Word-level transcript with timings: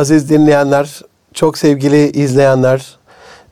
aziz 0.00 0.30
dinleyenler, 0.30 1.00
çok 1.34 1.58
sevgili 1.58 2.10
izleyenler, 2.10 2.98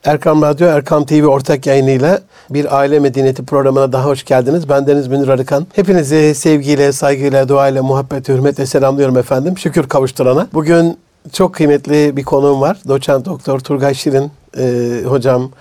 Erkam 0.03 0.41
Radyo, 0.41 0.67
Erkam 0.67 1.05
TV 1.05 1.25
ortak 1.25 1.65
yayınıyla 1.67 2.19
bir 2.49 2.77
aile 2.77 2.99
medeniyeti 2.99 3.45
programına 3.45 3.91
daha 3.91 4.05
hoş 4.05 4.25
geldiniz. 4.25 4.69
Ben 4.69 4.87
Deniz 4.87 5.07
Münir 5.07 5.27
Arıkan. 5.27 5.67
Hepinizi 5.73 6.35
sevgiyle, 6.35 6.91
saygıyla, 6.91 7.49
duayla, 7.49 7.83
muhabbet, 7.83 8.29
hürmetle 8.29 8.65
selamlıyorum 8.65 9.17
efendim. 9.17 9.57
Şükür 9.57 9.87
kavuşturana. 9.87 10.47
Bugün 10.53 10.97
çok 11.33 11.55
kıymetli 11.55 12.17
bir 12.17 12.23
konuğum 12.23 12.61
var. 12.61 12.77
Doçent 12.87 13.25
Doktor 13.25 13.59
Turgay 13.59 13.93
Şirin 13.93 14.31
e, 14.57 15.01
hocam, 15.05 15.51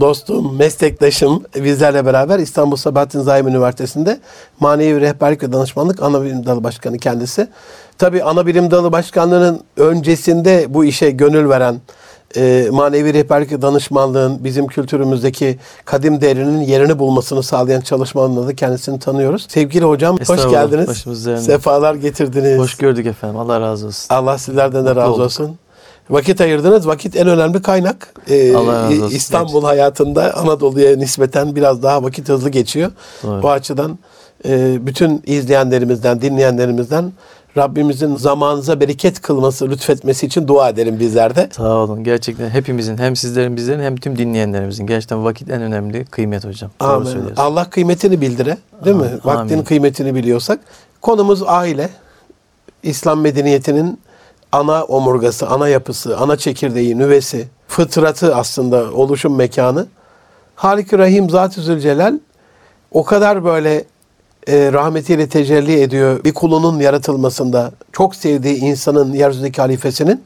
dostum, 0.00 0.56
meslektaşım 0.56 1.42
bizlerle 1.54 2.06
beraber 2.06 2.38
İstanbul 2.38 2.76
Sabahattin 2.76 3.20
Zaim 3.20 3.48
Üniversitesi'nde 3.48 4.20
manevi 4.60 5.00
rehberlik 5.00 5.42
ve 5.42 5.52
danışmanlık 5.52 6.02
ana 6.02 6.22
bilim 6.22 6.46
dalı 6.46 6.64
başkanı 6.64 6.98
kendisi. 6.98 7.48
Tabii 7.98 8.22
ana 8.22 8.46
bilim 8.46 8.70
dalı 8.70 8.92
başkanlığının 8.92 9.60
öncesinde 9.76 10.66
bu 10.68 10.84
işe 10.84 11.10
gönül 11.10 11.48
veren 11.48 11.80
e, 12.36 12.68
manevi 12.72 13.14
rehberlik 13.14 13.52
ve 13.52 13.62
danışmanlığın 13.62 14.44
bizim 14.44 14.66
kültürümüzdeki 14.66 15.58
kadim 15.84 16.20
değerinin 16.20 16.60
yerini 16.60 16.98
bulmasını 16.98 17.42
sağlayan 17.42 17.80
çalışmalarında 17.80 18.46
da 18.46 18.54
kendisini 18.54 18.98
tanıyoruz. 18.98 19.46
Sevgili 19.50 19.84
hocam 19.84 20.18
hoş 20.26 20.50
geldiniz. 20.50 21.04
Sefalar 21.44 21.94
getirdiniz. 21.94 22.58
Hoş 22.58 22.74
gördük 22.74 23.06
efendim. 23.06 23.38
Allah 23.38 23.60
razı 23.60 23.86
olsun. 23.86 24.14
Allah 24.14 24.38
sizlerden 24.38 24.84
de 24.84 24.88
Mutlu 24.88 25.00
razı 25.00 25.12
olduk. 25.12 25.24
olsun. 25.24 25.56
Vakit 26.12 26.40
ayırdınız. 26.40 26.86
Vakit 26.86 27.16
en 27.16 27.28
önemli 27.28 27.62
kaynak. 27.62 28.14
Ee, 28.30 28.52
razı 28.52 29.04
olsun. 29.04 29.16
İstanbul 29.16 29.64
hayatında 29.64 30.34
Anadolu'ya 30.36 30.96
nispeten 30.96 31.56
biraz 31.56 31.82
daha 31.82 32.02
vakit 32.02 32.28
hızlı 32.28 32.50
geçiyor. 32.50 32.90
Doğru. 33.22 33.42
Bu 33.42 33.50
açıdan 33.50 33.98
e, 34.48 34.86
bütün 34.86 35.22
izleyenlerimizden, 35.26 36.22
dinleyenlerimizden 36.22 37.12
Rabbimizin 37.56 38.16
zamanınıza 38.16 38.80
bereket 38.80 39.20
kılması, 39.20 39.70
lütfetmesi 39.70 40.26
için 40.26 40.48
dua 40.48 40.68
edelim 40.68 41.00
bizler 41.00 41.36
de. 41.36 41.48
Sağ 41.52 41.76
olun. 41.76 42.04
Gerçekten 42.04 42.50
hepimizin 42.50 42.98
hem 42.98 43.16
sizlerin 43.16 43.56
bizlerin 43.56 43.82
hem 43.82 43.96
tüm 43.96 44.18
dinleyenlerimizin 44.18 44.86
gerçekten 44.86 45.24
vakit 45.24 45.50
en 45.50 45.62
önemli 45.62 46.04
kıymet 46.04 46.44
hocam. 46.44 46.70
Amin. 46.80 47.22
Allah 47.36 47.70
kıymetini 47.70 48.20
bildire. 48.20 48.56
Değil 48.84 48.96
mi? 48.96 49.02
Amin. 49.02 49.20
Vaktin 49.24 49.54
Amin. 49.54 49.64
kıymetini 49.64 50.14
biliyorsak. 50.14 50.60
Konumuz 51.00 51.42
aile. 51.46 51.88
İslam 52.82 53.20
medeniyetinin 53.20 53.98
ana 54.52 54.84
omurgası, 54.84 55.48
ana 55.48 55.68
yapısı, 55.68 56.18
ana 56.18 56.36
çekirdeği, 56.36 56.98
nüvesi, 56.98 57.48
fıtratı 57.68 58.36
aslında 58.36 58.92
oluşum 58.92 59.36
mekanı. 59.36 59.86
Halik-i 60.56 60.98
Rahim 60.98 61.30
Zat-ı 61.30 61.60
Zülcelal 61.60 62.18
o 62.90 63.04
kadar 63.04 63.44
böyle 63.44 63.84
e, 64.48 64.72
rahmetiyle 64.72 65.28
tecelli 65.28 65.80
ediyor 65.80 66.24
bir 66.24 66.34
kulunun 66.34 66.80
yaratılmasında. 66.80 67.72
Çok 67.92 68.14
sevdiği 68.14 68.56
insanın 68.56 69.12
yeryüzündeki 69.12 69.60
halifesinin 69.60 70.22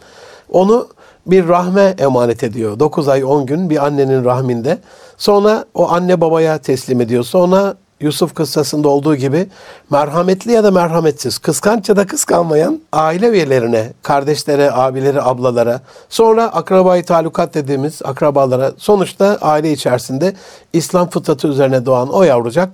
onu 0.51 0.89
bir 1.27 1.49
rahme 1.49 1.95
emanet 1.99 2.43
ediyor. 2.45 2.79
9 2.79 3.09
ay 3.09 3.25
10 3.25 3.47
gün 3.47 3.71
bir 3.71 3.87
annenin 3.87 4.25
rahminde. 4.25 4.79
Sonra 5.17 5.65
o 5.75 5.91
anne 5.91 6.21
babaya 6.21 6.59
teslim 6.59 7.01
ediyor. 7.01 7.25
Sonra 7.25 7.75
Yusuf 8.01 8.35
kıssasında 8.35 8.89
olduğu 8.89 9.17
gibi 9.17 9.47
merhametli 9.91 10.53
ya 10.53 10.65
da 10.65 10.71
merhametsiz, 10.71 11.39
kıskanç 11.39 11.89
ya 11.89 11.97
da 11.97 12.07
kıskanmayan 12.07 12.81
aile 12.93 13.29
üyelerine, 13.29 13.93
kardeşlere, 14.03 14.73
abilere, 14.73 15.23
ablalara, 15.23 15.81
sonra 16.09 16.45
akrabayı 16.45 17.05
talukat 17.05 17.55
dediğimiz 17.55 18.03
akrabalara, 18.05 18.73
sonuçta 18.77 19.39
aile 19.41 19.73
içerisinde 19.73 20.35
İslam 20.73 21.11
fıtratı 21.11 21.49
üzerine 21.49 21.87
doğan 21.87 22.09
o 22.09 22.23
yavrucak 22.23 22.69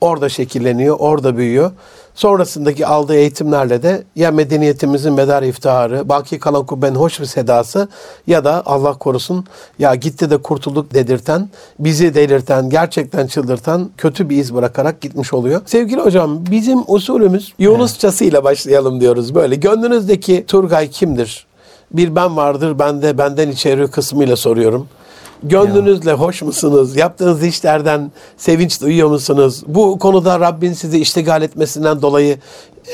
orada 0.00 0.28
şekilleniyor, 0.28 0.96
orada 0.98 1.36
büyüyor. 1.36 1.70
Sonrasındaki 2.16 2.86
aldığı 2.86 3.14
eğitimlerle 3.14 3.82
de 3.82 4.04
ya 4.16 4.30
medeniyetimizin 4.30 5.12
medar 5.12 5.42
iftiharı, 5.42 6.08
baki 6.08 6.38
kalan 6.38 6.66
kubbenin 6.66 6.94
hoş 6.94 7.20
bir 7.20 7.26
sedası 7.26 7.88
ya 8.26 8.44
da 8.44 8.62
Allah 8.66 8.92
korusun 8.92 9.44
ya 9.78 9.94
gitti 9.94 10.30
de 10.30 10.36
kurtulduk 10.36 10.94
dedirten, 10.94 11.48
bizi 11.78 12.14
delirten, 12.14 12.70
gerçekten 12.70 13.26
çıldırtan 13.26 13.90
kötü 13.96 14.30
bir 14.30 14.36
iz 14.36 14.54
bırakarak 14.54 15.00
gitmiş 15.00 15.32
oluyor. 15.32 15.60
Sevgili 15.66 16.00
hocam 16.00 16.46
bizim 16.50 16.82
usulümüz 16.86 17.54
Yunusçasıyla 17.58 18.44
başlayalım 18.44 19.00
diyoruz 19.00 19.34
böyle. 19.34 19.56
Gönlünüzdeki 19.56 20.44
Turgay 20.46 20.90
kimdir? 20.90 21.46
Bir 21.92 22.16
ben 22.16 22.36
vardır, 22.36 22.78
ben 22.78 23.02
de 23.02 23.18
benden 23.18 23.50
içeri 23.50 23.88
kısmıyla 23.88 24.36
soruyorum. 24.36 24.88
Gönlünüzle 25.42 26.12
hoş 26.12 26.42
musunuz? 26.42 26.96
Yaptığınız 26.96 27.44
işlerden 27.44 28.12
sevinç 28.36 28.80
duyuyor 28.80 29.08
musunuz? 29.08 29.62
Bu 29.66 29.98
konuda 29.98 30.40
Rabbin 30.40 30.72
sizi 30.72 30.98
iştigal 30.98 31.42
etmesinden 31.42 32.02
dolayı 32.02 32.38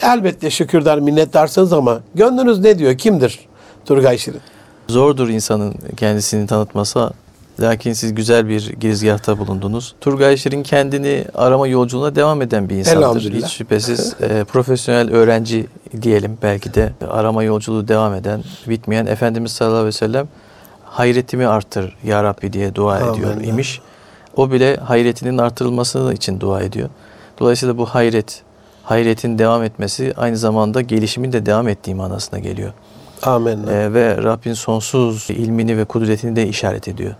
elbette 0.03 0.50
şükürler, 0.50 1.00
minnettarsınız 1.00 1.72
ama 1.72 2.00
gönlünüz 2.14 2.58
ne 2.58 2.78
diyor? 2.78 2.98
Kimdir 2.98 3.41
Turgay 3.84 4.19
Şirin? 4.19 4.41
Zordur 4.88 5.28
insanın 5.28 5.75
kendisini 5.97 6.47
tanıtması. 6.47 7.10
Lakin 7.60 7.92
siz 7.92 8.14
güzel 8.14 8.48
bir 8.48 8.72
girizgahta 8.80 9.38
bulundunuz. 9.38 9.94
Turgay 10.00 10.36
Şirin 10.36 10.62
kendini 10.62 11.24
arama 11.34 11.69
yolculuğuna 11.69 12.14
devam 12.14 12.42
eden 12.42 12.69
bir 12.69 12.76
insandır. 12.76 13.32
Hiç 13.32 13.47
şüphesiz 13.47 14.14
e, 14.20 14.44
profesyonel 14.44 15.10
öğrenci 15.10 15.66
diyelim 16.03 16.38
belki 16.42 16.74
de 16.74 16.92
arama 17.10 17.42
yolculuğu 17.42 17.88
devam 17.88 18.14
eden, 18.14 18.44
bitmeyen 18.69 19.06
Efendimiz 19.06 19.53
sallallahu 19.53 19.76
aleyhi 19.76 19.94
ve 19.94 19.98
sellem 19.98 20.28
hayretimi 20.92 21.47
arttır 21.47 21.97
ya 22.04 22.25
Rabbi 22.25 22.53
diye 22.53 22.75
dua 22.75 22.97
Amin. 22.97 23.12
ediyor 23.14 23.41
imiş. 23.44 23.80
O 24.36 24.53
bile 24.53 24.76
hayretinin 24.76 25.38
artırılması 25.38 26.12
için 26.12 26.41
dua 26.41 26.60
ediyor. 26.62 26.88
Dolayısıyla 27.41 27.78
bu 27.78 27.86
hayret, 27.86 28.42
hayretin 28.82 29.38
devam 29.38 29.62
etmesi 29.62 30.14
aynı 30.16 30.36
zamanda 30.36 30.80
gelişimin 30.80 31.32
de 31.32 31.47
devam 31.47 31.69
ettiği 31.69 31.94
manasına 31.94 32.38
geliyor. 32.38 32.72
Amin. 33.22 33.66
Ee, 33.66 33.94
ve 33.94 34.16
Rabbin 34.16 34.54
sonsuz 34.54 35.30
ilmini 35.30 35.78
ve 35.78 35.84
kudretini 35.84 36.36
de 36.36 36.48
işaret 36.48 36.88
ediyor. 36.88 37.14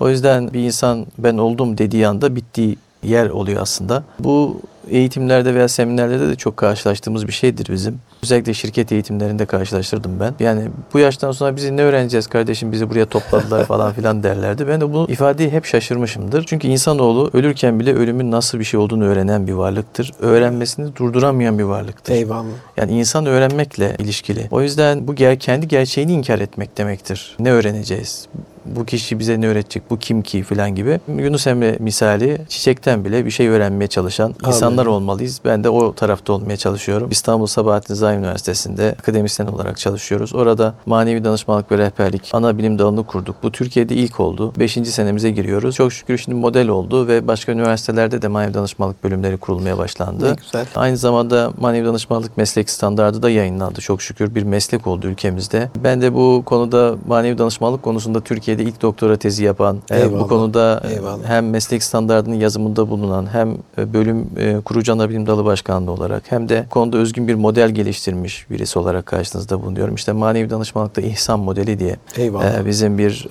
O 0.00 0.08
yüzden 0.08 0.52
bir 0.52 0.60
insan 0.60 1.06
ben 1.18 1.38
oldum 1.38 1.78
dediği 1.78 2.08
anda 2.08 2.36
bittiği 2.36 2.78
yer 3.02 3.30
oluyor 3.30 3.62
aslında. 3.62 4.02
Bu 4.18 4.60
eğitimlerde 4.90 5.54
veya 5.54 5.68
seminerlerde 5.68 6.28
de 6.28 6.36
çok 6.36 6.56
karşılaştığımız 6.56 7.26
bir 7.26 7.32
şeydir 7.32 7.72
bizim. 7.72 8.00
Özellikle 8.22 8.54
şirket 8.54 8.92
eğitimlerinde 8.92 9.46
karşılaştırdım 9.46 10.20
ben. 10.20 10.34
Yani 10.40 10.68
bu 10.94 10.98
yaştan 10.98 11.32
sonra 11.32 11.56
bizi 11.56 11.76
ne 11.76 11.82
öğreneceğiz 11.82 12.26
kardeşim 12.26 12.72
bizi 12.72 12.90
buraya 12.90 13.06
topladılar 13.06 13.64
falan 13.66 13.92
filan 13.92 14.22
derlerdi. 14.22 14.68
Ben 14.68 14.80
de 14.80 14.92
bu 14.92 15.06
ifadeyi 15.10 15.50
hep 15.50 15.64
şaşırmışımdır. 15.64 16.44
Çünkü 16.46 16.68
insanoğlu 16.68 17.30
ölürken 17.32 17.80
bile 17.80 17.94
ölümün 17.94 18.30
nasıl 18.30 18.58
bir 18.58 18.64
şey 18.64 18.80
olduğunu 18.80 19.04
öğrenen 19.04 19.46
bir 19.46 19.52
varlıktır. 19.52 20.12
Öğrenmesini 20.20 20.96
durduramayan 20.96 21.58
bir 21.58 21.64
varlıktır. 21.64 22.12
Eyvallah. 22.12 22.44
Yani 22.76 22.92
insan 22.92 23.26
öğrenmekle 23.26 23.96
ilişkili. 23.98 24.48
O 24.50 24.62
yüzden 24.62 25.08
bu 25.08 25.14
ger 25.14 25.38
kendi 25.38 25.68
gerçeğini 25.68 26.12
inkar 26.12 26.38
etmek 26.38 26.78
demektir. 26.78 27.36
Ne 27.38 27.52
öğreneceğiz? 27.52 28.28
Bu 28.66 28.84
kişi 28.84 29.18
bize 29.18 29.40
ne 29.40 29.48
öğretecek? 29.48 29.90
Bu 29.90 29.98
kim 29.98 30.22
ki 30.22 30.42
filan 30.42 30.74
gibi. 30.74 31.00
Yunus 31.18 31.46
Emre 31.46 31.76
misali 31.80 32.38
çiçekten 32.48 33.04
bile 33.04 33.26
bir 33.26 33.30
şey 33.30 33.48
öğrenmeye 33.48 33.88
çalışan 33.88 34.34
insanlar 34.46 34.86
olmalıyız. 34.86 35.40
Ben 35.44 35.64
de 35.64 35.68
o 35.68 35.94
tarafta 35.94 36.32
olmaya 36.32 36.56
çalışıyorum. 36.56 37.08
İstanbul 37.10 37.46
Sabahattin 37.46 37.94
Zaim 37.94 38.18
Üniversitesi'nde 38.18 38.94
akademisyen 38.98 39.46
olarak 39.46 39.78
çalışıyoruz. 39.78 40.34
Orada 40.34 40.74
manevi 40.86 41.24
danışmanlık 41.24 41.72
ve 41.72 41.78
rehberlik 41.78 42.30
ana 42.32 42.58
bilim 42.58 42.78
dalını 42.78 43.06
kurduk. 43.06 43.36
Bu 43.42 43.52
Türkiye'de 43.52 43.94
ilk 43.94 44.20
oldu. 44.20 44.52
Beşinci 44.58 44.92
senemize 44.92 45.30
giriyoruz. 45.30 45.74
Çok 45.74 45.92
şükür 45.92 46.18
şimdi 46.18 46.38
model 46.38 46.68
oldu 46.68 47.08
ve 47.08 47.28
başka 47.28 47.52
üniversitelerde 47.52 48.22
de 48.22 48.28
manevi 48.28 48.54
danışmanlık 48.54 49.04
bölümleri 49.04 49.36
kurulmaya 49.36 49.78
başlandı. 49.78 50.30
Ne 50.30 50.34
güzel. 50.34 50.66
Aynı 50.76 50.96
zamanda 50.96 51.52
manevi 51.60 51.86
danışmanlık 51.86 52.36
meslek 52.36 52.70
standardı 52.70 53.22
da 53.22 53.30
yayınlandı. 53.30 53.80
Çok 53.80 54.02
şükür 54.02 54.34
bir 54.34 54.42
meslek 54.42 54.86
oldu 54.86 55.06
ülkemizde. 55.06 55.70
Ben 55.84 56.02
de 56.02 56.14
bu 56.14 56.42
konuda 56.46 56.94
manevi 57.06 57.38
danışmanlık 57.38 57.82
konusunda 57.82 58.20
Türkiye'de 58.54 58.70
ilk 58.76 58.82
doktora 58.82 59.16
tezi 59.16 59.44
yapan, 59.44 59.78
e, 59.90 60.00
Eyvallah. 60.00 60.20
bu 60.20 60.28
konuda 60.28 60.82
e, 60.88 60.92
Eyvallah. 60.94 61.24
hem 61.26 61.50
meslek 61.50 61.82
standartının 61.82 62.34
yazımında 62.34 62.90
bulunan, 62.90 63.26
hem 63.32 63.56
e, 63.78 63.92
bölüm 63.92 64.26
kurucu 64.64 64.92
ana 64.92 65.08
bilim 65.10 65.26
dalı 65.26 65.44
başkanlığı 65.44 65.90
olarak 65.90 66.22
hem 66.28 66.48
de 66.48 66.64
bu 66.66 66.70
konuda 66.70 66.96
özgün 66.98 67.28
bir 67.28 67.34
model 67.34 67.70
geliştirmiş 67.70 68.50
birisi 68.50 68.78
olarak 68.78 69.06
karşınızda 69.06 69.62
bulunuyorum. 69.62 69.94
İşte 69.94 70.12
manevi 70.12 70.50
danışmanlıkta 70.50 71.00
ihsan 71.00 71.40
modeli 71.40 71.78
diye 71.78 71.96
Eyvallah. 72.16 72.66
bizim 72.66 72.98
bir 72.98 73.28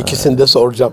İkisini 0.00 0.38
de 0.38 0.46
soracağım. 0.46 0.92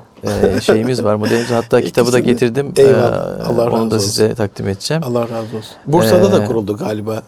şeyimiz 0.61 1.03
var. 1.03 1.15
Modelimiz 1.15 1.51
hatta 1.51 1.81
kitabı 1.88 2.13
da 2.13 2.19
İkisini- 2.19 2.25
getirdim. 2.25 2.73
Eyvallah. 2.77 3.49
Allah 3.49 3.65
razı 3.65 3.75
Onu 3.75 3.91
da 3.91 3.95
olsun. 3.95 4.07
size 4.07 4.35
takdim 4.35 4.67
edeceğim. 4.67 5.03
Allah 5.05 5.21
razı 5.21 5.57
olsun. 5.57 5.75
Bursa'da 5.88 6.31
da 6.31 6.43
Ee, 6.43 6.45
kuruldu 6.47 6.77
galiba. 6.77 7.21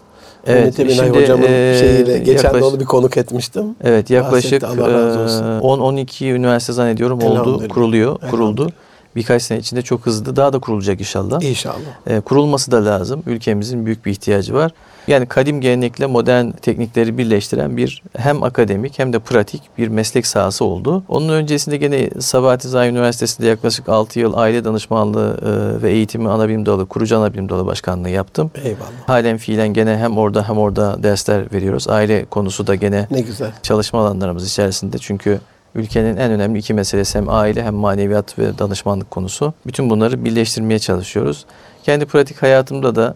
Evet, 0.46 0.78
Mehmet 0.78 0.96
şimdi, 0.96 1.20
hocamın 1.20 1.44
e, 1.48 1.76
şeyiyle 1.80 2.18
geçen 2.18 2.44
de 2.54 2.58
yaklaş- 2.58 2.64
onu 2.64 2.80
bir 2.80 2.86
konuk 2.86 3.18
etmiştim. 3.18 3.64
Evet 3.84 4.10
yaklaşık 4.10 4.62
Bahsetti, 4.62 4.82
Allah 4.84 4.94
razı 4.94 5.20
olsun. 5.20 5.44
e, 5.44 5.60
10-12 5.60 6.32
üniversite 6.32 6.74
zannediyorum 6.74 7.22
oldu, 7.22 7.68
kuruluyor, 7.68 8.20
kuruldu. 8.32 8.70
Birkaç 9.16 9.44
sene 9.44 9.60
içinde 9.60 9.82
çok 9.82 10.06
hızlı 10.06 10.36
daha 10.36 10.54
da 10.54 10.60
kurulacak 10.60 11.00
inşallah. 11.00 11.42
İnşallah. 11.42 11.76
E, 12.08 12.20
kurulması 12.20 12.72
da 12.72 12.86
lazım. 12.86 13.24
Ülkemizin 13.26 13.86
büyük 13.86 14.06
bir 14.06 14.12
ihtiyacı 14.12 14.54
var. 14.54 14.72
Yani 15.08 15.26
kadim 15.26 15.62
gelenekle 15.62 16.06
modern 16.06 16.52
teknikleri 16.52 17.18
birleştiren 17.18 17.78
bir 17.78 18.04
hem 18.18 18.44
akademik 18.44 19.00
hem 19.00 19.14
de 19.14 19.20
pratik 19.20 19.62
bir 19.78 19.88
meslek 19.88 20.28
sahası 20.28 20.66
oldu. 20.66 21.04
Onun 21.08 21.30
öncesinde 21.30 21.78
gene 21.78 22.10
Sabahattin 22.20 22.70
Zaim 22.70 22.96
Üniversitesi'nde 22.96 23.48
yaklaşık 23.48 23.90
6 23.90 24.20
yıl 24.20 24.34
aile 24.34 24.66
danışmanlığı 24.66 25.38
e, 25.42 25.82
ve 25.84 25.92
eğitimi 25.92 26.30
anabilim 26.30 26.66
dalı, 26.66 26.86
kurucu 26.86 27.18
anabilim 27.18 27.50
dalı 27.50 27.66
başkanlığı 27.66 28.10
yaptım. 28.10 28.52
Eyvallah. 28.64 29.08
Halen 29.08 29.38
fiilen 29.38 29.74
gene 29.74 29.98
hem 29.98 30.18
orada 30.18 30.50
hem 30.50 30.58
orada 30.58 31.04
dersler 31.04 31.54
veriyoruz. 31.54 31.88
Aile 31.90 32.26
konusu 32.26 32.68
da 32.68 32.76
gene 32.76 33.08
Ne 33.12 33.22
güzel. 33.22 33.52
çalışma 33.64 34.00
alanlarımız 34.02 34.48
içerisinde. 34.48 34.98
Çünkü 34.98 35.40
ülkenin 35.76 36.18
en 36.18 36.32
önemli 36.32 36.60
iki 36.60 36.74
meselesi 36.74 37.18
hem 37.18 37.30
aile 37.30 37.64
hem 37.64 37.74
maneviyat 37.74 38.40
ve 38.40 38.58
danışmanlık 38.60 39.12
konusu. 39.12 39.54
Bütün 39.68 39.90
bunları 39.90 40.26
birleştirmeye 40.26 40.80
çalışıyoruz. 40.80 41.46
Kendi 41.84 42.06
pratik 42.06 42.42
hayatımda 42.44 42.96
da 42.96 43.16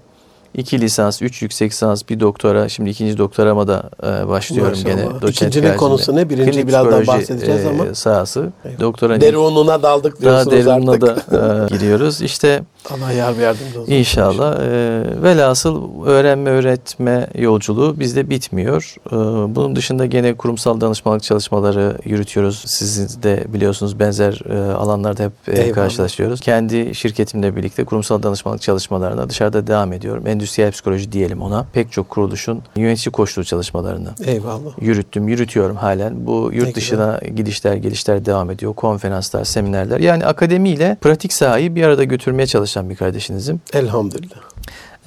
iki 0.53 0.81
lisans, 0.81 1.21
üç 1.21 1.41
yüksek 1.41 1.71
lisans, 1.71 2.03
bir 2.09 2.19
doktora, 2.19 2.69
şimdi 2.69 2.89
ikinci 2.89 3.17
doktorama 3.17 3.67
da 3.67 3.89
e, 4.03 4.27
başlıyorum 4.27 4.77
Maşallah. 4.83 5.19
gene. 5.21 5.29
İkincinin 5.31 5.77
konusu 5.77 6.15
ne? 6.15 6.29
Birinci 6.29 6.51
Klinik 6.51 6.67
birazdan 6.67 7.07
bahsedeceğiz 7.07 7.65
e, 7.65 7.69
ama. 7.69 7.95
sahası. 7.95 8.51
Eyvallah. 8.65 8.79
Doktora 8.79 9.21
Derununa 9.21 9.83
daldık 9.83 10.21
daha 10.25 10.45
diyorsunuz 10.51 10.65
derinine 10.65 10.91
artık. 10.91 11.31
da 11.31 11.67
e, 11.71 11.75
giriyoruz. 11.77 12.21
İşte 12.21 12.63
Allah 12.89 13.11
yar 13.11 13.37
ve 13.37 13.43
yardımcı 13.43 13.81
olsun. 13.81 13.91
İnşallah. 13.91 14.59
E, 14.59 15.03
velhasıl 15.23 16.05
öğrenme 16.05 16.49
öğretme 16.49 17.27
yolculuğu 17.37 17.99
bizde 17.99 18.29
bitmiyor. 18.29 18.95
E, 19.07 19.15
bunun 19.55 19.75
dışında 19.75 20.05
gene 20.05 20.33
kurumsal 20.33 20.81
danışmanlık 20.81 21.23
çalışmaları 21.23 21.97
yürütüyoruz. 22.05 22.63
Siz 22.67 23.23
de 23.23 23.43
biliyorsunuz 23.47 23.99
benzer 23.99 24.41
e, 24.49 24.71
alanlarda 24.73 25.23
hep 25.23 25.31
e, 25.47 25.51
Eyvallah. 25.61 25.75
karşılaşıyoruz. 25.75 26.39
Kendi 26.41 26.95
şirketimle 26.95 27.55
birlikte 27.55 27.83
kurumsal 27.85 28.23
danışmanlık 28.23 28.61
çalışmalarına 28.61 29.29
dışarıda 29.29 29.67
devam 29.67 29.93
ediyorum. 29.93 30.27
Endüstriyel 30.27 30.71
psikoloji 30.71 31.11
diyelim 31.11 31.41
ona. 31.41 31.65
Pek 31.73 31.91
çok 31.91 32.09
kuruluşun 32.09 32.61
yönetici 32.75 33.11
koçluğu 33.11 33.43
çalışmalarını 33.43 34.09
Eyvallah. 34.25 34.81
yürüttüm, 34.81 35.27
yürütüyorum 35.27 35.75
halen. 35.75 36.25
Bu 36.27 36.49
yurt 36.53 36.67
Ne 36.67 36.75
dışına 36.75 37.19
gidişler, 37.35 37.73
gelişler 37.75 38.25
devam 38.25 38.51
ediyor. 38.51 38.73
Konferanslar, 38.73 39.43
seminerler. 39.43 39.99
Yani 39.99 40.25
akademiyle 40.25 40.97
pratik 41.01 41.33
sahayı 41.33 41.75
bir 41.75 41.83
arada 41.83 42.03
götürmeye 42.03 42.47
çalışan 42.69 42.89
bir 42.89 42.95
kardeşinizim. 42.95 43.61
Elhamdülillah. 43.73 44.37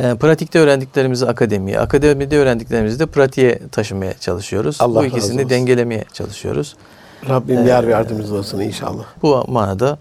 E, 0.00 0.14
pratikte 0.14 0.58
öğrendiklerimizi 0.58 1.26
akademiye, 1.26 1.78
akademide 1.80 2.38
öğrendiklerimizi 2.38 2.98
de 2.98 3.06
pratiğe 3.06 3.58
taşımaya 3.72 4.14
çalışıyoruz. 4.18 4.76
Allah 4.80 5.00
Bu 5.00 5.04
ikisini 5.04 5.50
dengelemeye 5.50 6.04
çalışıyoruz. 6.12 6.76
Rabbim 7.28 7.66
yar 7.66 7.86
ve 7.86 7.90
yardımcınız 7.90 8.32
olsun 8.32 8.60
inşallah. 8.60 9.04
Bu 9.22 9.44
manada 9.48 9.98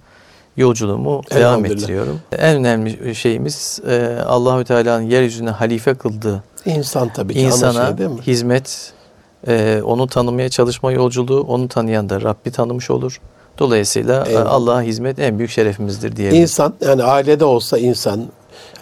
yolculuğumu 0.57 1.21
devam 1.33 1.65
ettiriyorum. 1.65 2.19
En 2.37 2.55
önemli 2.55 3.15
şeyimiz 3.15 3.79
e, 3.87 4.17
Allahü 4.25 4.65
Teala'nın 4.65 5.03
yeryüzüne 5.03 5.49
halife 5.49 5.93
kıldığı 5.93 6.43
İnsan 6.65 7.13
tabii 7.13 7.33
ki 7.33 7.39
ana 7.39 7.47
insana 7.47 7.87
şey 7.87 7.97
değil 7.97 8.09
mi? 8.09 8.21
hizmet, 8.21 8.93
e, 9.47 9.81
onu 9.85 10.07
tanımaya 10.07 10.49
çalışma 10.49 10.91
yolculuğu, 10.91 11.41
onu 11.41 11.67
tanıyan 11.67 12.09
da 12.09 12.21
Rabbi 12.21 12.51
tanımış 12.51 12.89
olur. 12.89 13.21
Dolayısıyla 13.61 14.25
e, 14.25 14.29
Eyvallah. 14.29 14.51
Allah'a 14.51 14.81
hizmet 14.81 15.19
en 15.19 15.37
büyük 15.37 15.51
şerefimizdir 15.51 16.15
diyelim. 16.15 16.41
İnsan 16.41 16.73
yani 16.85 17.03
ailede 17.03 17.45
olsa 17.45 17.77
insan, 17.77 18.25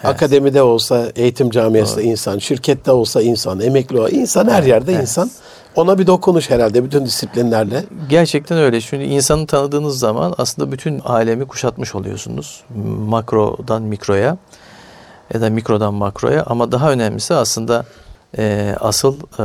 akademide 0.04 0.62
olsa 0.62 1.06
eğitim 1.16 1.50
camiasında 1.50 2.02
insan, 2.02 2.38
şirkette 2.38 2.92
olsa 2.92 3.22
insan, 3.22 3.60
emekli 3.60 4.00
olsa 4.00 4.16
insan 4.16 4.48
her 4.48 4.62
yerde 4.62 4.92
evet. 4.92 5.02
insan. 5.02 5.30
Ona 5.76 5.98
bir 5.98 6.06
dokunuş 6.06 6.50
herhalde 6.50 6.84
bütün 6.84 7.06
disiplinlerle. 7.06 7.84
Gerçekten 8.08 8.58
öyle. 8.58 8.80
Çünkü 8.80 9.04
insanı 9.04 9.46
tanıdığınız 9.46 9.98
zaman 9.98 10.34
aslında 10.38 10.72
bütün 10.72 10.98
alemi 10.98 11.46
kuşatmış 11.46 11.94
oluyorsunuz. 11.94 12.60
Makrodan 13.08 13.82
mikroya 13.82 14.36
ya 15.34 15.40
da 15.40 15.50
mikrodan 15.50 15.94
makroya 15.94 16.44
ama 16.46 16.72
daha 16.72 16.92
önemlisi 16.92 17.34
aslında 17.34 17.84
e, 18.38 18.74
asıl 18.80 19.16
e, 19.38 19.44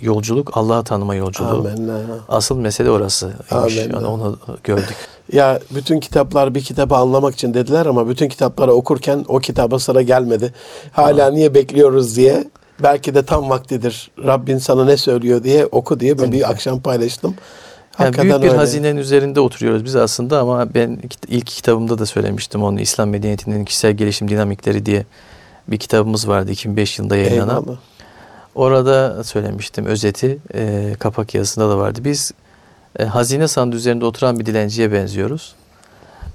yolculuk 0.00 0.56
Allah'ı 0.56 0.84
tanıma 0.84 1.14
yolculuğu. 1.14 1.48
Amenna. 1.48 2.00
Asıl 2.28 2.56
mesele 2.56 2.90
orası. 2.90 3.32
Yani 3.50 4.06
onu 4.06 4.38
gördük. 4.64 4.96
Ya 5.32 5.60
bütün 5.70 6.00
kitaplar 6.00 6.54
bir 6.54 6.60
kitabı 6.60 6.96
anlamak 6.96 7.34
için 7.34 7.54
dediler 7.54 7.86
ama 7.86 8.08
bütün 8.08 8.28
kitapları 8.28 8.72
okurken 8.72 9.24
o 9.28 9.38
kitaba 9.38 9.78
sıra 9.78 10.02
gelmedi. 10.02 10.54
Hala 10.92 11.30
niye 11.30 11.54
bekliyoruz 11.54 12.16
diye. 12.16 12.44
Belki 12.82 13.14
de 13.14 13.24
tam 13.24 13.50
vaktidir. 13.50 14.10
Rabbin 14.26 14.58
sana 14.58 14.84
ne 14.84 14.96
söylüyor 14.96 15.44
diye 15.44 15.66
oku 15.66 16.00
diye 16.00 16.18
böyle 16.18 16.32
bir 16.32 16.50
akşam 16.50 16.80
paylaştım. 16.80 17.34
Yani 17.98 18.18
büyük 18.18 18.42
bir 18.42 18.48
öyle. 18.48 18.56
hazinenin 18.56 19.00
üzerinde 19.00 19.40
oturuyoruz 19.40 19.84
biz 19.84 19.96
aslında 19.96 20.40
ama 20.40 20.74
ben 20.74 20.98
ilk 21.28 21.46
kitabımda 21.46 21.98
da 21.98 22.06
söylemiştim 22.06 22.62
onu 22.62 22.80
İslam 22.80 23.08
medeniyetinin 23.08 23.64
kişisel 23.64 23.92
gelişim 23.92 24.28
dinamikleri 24.28 24.86
diye 24.86 25.04
bir 25.68 25.76
kitabımız 25.76 26.28
vardı 26.28 26.50
2005 26.50 26.98
yılında 26.98 27.16
yayınlanan. 27.16 27.62
Eyvallah. 27.62 27.78
Orada 28.54 29.24
söylemiştim 29.24 29.86
özeti 29.86 30.38
e, 30.54 30.94
kapak 30.98 31.34
yazısında 31.34 31.68
da 31.70 31.78
vardı. 31.78 32.00
Biz 32.04 32.32
e, 32.98 33.04
hazine 33.04 33.48
sandığı 33.48 33.76
üzerinde 33.76 34.04
oturan 34.04 34.38
bir 34.38 34.46
dilenciye 34.46 34.92
benziyoruz. 34.92 35.54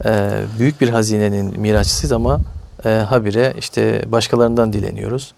E, 0.05 0.31
büyük 0.59 0.81
bir 0.81 0.89
hazinenin 0.89 1.59
mirasçısıyız 1.59 2.11
ama 2.11 2.39
e, 2.85 2.89
habire 2.89 3.53
işte 3.59 4.03
başkalarından 4.07 4.73
dileniyoruz. 4.73 5.33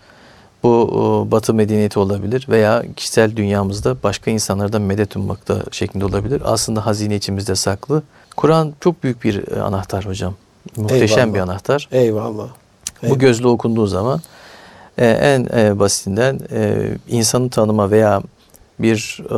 Bu 0.64 0.90
e, 1.28 1.32
batı 1.32 1.54
medeniyeti 1.54 2.00
olabilir 2.00 2.46
veya 2.50 2.84
kişisel 2.96 3.36
dünyamızda 3.36 3.96
başka 4.04 4.32
insanlardan 4.32 4.82
medet 4.82 5.16
ummakta 5.16 5.64
şeklinde 5.72 6.06
olabilir. 6.06 6.42
Aslında 6.46 6.86
hazine 6.86 7.16
içimizde 7.16 7.56
saklı. 7.56 8.04
Kur'an 8.38 8.74
çok 8.80 9.04
büyük 9.04 9.24
bir 9.24 9.58
e, 9.58 9.62
anahtar 9.62 10.06
hocam. 10.06 10.36
Muhteşem 10.78 11.20
Eyvallah. 11.20 11.34
bir 11.34 11.40
anahtar. 11.40 11.90
Eyvallah. 11.92 12.48
Bu 13.10 13.20
gözle 13.20 13.48
okunduğu 13.48 13.88
zaman 13.88 14.22
e, 15.02 15.06
en 15.06 15.48
e, 15.58 15.80
basitinden 15.80 16.40
e, 16.52 16.88
insanı 17.08 17.50
tanıma 17.50 17.92
veya 17.92 18.22
bir 18.80 19.20
e, 19.30 19.34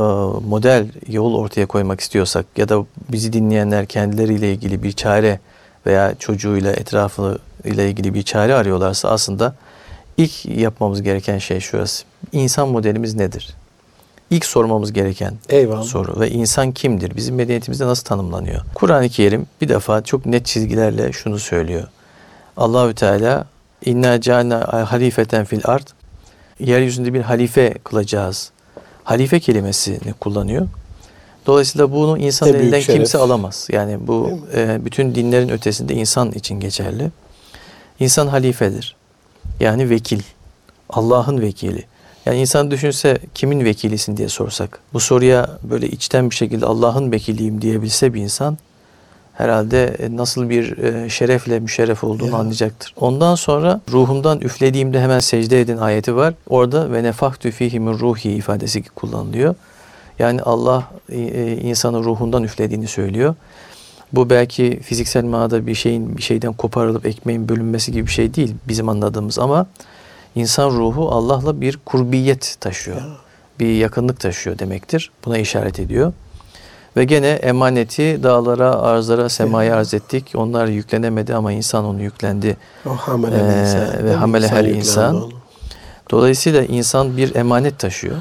model 0.47 0.87
yol 1.07 1.35
ortaya 1.35 1.65
koymak 1.65 2.01
istiyorsak 2.01 2.45
ya 2.57 2.69
da 2.69 2.85
bizi 3.11 3.33
dinleyenler 3.33 3.85
kendileriyle 3.85 4.51
ilgili 4.51 4.83
bir 4.83 4.91
çare 4.91 5.39
veya 5.85 6.15
çocuğuyla 6.19 6.71
etrafı 6.71 7.37
ile 7.65 7.89
ilgili 7.89 8.13
bir 8.13 8.23
çare 8.23 8.55
arıyorlarsa 8.55 9.09
aslında 9.09 9.55
ilk 10.17 10.45
yapmamız 10.45 11.01
gereken 11.01 11.37
şey 11.37 11.59
şurası. 11.59 12.03
İnsan 12.31 12.69
modelimiz 12.69 13.15
nedir? 13.15 13.55
İlk 14.29 14.45
sormamız 14.45 14.93
gereken 14.93 15.33
Eyvallah. 15.49 15.83
soru 15.83 16.19
ve 16.19 16.29
insan 16.29 16.71
kimdir? 16.71 17.15
Bizim 17.15 17.35
medeniyetimizde 17.35 17.85
nasıl 17.85 18.03
tanımlanıyor? 18.03 18.61
Kur'an-ı 18.75 19.09
Kerim 19.09 19.45
bir 19.61 19.69
defa 19.69 20.03
çok 20.03 20.25
net 20.25 20.45
çizgilerle 20.45 21.11
şunu 21.11 21.39
söylüyor. 21.39 21.87
Allahü 22.57 22.93
Teala 22.93 23.45
inna 23.85 24.21
cealna 24.21 24.87
halifeten 24.91 25.45
fil 25.45 25.61
ard 25.63 25.87
yeryüzünde 26.59 27.13
bir 27.13 27.21
halife 27.21 27.73
kılacağız. 27.83 28.51
Halife 29.03 29.39
kelimesini 29.39 30.13
kullanıyor. 30.19 30.67
Dolayısıyla 31.45 31.91
bunu 31.91 32.17
insan 32.17 32.51
Ne 32.51 32.57
elinden 32.57 32.79
şeref. 32.79 32.97
kimse 32.97 33.17
alamaz. 33.17 33.67
Yani 33.71 34.07
bu 34.07 34.39
e, 34.55 34.85
bütün 34.85 35.15
dinlerin 35.15 35.49
ötesinde 35.49 35.93
insan 35.93 36.31
için 36.31 36.59
geçerli. 36.59 37.11
İnsan 37.99 38.27
halifedir. 38.27 38.95
Yani 39.59 39.89
vekil. 39.89 40.21
Allah'ın 40.89 41.41
vekili. 41.41 41.83
Yani 42.25 42.39
insan 42.39 42.71
düşünse 42.71 43.17
kimin 43.33 43.65
vekilisin 43.65 44.17
diye 44.17 44.29
sorsak. 44.29 44.79
Bu 44.93 44.99
soruya 44.99 45.49
böyle 45.63 45.87
içten 45.89 46.29
bir 46.29 46.35
şekilde 46.35 46.65
Allah'ın 46.65 47.11
vekiliyim 47.11 47.61
diyebilse 47.61 48.13
bir 48.13 48.21
insan 48.21 48.57
herhalde 49.33 49.85
e, 49.85 50.17
nasıl 50.17 50.49
bir 50.49 50.77
e, 50.77 51.09
şerefle 51.09 51.59
müşerref 51.59 52.03
olduğunu 52.03 52.29
Ya. 52.31 52.37
anlayacaktır. 52.37 52.93
Ondan 52.99 53.35
sonra 53.35 53.81
ruhumdan 53.91 54.41
üflediğimde 54.41 55.01
hemen 55.01 55.19
secde 55.19 55.61
edin 55.61 55.77
ayeti 55.77 56.15
var. 56.15 56.33
Orada 56.49 56.91
ve 56.91 57.03
nefahtü 57.03 57.51
fihi 57.51 57.79
min 57.79 57.99
ruhi 57.99 58.31
ifadesi 58.31 58.83
kullanılıyor. 58.83 59.55
Yani 60.19 60.41
Allah 60.41 60.83
e, 61.09 61.51
insanın 61.57 62.03
ruhundan 62.03 62.43
üflediğini 62.43 62.87
söylüyor. 62.87 63.35
Bu 64.13 64.29
belki 64.29 64.79
fiziksel 64.83 65.23
manada 65.23 65.67
bir 65.67 65.75
şeyin 65.75 66.17
bir 66.17 66.21
şeyden 66.21 66.53
koparılıp 66.53 67.05
ekmeğin 67.05 67.49
bölünmesi 67.49 67.91
gibi 67.91 68.07
bir 68.07 68.11
şey 68.11 68.33
değil 68.33 68.55
bizim 68.67 68.89
anladığımız 68.89 69.39
ama 69.39 69.65
insan 70.35 70.69
ruhu 70.69 71.09
Allah'la 71.11 71.61
bir 71.61 71.77
kurbiyet 71.85 72.57
taşıyor. 72.59 73.01
Bir 73.59 73.73
yakınlık 73.75 74.19
taşıyor 74.19 74.59
demektir. 74.59 75.11
Buna 75.25 75.37
işaret 75.37 75.79
ediyor. 75.79 76.13
Ve 76.97 77.03
gene 77.03 77.27
emaneti 77.27 78.19
dağlara, 78.23 78.75
arzlara, 78.81 79.29
semaya 79.29 79.75
arz 79.75 79.93
ettik. 79.93 80.31
Onlar 80.35 80.67
yüklenemedi 80.67 81.35
ama 81.35 81.51
insan 81.51 81.85
onu 81.85 82.01
yüklendi. 82.01 82.57
O 82.85 82.89
hamele 82.89 83.35
Ee, 83.35 83.61
insan. 83.61 84.05
ve 84.05 84.13
hamele 84.13 84.47
her 84.47 84.63
insan. 84.65 85.31
Dolayısıyla 86.11 86.63
insan 86.63 87.17
bir 87.17 87.35
emanet 87.35 87.79
taşıyor. 87.79 88.15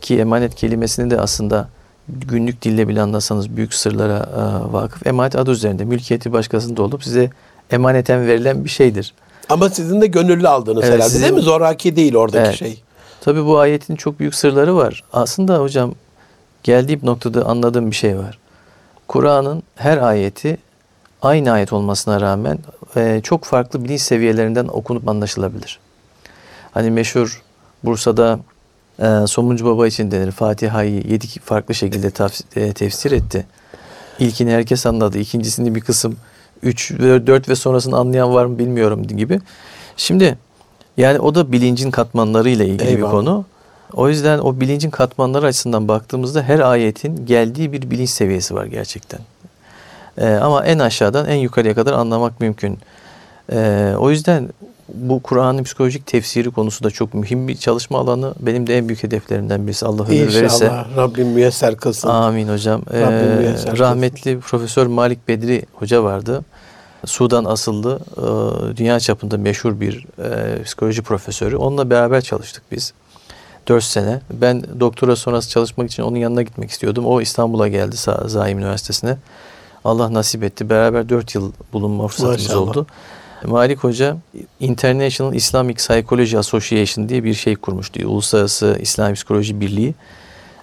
Ki 0.00 0.18
emanet 0.18 0.54
kelimesini 0.54 1.10
de 1.10 1.20
aslında 1.20 1.68
günlük 2.08 2.62
dille 2.62 2.88
bile 2.88 3.02
anlasanız 3.02 3.56
büyük 3.56 3.74
sırlara 3.74 4.16
e, 4.36 4.72
vakıf. 4.72 5.06
Emanet 5.06 5.36
adı 5.36 5.50
üzerinde 5.50 5.84
mülkiyeti 5.84 6.32
başkasında 6.32 6.82
olup 6.82 7.04
size 7.04 7.30
emaneten 7.70 8.26
verilen 8.26 8.64
bir 8.64 8.70
şeydir. 8.70 9.14
Ama 9.48 9.68
sizin 9.70 10.00
de 10.00 10.06
gönüllü 10.06 10.48
aldığınız 10.48 10.82
Evet, 10.84 10.92
herhalde 10.94 11.08
sizin- 11.10 11.22
değil 11.22 11.34
mi? 11.34 11.40
Zoraki 11.42 11.96
değil 11.96 12.14
oradaki 12.14 12.46
Evet. 12.46 12.56
şey. 12.58 12.82
Tabi 13.20 13.46
bu 13.46 13.58
ayetin 13.58 13.96
çok 13.96 14.20
büyük 14.20 14.34
sırları 14.34 14.76
var. 14.76 15.02
Aslında 15.12 15.58
hocam 15.58 15.94
geldiğim 16.62 17.00
noktada 17.02 17.46
anladığım 17.46 17.90
bir 17.90 17.96
şey 17.96 18.18
var. 18.18 18.38
Kur'an'ın 19.08 19.62
her 19.76 19.98
ayeti 19.98 20.56
aynı 21.22 21.52
ayet 21.52 21.72
olmasına 21.72 22.20
rağmen 22.20 22.58
e, 22.96 23.20
çok 23.24 23.44
farklı 23.44 23.84
bilinç 23.84 24.00
seviyelerinden 24.00 24.68
okunup 24.68 25.08
anlaşılabilir. 25.08 25.78
Hani 26.72 26.90
meşhur 26.90 27.42
Bursa'da 27.84 28.38
e, 28.98 29.26
Somuncu 29.26 29.66
Baba 29.66 29.86
için 29.86 30.10
denir. 30.10 30.30
Fatiha'yı 30.30 30.94
yedi 30.94 31.26
farklı 31.26 31.74
şekilde 31.74 32.08
tafs- 32.08 32.60
e, 32.60 32.72
tefsir 32.72 33.12
etti. 33.12 33.46
İlkini 34.18 34.50
herkes 34.50 34.86
anladı. 34.86 35.18
İkincisini 35.18 35.74
bir 35.74 35.80
kısım 35.80 36.16
3 36.62 36.92
ve 36.92 37.26
4 37.26 37.48
ve 37.48 37.54
sonrasını 37.54 37.96
anlayan 37.96 38.34
var 38.34 38.46
mı 38.46 38.58
bilmiyorum 38.58 39.06
gibi. 39.06 39.40
Şimdi 39.96 40.38
yani 40.96 41.18
o 41.18 41.34
da 41.34 41.52
bilincin 41.52 41.90
katmanlarıyla 41.90 42.64
ilgili 42.64 42.88
Eyvallah. 42.88 43.10
bir 43.10 43.16
konu. 43.16 43.44
O 43.94 44.08
yüzden 44.08 44.38
o 44.38 44.60
bilincin 44.60 44.90
katmanları 44.90 45.46
açısından 45.46 45.88
baktığımızda 45.88 46.42
her 46.42 46.58
ayetin 46.58 47.26
geldiği 47.26 47.72
bir 47.72 47.90
bilinç 47.90 48.10
seviyesi 48.10 48.54
var 48.54 48.64
gerçekten. 48.66 49.20
Ee, 50.18 50.34
ama 50.34 50.66
en 50.66 50.78
aşağıdan 50.78 51.28
en 51.28 51.36
yukarıya 51.36 51.74
kadar 51.74 51.92
anlamak 51.92 52.40
mümkün. 52.40 52.78
Ee, 53.52 53.94
o 53.98 54.10
yüzden 54.10 54.48
bu 54.94 55.22
Kur'an'ın 55.22 55.62
psikolojik 55.62 56.06
tefsiri 56.06 56.50
konusu 56.50 56.84
da 56.84 56.90
çok 56.90 57.14
mühim 57.14 57.48
bir 57.48 57.56
çalışma 57.56 57.98
alanı. 57.98 58.34
Benim 58.40 58.66
de 58.66 58.78
en 58.78 58.88
büyük 58.88 59.02
hedeflerimden 59.02 59.66
birisi 59.66 59.86
Allah 59.86 60.02
ömür 60.02 60.34
verirse. 60.34 60.64
İnşallah 60.64 60.96
Rabbim 60.96 61.28
müyesser 61.28 61.76
kılsın. 61.76 62.08
Amin 62.08 62.48
hocam. 62.48 62.82
Ee, 62.92 63.00
Rabbim 63.00 63.36
müyesser 63.36 63.70
kılsın. 63.70 63.84
rahmetli 63.84 64.40
Profesör 64.40 64.86
Malik 64.86 65.28
Bedri 65.28 65.62
hoca 65.72 66.04
vardı. 66.04 66.42
Sudan 67.06 67.44
asıllı, 67.44 67.98
e, 68.16 68.76
dünya 68.76 69.00
çapında 69.00 69.38
meşhur 69.38 69.80
bir 69.80 70.06
e, 70.24 70.62
psikoloji 70.62 71.02
profesörü. 71.02 71.56
Onunla 71.56 71.90
beraber 71.90 72.20
çalıştık 72.20 72.62
biz. 72.72 72.92
4 73.68 73.84
sene. 73.84 74.20
Ben 74.30 74.64
doktora 74.80 75.16
sonrası 75.16 75.50
çalışmak 75.50 75.90
için 75.90 76.02
onun 76.02 76.16
yanına 76.16 76.42
gitmek 76.42 76.70
istiyordum. 76.70 77.06
O 77.06 77.20
İstanbul'a 77.20 77.68
geldi 77.68 77.96
Zaim 78.26 78.58
Üniversitesi'ne. 78.58 79.16
Allah 79.84 80.12
nasip 80.12 80.42
etti. 80.42 80.70
Beraber 80.70 81.08
4 81.08 81.34
yıl 81.34 81.52
bulunma 81.72 82.08
fırsatımız 82.08 82.42
Maşallah. 82.42 82.68
oldu. 82.68 82.86
Malik 83.44 83.78
Hoca 83.78 84.16
International 84.60 85.34
Islamic 85.34 85.76
Psychology 85.76 86.38
Association 86.38 87.08
diye 87.08 87.24
bir 87.24 87.34
şey 87.34 87.56
kurmuştu. 87.56 88.08
Uluslararası 88.08 88.78
İslam 88.80 89.14
Psikoloji 89.14 89.60
Birliği. 89.60 89.94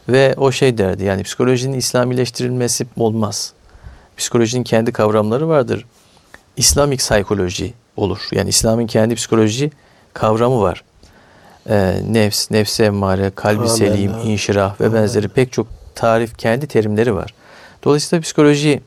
Ve 0.10 0.36
o 0.38 0.52
şey 0.52 0.78
derdi 0.78 1.04
yani 1.04 1.24
psikolojinin 1.24 1.78
İslamileştirilmesi 1.78 2.88
olmaz. 2.98 3.54
Psikolojinin 4.18 4.64
kendi 4.64 4.92
kavramları 4.92 5.48
vardır. 5.48 5.86
İslamik 6.58 7.00
psikoloji 7.00 7.74
olur. 7.98 8.20
Yani 8.32 8.50
İslam'ın 8.50 8.88
kendi 8.88 9.16
psikoloji 9.16 9.72
kavramı 10.14 10.62
var. 10.62 10.84
Ee, 11.70 11.94
nefs, 12.12 12.52
nefse 12.52 12.84
emmare, 12.86 13.32
kalbi 13.36 13.58
Amen. 13.60 13.68
selim, 13.68 14.12
inşirah 14.26 14.82
ve 14.82 14.86
Amen. 14.86 15.02
benzeri 15.02 15.28
pek 15.28 15.52
çok 15.52 15.68
tarif, 15.96 16.38
kendi 16.38 16.68
terimleri 16.68 17.16
var. 17.16 17.34
Dolayısıyla 17.84 18.22
psikoloji, 18.22 18.82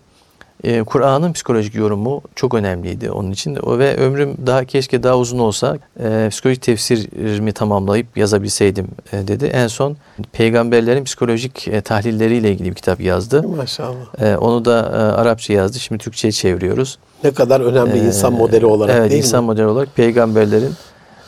e, 0.65 0.83
Kur'an'ın 0.83 1.33
psikolojik 1.33 1.75
yorumu 1.75 2.23
çok 2.35 2.55
önemliydi 2.55 3.11
onun 3.11 3.31
için. 3.31 3.59
Ve 3.67 3.97
ömrüm 3.97 4.37
daha 4.47 4.65
keşke 4.65 5.03
daha 5.03 5.19
uzun 5.19 5.39
olsa 5.39 5.79
e, 6.05 6.29
psikolojik 6.31 6.63
tefsirimi 6.63 7.53
tamamlayıp 7.53 8.17
yazabilseydim 8.17 8.89
e, 9.13 9.29
dedi. 9.29 9.45
En 9.47 9.67
son 9.67 9.97
peygamberlerin 10.33 11.05
psikolojik 11.05 11.69
e, 11.69 11.81
tahlilleriyle 11.81 12.51
ilgili 12.53 12.71
bir 12.71 12.75
kitap 12.75 13.01
yazdı. 13.01 13.43
Maşallah. 13.49 14.21
E, 14.21 14.37
onu 14.37 14.65
da 14.65 14.79
e, 14.81 15.21
Arapça 15.21 15.53
yazdı. 15.53 15.79
Şimdi 15.79 16.05
Türkçe'ye 16.05 16.33
çeviriyoruz. 16.33 16.99
Ne 17.25 17.31
kadar 17.31 17.61
önemli 17.61 17.99
Ee, 17.99 18.07
insan 18.07 18.33
modeli 18.33 18.67
olarak 18.67 18.97
evet, 18.97 19.11
değil 19.11 19.23
insan 19.23 19.43
mi? 19.45 19.47
modeli 19.47 19.67
olarak 19.67 19.97
peygamberlerin 19.97 20.73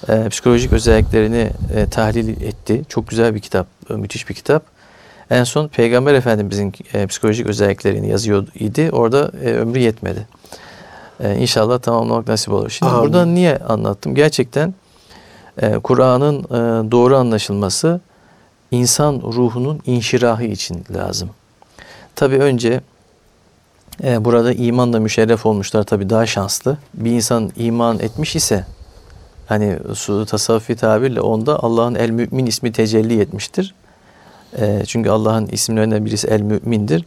e, 0.09 0.29
psikolojik 0.29 0.73
özelliklerini 0.73 1.51
e, 1.75 1.87
tahlil 1.87 2.29
etti. 2.29 2.83
Çok 2.89 3.09
güzel 3.09 3.35
bir 3.35 3.41
kitap, 3.41 3.67
e, 3.91 3.95
müthiş 3.95 4.29
bir 4.29 4.35
kitap. 4.35 4.63
En 5.31 5.45
son 5.45 5.69
Peygamber 5.69 6.15
Efendimizin 6.15 6.73
e, 6.95 7.07
psikolojik 7.07 7.47
özelliklerini 7.47 8.09
yazıyor 8.09 8.47
idi. 8.55 8.91
Orada 8.93 9.31
e, 9.43 9.53
ömrü 9.53 9.79
yetmedi. 9.79 10.27
E, 11.21 11.37
inşallah 11.37 11.79
tamamlamak 11.79 12.29
nasip 12.29 12.53
olur. 12.53 12.71
Şimdi 12.71 12.93
Amin. 12.93 13.05
buradan 13.05 13.35
niye 13.35 13.59
anlattım? 13.59 14.15
Gerçekten 14.15 14.75
e, 15.63 15.79
Kur'an'ın 15.79 16.39
e, 16.41 16.91
doğru 16.91 17.17
anlaşılması 17.17 18.01
insan 18.71 19.15
ruhunun 19.15 19.81
inşirahı 19.87 20.45
için 20.45 20.85
lazım. 20.95 21.31
Tabii 22.15 22.39
önce 22.39 22.81
e, 24.05 24.25
burada 24.25 24.53
imanla 24.53 25.01
müşerref 25.01 25.47
olmuşlar 25.47 25.83
tabii 25.83 26.11
daha 26.11 26.27
şanslı. 26.27 26.79
Bir 26.95 27.11
insan 27.11 27.53
iman 27.57 27.99
etmiş 27.99 28.37
ise 28.37 28.65
hani 29.47 29.79
su 29.95 30.27
tasavvufi 30.27 30.77
tabirle 30.77 31.21
onda 31.21 31.63
Allah'ın 31.63 31.95
el 31.95 32.11
mümin 32.11 32.47
ismi 32.47 32.73
tecelli 32.73 33.21
etmiştir. 33.21 33.75
E, 34.59 34.83
çünkü 34.87 35.11
Allah'ın 35.11 35.47
isimlerinden 35.47 36.05
birisi 36.05 36.29
el 36.29 36.41
mümindir. 36.41 37.05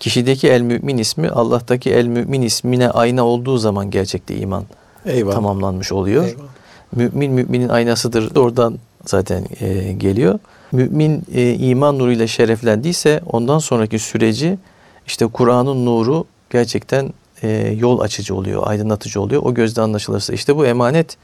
Kişideki 0.00 0.48
el 0.48 0.60
mümin 0.60 0.98
ismi 0.98 1.28
Allah'taki 1.28 1.90
el 1.90 2.06
mümin 2.06 2.42
ismine 2.42 2.90
ayna 2.90 3.26
olduğu 3.26 3.58
zaman 3.58 3.90
gerçekte 3.90 4.36
iman 4.36 4.64
Eyvallah. 5.06 5.34
tamamlanmış 5.34 5.92
oluyor. 5.92 6.24
Eyvallah. 6.24 6.48
Mümin 6.92 7.32
müminin 7.32 7.68
aynasıdır. 7.68 8.36
Oradan 8.36 8.78
zaten 9.06 9.44
e, 9.60 9.92
geliyor. 9.92 10.38
Mümin 10.72 11.22
e, 11.34 11.54
iman 11.54 11.98
nuruyla 11.98 12.26
şereflendiyse 12.26 13.20
ondan 13.26 13.58
sonraki 13.58 13.98
süreci 13.98 14.58
işte 15.06 15.26
Kur'an'ın 15.26 15.86
nuru 15.86 16.24
gerçekten 16.50 17.12
e, 17.42 17.76
yol 17.78 18.00
açıcı 18.00 18.34
oluyor, 18.34 18.62
aydınlatıcı 18.66 19.20
oluyor. 19.20 19.42
O 19.44 19.54
gözde 19.54 19.80
anlaşılırsa 19.80 20.32
işte 20.32 20.56
bu 20.56 20.66
emanet 20.66 21.16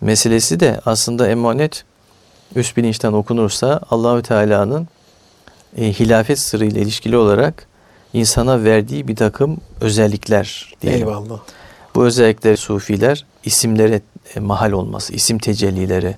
meselesi 0.00 0.60
de 0.60 0.80
aslında 0.86 1.28
emanet 1.28 1.84
üst 2.54 2.76
bilinçten 2.76 3.12
okunursa 3.12 3.80
Allahü 3.90 4.22
Teala'nın 4.22 4.88
e, 5.76 5.92
hilafet 5.92 6.38
sırrıyla 6.38 6.80
ilişkili 6.80 7.16
olarak 7.16 7.66
insana 8.12 8.64
verdiği 8.64 9.08
bir 9.08 9.16
takım 9.16 9.60
özellikler 9.80 10.74
diyelim. 10.82 11.08
Eyvallah. 11.08 11.40
Bu 11.94 12.04
özellikler 12.04 12.56
sufiler 12.56 13.26
isimlere 13.44 14.00
e, 14.34 14.40
mahal 14.40 14.72
olması, 14.72 15.12
isim 15.12 15.38
tecellileri, 15.38 16.16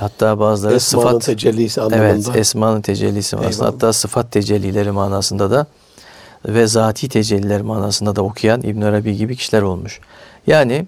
hatta 0.00 0.40
bazıları 0.40 0.74
Esma'nın 0.74 1.08
sıfat 1.08 1.24
tecellisi 1.24 1.80
anlamında. 1.80 2.06
Evet, 2.06 2.36
esmanın 2.36 2.80
tecellisi 2.80 3.36
manasında. 3.36 3.66
Hatta 3.66 3.92
sıfat 3.92 4.32
tecellileri 4.32 4.90
manasında 4.90 5.50
da 5.50 5.66
ve 6.46 6.66
zati 6.66 7.08
tecelliler 7.08 7.62
manasında 7.62 8.16
da 8.16 8.22
okuyan 8.22 8.62
İbn 8.62 8.82
Arabi 8.82 9.16
gibi 9.16 9.36
kişiler 9.36 9.62
olmuş. 9.62 10.00
Yani 10.46 10.86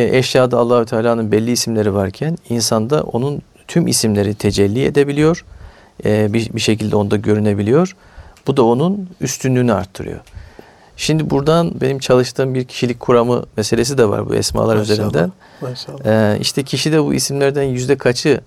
eşyada 0.00 0.58
Allahü 0.58 0.86
Teala'nın 0.86 1.32
belli 1.32 1.50
isimleri 1.50 1.94
varken 1.94 2.38
insanda 2.48 3.02
onun 3.02 3.42
tüm 3.68 3.86
isimleri 3.86 4.34
tecelli 4.34 4.84
edebiliyor. 4.84 5.44
E, 6.04 6.32
bir, 6.32 6.52
bir 6.52 6.60
şekilde 6.60 6.96
onda 6.96 7.16
görünebiliyor. 7.16 7.96
Bu 8.46 8.56
da 8.56 8.62
onun 8.64 9.08
üstünlüğünü 9.20 9.72
arttırıyor. 9.72 10.20
Şimdi 10.96 11.30
buradan 11.30 11.80
benim 11.80 11.98
çalıştığım 11.98 12.54
bir 12.54 12.64
kişilik 12.64 13.00
kuramı 13.00 13.44
meselesi 13.56 13.98
de 13.98 14.08
var 14.08 14.28
bu 14.28 14.34
esmalar 14.34 14.76
Maşallah, 14.76 14.94
üzerinden. 14.94 15.32
Maşallah. 15.60 16.06
Ee, 16.06 16.38
işte 16.40 16.62
kişi 16.62 16.92
de 16.92 17.04
bu 17.04 17.14
isimlerden 17.14 17.62
yüzde 17.62 17.96
kaçı 17.98 18.40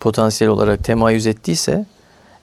potansiyel 0.00 0.50
olarak 0.50 0.84
temayüz 0.84 1.26
ettiyse 1.26 1.86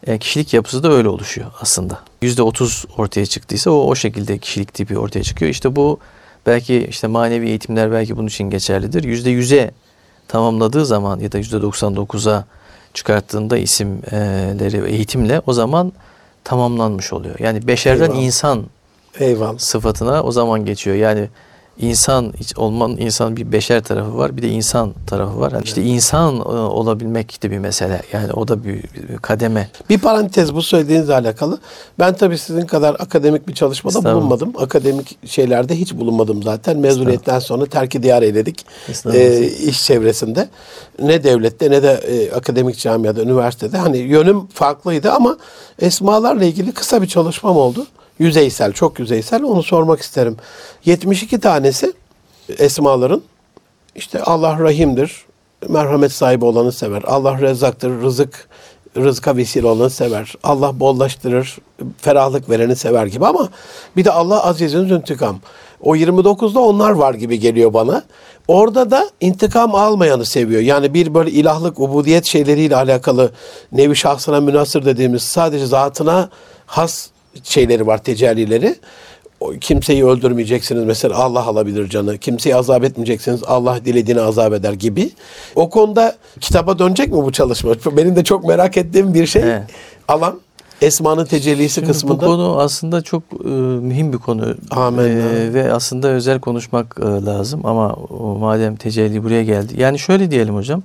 e, 0.07 0.17
kişilik 0.17 0.53
yapısı 0.53 0.83
da 0.83 0.91
öyle 0.91 1.09
oluşuyor 1.09 1.51
aslında. 1.61 1.99
Yüzde 2.21 2.43
otuz 2.43 2.85
ortaya 2.97 3.25
çıktıysa 3.25 3.71
o 3.71 3.87
o 3.87 3.95
şekilde 3.95 4.37
kişilik 4.37 4.73
tipi 4.73 4.97
ortaya 4.97 5.23
çıkıyor. 5.23 5.51
İşte 5.51 5.75
bu 5.75 5.99
belki 6.45 6.87
işte 6.89 7.07
manevi 7.07 7.47
eğitimler 7.49 7.91
belki 7.91 8.17
bunun 8.17 8.27
için 8.27 8.49
geçerlidir. 8.49 9.03
Yüzde 9.03 9.29
yüze 9.29 9.71
tamamladığı 10.27 10.85
zaman 10.85 11.19
ya 11.19 11.31
da 11.31 11.37
yüzde 11.37 11.61
doksan 11.61 11.95
dokuza 11.95 12.45
çıkarttığında 12.93 13.57
isimleri 13.57 14.91
eğitimle 14.91 15.41
o 15.45 15.53
zaman 15.53 15.93
tamamlanmış 16.43 17.13
oluyor. 17.13 17.39
Yani 17.39 17.67
beşerden 17.67 18.03
Eyvallah. 18.03 18.23
insan 18.23 18.63
Eyvallah. 19.19 19.59
sıfatına 19.59 20.23
o 20.23 20.31
zaman 20.31 20.65
geçiyor. 20.65 20.95
Yani 20.95 21.29
insan 21.79 22.33
olmanın 22.57 22.97
insan 22.97 23.35
bir 23.35 23.51
beşer 23.51 23.83
tarafı 23.83 24.17
var 24.17 24.37
bir 24.37 24.41
de 24.41 24.49
insan 24.49 24.93
tarafı 25.07 25.39
var. 25.39 25.51
Yani 25.51 25.63
işte 25.63 25.83
insan 25.83 26.35
e, 26.35 26.39
olabilmek 26.41 27.43
de 27.43 27.51
bir 27.51 27.57
mesele. 27.57 28.01
Yani 28.13 28.33
o 28.33 28.47
da 28.47 28.63
bir, 28.63 28.83
bir 29.09 29.17
kademe. 29.21 29.69
Bir 29.89 29.97
parantez 29.97 30.55
bu 30.55 30.61
söylediğinizle 30.61 31.13
alakalı. 31.13 31.59
Ben 31.99 32.13
tabii 32.13 32.37
sizin 32.37 32.65
kadar 32.65 32.95
akademik 32.99 33.47
bir 33.47 33.53
çalışmada 33.53 34.03
bulunmadım. 34.15 34.53
Akademik 34.57 35.27
şeylerde 35.29 35.75
hiç 35.75 35.93
bulunmadım 35.93 36.43
zaten. 36.43 36.77
Mezuniyetten 36.77 37.39
sonra 37.39 37.65
terki 37.65 38.03
diyar 38.03 38.21
eyledik. 38.21 38.65
Ee, 39.13 39.47
iş 39.47 39.85
çevresinde. 39.85 40.49
Ne 41.01 41.23
devlette 41.23 41.71
ne 41.71 41.83
de 41.83 41.91
e, 41.91 42.31
akademik 42.31 42.77
camiada, 42.77 43.21
üniversitede. 43.21 43.77
Hani 43.77 43.97
yönüm 43.97 44.47
farklıydı 44.47 45.11
ama 45.11 45.37
esmalarla 45.79 46.45
ilgili 46.45 46.71
kısa 46.71 47.01
bir 47.01 47.07
çalışmam 47.07 47.57
oldu. 47.57 47.87
Yüzeysel, 48.21 48.73
çok 48.73 48.99
yüzeysel. 48.99 49.43
Onu 49.43 49.63
sormak 49.63 50.01
isterim. 50.01 50.37
72 50.85 51.39
tanesi 51.39 51.93
esmaların 52.57 53.21
işte 53.95 54.23
Allah 54.23 54.59
rahimdir, 54.59 55.25
merhamet 55.69 56.11
sahibi 56.11 56.45
olanı 56.45 56.71
sever. 56.71 57.03
Allah 57.07 57.41
rezzaktır, 57.41 58.01
rızık 58.01 58.47
rızka 58.97 59.37
vesile 59.37 59.67
olanı 59.67 59.89
sever. 59.89 60.33
Allah 60.43 60.79
bollaştırır, 60.79 61.57
ferahlık 61.97 62.49
vereni 62.49 62.75
sever 62.75 63.05
gibi 63.05 63.25
ama 63.25 63.49
bir 63.97 64.05
de 64.05 64.11
Allah 64.11 64.45
azizün 64.45 64.89
intikam. 64.89 65.39
O 65.81 65.95
29'da 65.95 66.59
onlar 66.59 66.91
var 66.91 67.13
gibi 67.13 67.39
geliyor 67.39 67.73
bana. 67.73 68.03
Orada 68.47 68.91
da 68.91 69.09
intikam 69.21 69.75
almayanı 69.75 70.25
seviyor. 70.25 70.61
Yani 70.61 70.93
bir 70.93 71.13
böyle 71.13 71.31
ilahlık, 71.31 71.79
ubudiyet 71.79 72.25
şeyleriyle 72.25 72.75
alakalı 72.75 73.31
nevi 73.71 73.95
şahsına 73.95 74.41
münasır 74.41 74.85
dediğimiz 74.85 75.23
sadece 75.23 75.65
zatına 75.65 76.29
has 76.65 77.09
şeyleri 77.43 77.87
var, 77.87 78.03
tecellileri. 78.03 78.75
kimseyi 79.61 80.05
öldürmeyeceksiniz 80.05 80.83
mesela 80.83 81.15
Allah 81.15 81.45
alabilir 81.45 81.89
canı. 81.89 82.17
Kimseyi 82.17 82.55
azap 82.55 82.83
etmeyeceksiniz 82.83 83.43
Allah 83.43 83.85
dilediğini 83.85 84.21
azap 84.21 84.53
eder 84.53 84.73
gibi. 84.73 85.11
O 85.55 85.69
konuda 85.69 86.15
kitaba 86.39 86.79
dönecek 86.79 87.07
mi 87.07 87.23
bu 87.23 87.31
çalışma? 87.31 87.73
Benim 87.97 88.15
de 88.15 88.23
çok 88.23 88.45
merak 88.45 88.77
ettiğim 88.77 89.13
bir 89.13 89.25
şey. 89.25 89.41
Evet. 89.41 89.63
Alan 90.07 90.39
Esma'nın 90.81 91.25
tecellisi 91.25 91.75
Şimdi 91.75 91.87
kısmında. 91.87 92.21
Bu 92.21 92.25
konu 92.25 92.59
aslında 92.59 93.01
çok 93.01 93.23
e, 93.45 93.47
mühim 93.47 94.13
bir 94.13 94.17
konu. 94.17 94.55
Amin. 94.71 95.03
E, 95.03 95.53
ve 95.53 95.73
aslında 95.73 96.07
özel 96.07 96.39
konuşmak 96.39 96.99
e, 96.99 97.05
lazım 97.05 97.65
ama 97.65 97.93
o, 97.93 98.37
madem 98.37 98.75
tecelli 98.75 99.23
buraya 99.23 99.43
geldi. 99.43 99.73
Yani 99.77 99.99
şöyle 99.99 100.31
diyelim 100.31 100.55
hocam. 100.55 100.83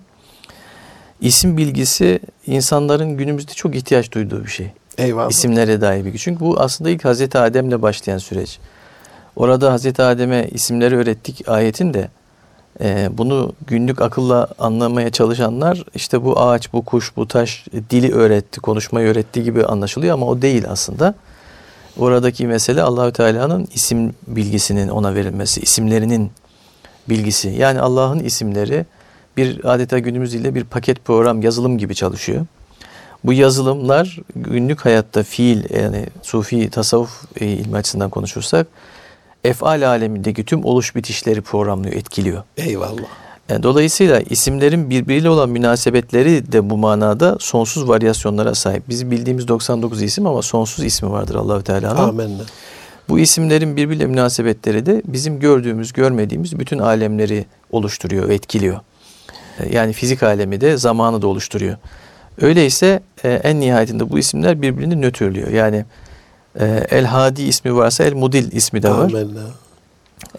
İsim 1.20 1.56
bilgisi 1.56 2.20
insanların 2.46 3.16
günümüzde 3.16 3.52
çok 3.52 3.74
ihtiyaç 3.74 4.12
duyduğu 4.12 4.44
bir 4.44 4.50
şey. 4.50 4.66
Eyvallah. 4.98 5.30
İsimlere 5.30 5.80
dair 5.80 6.04
bilgi. 6.04 6.18
Çünkü 6.18 6.40
bu 6.40 6.60
aslında 6.60 6.90
ilk 6.90 7.04
Hazreti 7.04 7.38
Adem'le 7.38 7.82
başlayan 7.82 8.18
süreç. 8.18 8.58
Orada 9.36 9.72
Hazreti 9.72 10.02
Adem'e 10.02 10.48
isimleri 10.52 10.96
öğrettik 10.96 11.48
ayetin 11.48 11.94
de 11.94 12.08
e, 12.80 13.08
bunu 13.12 13.52
günlük 13.66 14.02
akılla 14.02 14.48
anlamaya 14.58 15.10
çalışanlar 15.10 15.84
işte 15.94 16.24
bu 16.24 16.40
ağaç, 16.40 16.72
bu 16.72 16.84
kuş, 16.84 17.16
bu 17.16 17.28
taş 17.28 17.66
e, 17.72 17.90
dili 17.90 18.14
öğretti, 18.14 18.60
konuşmayı 18.60 19.08
öğretti 19.08 19.42
gibi 19.42 19.64
anlaşılıyor 19.64 20.14
ama 20.14 20.26
o 20.26 20.42
değil 20.42 20.64
aslında. 20.68 21.14
Oradaki 21.98 22.46
mesele 22.46 22.82
Allahü 22.82 23.12
Teala'nın 23.12 23.68
isim 23.74 24.14
bilgisinin 24.26 24.88
ona 24.88 25.14
verilmesi, 25.14 25.60
isimlerinin 25.60 26.30
bilgisi. 27.08 27.48
Yani 27.48 27.80
Allah'ın 27.80 28.20
isimleri 28.20 28.86
bir 29.36 29.74
adeta 29.74 29.98
günümüz 29.98 30.32
diliyle 30.32 30.54
bir 30.54 30.64
paket 30.64 31.04
program, 31.04 31.42
yazılım 31.42 31.78
gibi 31.78 31.94
çalışıyor. 31.94 32.46
Bu 33.26 33.32
yazılımlar 33.32 34.18
günlük 34.36 34.84
hayatta 34.84 35.22
fiil 35.22 35.74
yani 35.74 36.06
sufi 36.22 36.70
tasavvuf 36.70 37.24
e, 37.40 37.46
ilmi 37.46 37.76
açısından 37.76 38.10
konuşursak 38.10 38.66
efal 39.44 39.86
alemindeki 39.86 40.44
tüm 40.44 40.64
oluş 40.64 40.96
bitişleri 40.96 41.40
programlıyor, 41.40 41.94
etkiliyor. 41.94 42.42
Eyvallah. 42.56 43.02
Yani 43.48 43.62
dolayısıyla 43.62 44.20
isimlerin 44.20 44.90
birbiriyle 44.90 45.30
olan 45.30 45.48
münasebetleri 45.48 46.52
de 46.52 46.70
bu 46.70 46.76
manada 46.76 47.36
sonsuz 47.40 47.88
varyasyonlara 47.88 48.54
sahip. 48.54 48.88
Bizim 48.88 49.10
bildiğimiz 49.10 49.48
99 49.48 50.02
isim 50.02 50.26
ama 50.26 50.42
sonsuz 50.42 50.84
ismi 50.84 51.10
vardır 51.10 51.34
Allahü 51.34 51.64
Teala'nın. 51.64 52.08
Amenna. 52.08 52.42
Bu 53.08 53.18
isimlerin 53.18 53.76
birbiriyle 53.76 54.06
münasebetleri 54.06 54.86
de 54.86 55.02
bizim 55.06 55.40
gördüğümüz, 55.40 55.92
görmediğimiz 55.92 56.58
bütün 56.58 56.78
alemleri 56.78 57.44
oluşturuyor, 57.70 58.28
etkiliyor. 58.28 58.80
E, 59.60 59.76
Yani 59.76 59.92
fizik 59.92 60.22
alemi 60.22 60.60
de 60.60 60.76
zamanı 60.76 61.22
da 61.22 61.26
oluşturuyor. 61.26 61.76
Öyleyse 62.40 63.00
e, 63.24 63.28
en 63.32 63.60
nihayetinde 63.60 64.10
bu 64.10 64.18
isimler 64.18 64.62
birbirini 64.62 65.02
nötrlüyor. 65.02 65.48
Yani 65.48 65.84
e, 66.60 66.86
El 66.90 67.04
Hadi 67.04 67.42
ismi 67.42 67.76
varsa 67.76 68.04
El 68.04 68.14
Mudil 68.14 68.52
ismi 68.52 68.82
de 68.82 68.90
var. 68.90 69.10
Amenna. 69.10 69.40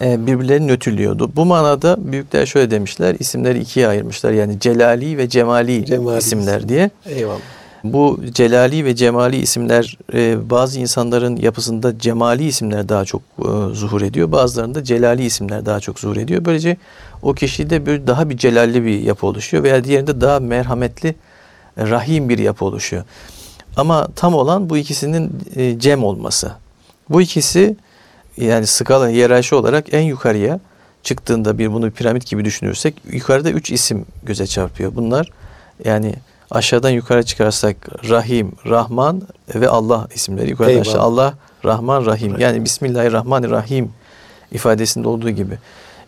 E, 0.01 0.27
birbirlerini 0.27 0.67
nötrlüyordu. 0.67 1.31
Bu 1.35 1.45
manada 1.45 2.11
büyükler 2.11 2.45
şöyle 2.45 2.71
demişler, 2.71 3.15
isimleri 3.19 3.59
ikiye 3.59 3.87
ayırmışlar. 3.87 4.31
Yani 4.31 4.59
Celali 4.59 5.17
ve 5.17 5.29
Cemali, 5.29 5.85
Cemali 5.85 6.17
isimler 6.17 6.69
diye. 6.69 6.89
Eyvallah. 7.05 7.39
Bu 7.83 8.19
celali 8.31 8.85
ve 8.85 8.95
cemali 8.95 9.37
isimler 9.37 9.97
e, 10.13 10.49
bazı 10.49 10.79
insanların 10.79 11.35
yapısında 11.35 11.99
cemali 11.99 12.45
isimler 12.47 12.89
daha 12.89 13.05
çok 13.05 13.21
e, 13.39 13.73
zuhur 13.73 14.01
ediyor. 14.01 14.31
Bazılarında 14.31 14.83
celali 14.83 15.25
isimler 15.25 15.65
daha 15.65 15.79
çok 15.79 15.99
zuhur 15.99 16.17
ediyor. 16.17 16.45
Böylece 16.45 16.77
o 17.21 17.33
kişide 17.33 17.85
böyle 17.85 18.07
daha 18.07 18.29
bir 18.29 18.37
celalli 18.37 18.85
bir 18.85 18.99
yapı 18.99 19.27
oluşuyor 19.27 19.63
veya 19.63 19.83
diğerinde 19.83 20.21
daha 20.21 20.39
merhametli, 20.39 21.15
rahim 21.77 22.29
bir 22.29 22.37
yapı 22.37 22.65
oluşuyor. 22.65 23.03
Ama 23.77 24.07
tam 24.15 24.33
olan 24.33 24.69
bu 24.69 24.77
ikisinin 24.77 25.31
e, 25.55 25.79
cem 25.79 26.03
olması. 26.03 26.51
Bu 27.09 27.21
ikisi 27.21 27.75
yani 28.37 28.67
skala 28.67 29.09
hiyerarşi 29.09 29.55
olarak 29.55 29.93
en 29.93 30.01
yukarıya 30.01 30.59
çıktığında 31.03 31.57
bir 31.57 31.73
bunu 31.73 31.85
bir 31.85 31.91
piramit 31.91 32.27
gibi 32.27 32.45
düşünürsek 32.45 32.95
yukarıda 33.11 33.49
üç 33.49 33.71
isim 33.71 34.05
göze 34.23 34.47
çarpıyor. 34.47 34.95
Bunlar 34.95 35.29
yani 35.85 36.13
aşağıdan 36.51 36.89
yukarı 36.89 37.23
çıkarsak 37.23 37.75
Rahim, 38.09 38.51
Rahman 38.65 39.21
ve 39.55 39.69
Allah 39.69 40.07
isimleri. 40.15 40.49
Yukarıdan 40.49 40.73
Eyvallah. 40.73 40.89
aşağı 40.89 41.01
Allah, 41.01 41.33
Rahman, 41.65 42.05
Rahim. 42.05 42.39
Yani 42.39 42.65
Bismillahirrahmanirrahim 42.65 43.91
ifadesinde 44.51 45.07
olduğu 45.07 45.29
gibi. 45.29 45.57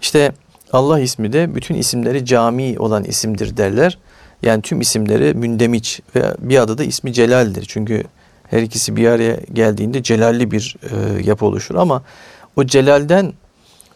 İşte 0.01 0.31
Allah 0.73 0.99
ismi 0.99 1.33
de 1.33 1.55
bütün 1.55 1.75
isimleri 1.75 2.25
cami 2.25 2.79
olan 2.79 3.03
isimdir 3.03 3.57
derler. 3.57 3.97
Yani 4.43 4.61
tüm 4.61 4.81
isimleri 4.81 5.33
mündemiç 5.33 6.01
ve 6.15 6.23
bir 6.39 6.57
adı 6.57 6.77
da 6.77 6.83
ismi 6.83 7.13
Celal'dir. 7.13 7.65
Çünkü 7.67 8.03
her 8.49 8.61
ikisi 8.61 8.95
bir 8.95 9.07
araya 9.07 9.37
geldiğinde 9.53 10.03
celalli 10.03 10.51
bir 10.51 10.75
e, 10.83 11.23
yapı 11.23 11.45
oluşur 11.45 11.75
ama 11.75 12.03
o 12.55 12.63
celalden 12.63 13.33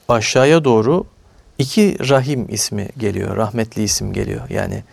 aşağıya 0.10 0.64
doğru 0.64 1.04
iki 1.58 2.10
rahim 2.10 2.46
ismi 2.50 2.90
geliyor. 2.98 3.38
Rahmetli 3.38 3.84
isim 3.84 4.14
geliyor. 4.14 4.50
Yani 4.50 4.84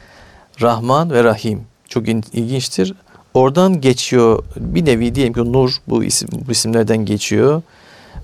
Rahman 0.60 1.10
ve 1.10 1.24
Rahim. 1.24 1.60
Çok 1.88 2.08
in- 2.08 2.24
ilginçtir. 2.32 2.94
Oradan 3.34 3.80
geçiyor 3.80 4.44
bir 4.56 4.84
nevi 4.84 5.14
diyelim 5.14 5.32
ki 5.32 5.52
Nur 5.52 5.70
bu, 5.88 6.04
isim, 6.04 6.28
bu 6.48 6.52
isimlerden 6.52 7.04
geçiyor. 7.04 7.62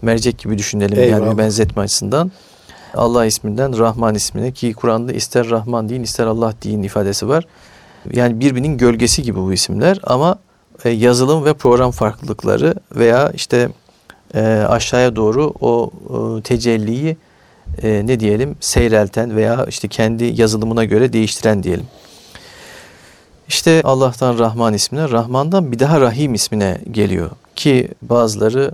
Mercek 0.03 0.39
gibi 0.39 0.59
düşünelim 0.59 0.99
yani 0.99 1.07
Eyvallah. 1.07 1.33
bir 1.33 1.39
benzetme 1.39 1.83
açısından. 1.83 2.33
Allah 2.97 3.27
isminden 3.27 3.79
Rahman 3.79 4.15
ismine 4.15 4.53
ki 4.53 4.73
Kur'an'da 4.73 5.13
ister 5.13 5.51
Rahman 5.51 5.89
deyin 5.89 6.03
ister 6.03 6.27
Allah 6.27 6.55
deyin 6.63 6.83
ifadesi 6.83 7.29
var. 7.29 7.45
Yani 8.13 8.41
birbirinin 8.41 8.79
gölgesi 8.79 9.23
gibi 9.23 9.39
bu 9.39 9.53
isimler 9.53 10.01
ama 10.03 10.39
e, 10.85 10.91
yazılım 10.91 11.45
ve 11.45 11.55
program 11.55 11.91
farklılıkları 11.91 12.75
veya 12.97 13.31
işte 13.31 13.69
e, 14.35 14.41
aşağıya 14.69 15.17
doğru 15.17 15.55
o 15.61 15.91
e, 16.11 16.43
tecelliyi 16.43 17.17
ne 17.83 18.21
diyelim 18.21 18.57
seyrelten 18.61 19.37
veya 19.37 19.67
işte 19.69 19.89
kendi 19.89 20.25
yazılımına 20.25 20.85
göre 20.85 21.13
değiştiren 21.13 21.63
diyelim. 21.63 21.87
İşte 23.49 23.83
Allah'tan 23.85 24.39
Rahman 24.39 24.75
ismine, 24.75 25.11
Rahman'dan 25.11 25.73
bir 25.73 25.79
daha 25.79 26.01
Rahim 26.01 26.35
ismine 26.35 26.79
geliyor. 26.91 27.31
Ki 27.57 27.89
bazıları 28.03 28.71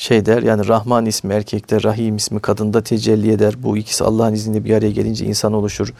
şey 0.00 0.26
der 0.26 0.42
yani 0.42 0.68
Rahman 0.68 1.06
ismi 1.06 1.34
erkekte, 1.34 1.82
Rahim 1.82 2.16
ismi 2.16 2.40
kadında 2.40 2.82
tecelli 2.82 3.32
eder. 3.32 3.54
Bu 3.62 3.76
ikisi 3.76 4.04
Allah'ın 4.04 4.34
izniyle 4.34 4.64
bir 4.64 4.74
araya 4.74 4.90
gelince 4.90 5.24
insan 5.24 5.52
oluşur. 5.52 5.94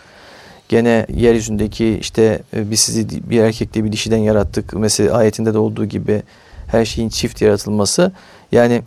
Gene 0.68 1.06
yeryüzündeki 1.14 1.98
işte 2.00 2.42
e, 2.54 2.70
biz 2.70 2.80
sizi 2.80 3.30
bir 3.30 3.40
erkekle 3.40 3.84
bir 3.84 3.92
dişiden 3.92 4.18
yarattık. 4.18 4.74
Mesela 4.74 5.16
ayetinde 5.16 5.54
de 5.54 5.58
olduğu 5.58 5.84
gibi 5.84 6.22
her 6.66 6.84
şeyin 6.84 7.08
çift 7.08 7.42
yaratılması. 7.42 8.12
Yani 8.52 8.82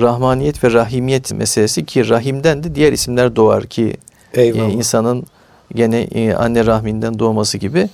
Rahmaniyet 0.00 0.64
ve 0.64 0.72
Rahimiyet 0.72 1.32
meselesi 1.32 1.86
ki 1.86 2.08
Rahim'den 2.08 2.62
de 2.64 2.74
diğer 2.74 2.92
isimler 2.92 3.36
doğar 3.36 3.66
ki 3.66 3.96
e, 4.34 4.42
Eyvallah. 4.42 4.72
insanın 4.72 5.26
gene 5.74 6.00
e, 6.00 6.34
anne 6.34 6.66
rahminden 6.66 7.18
doğması 7.18 7.58
gibi. 7.58 7.88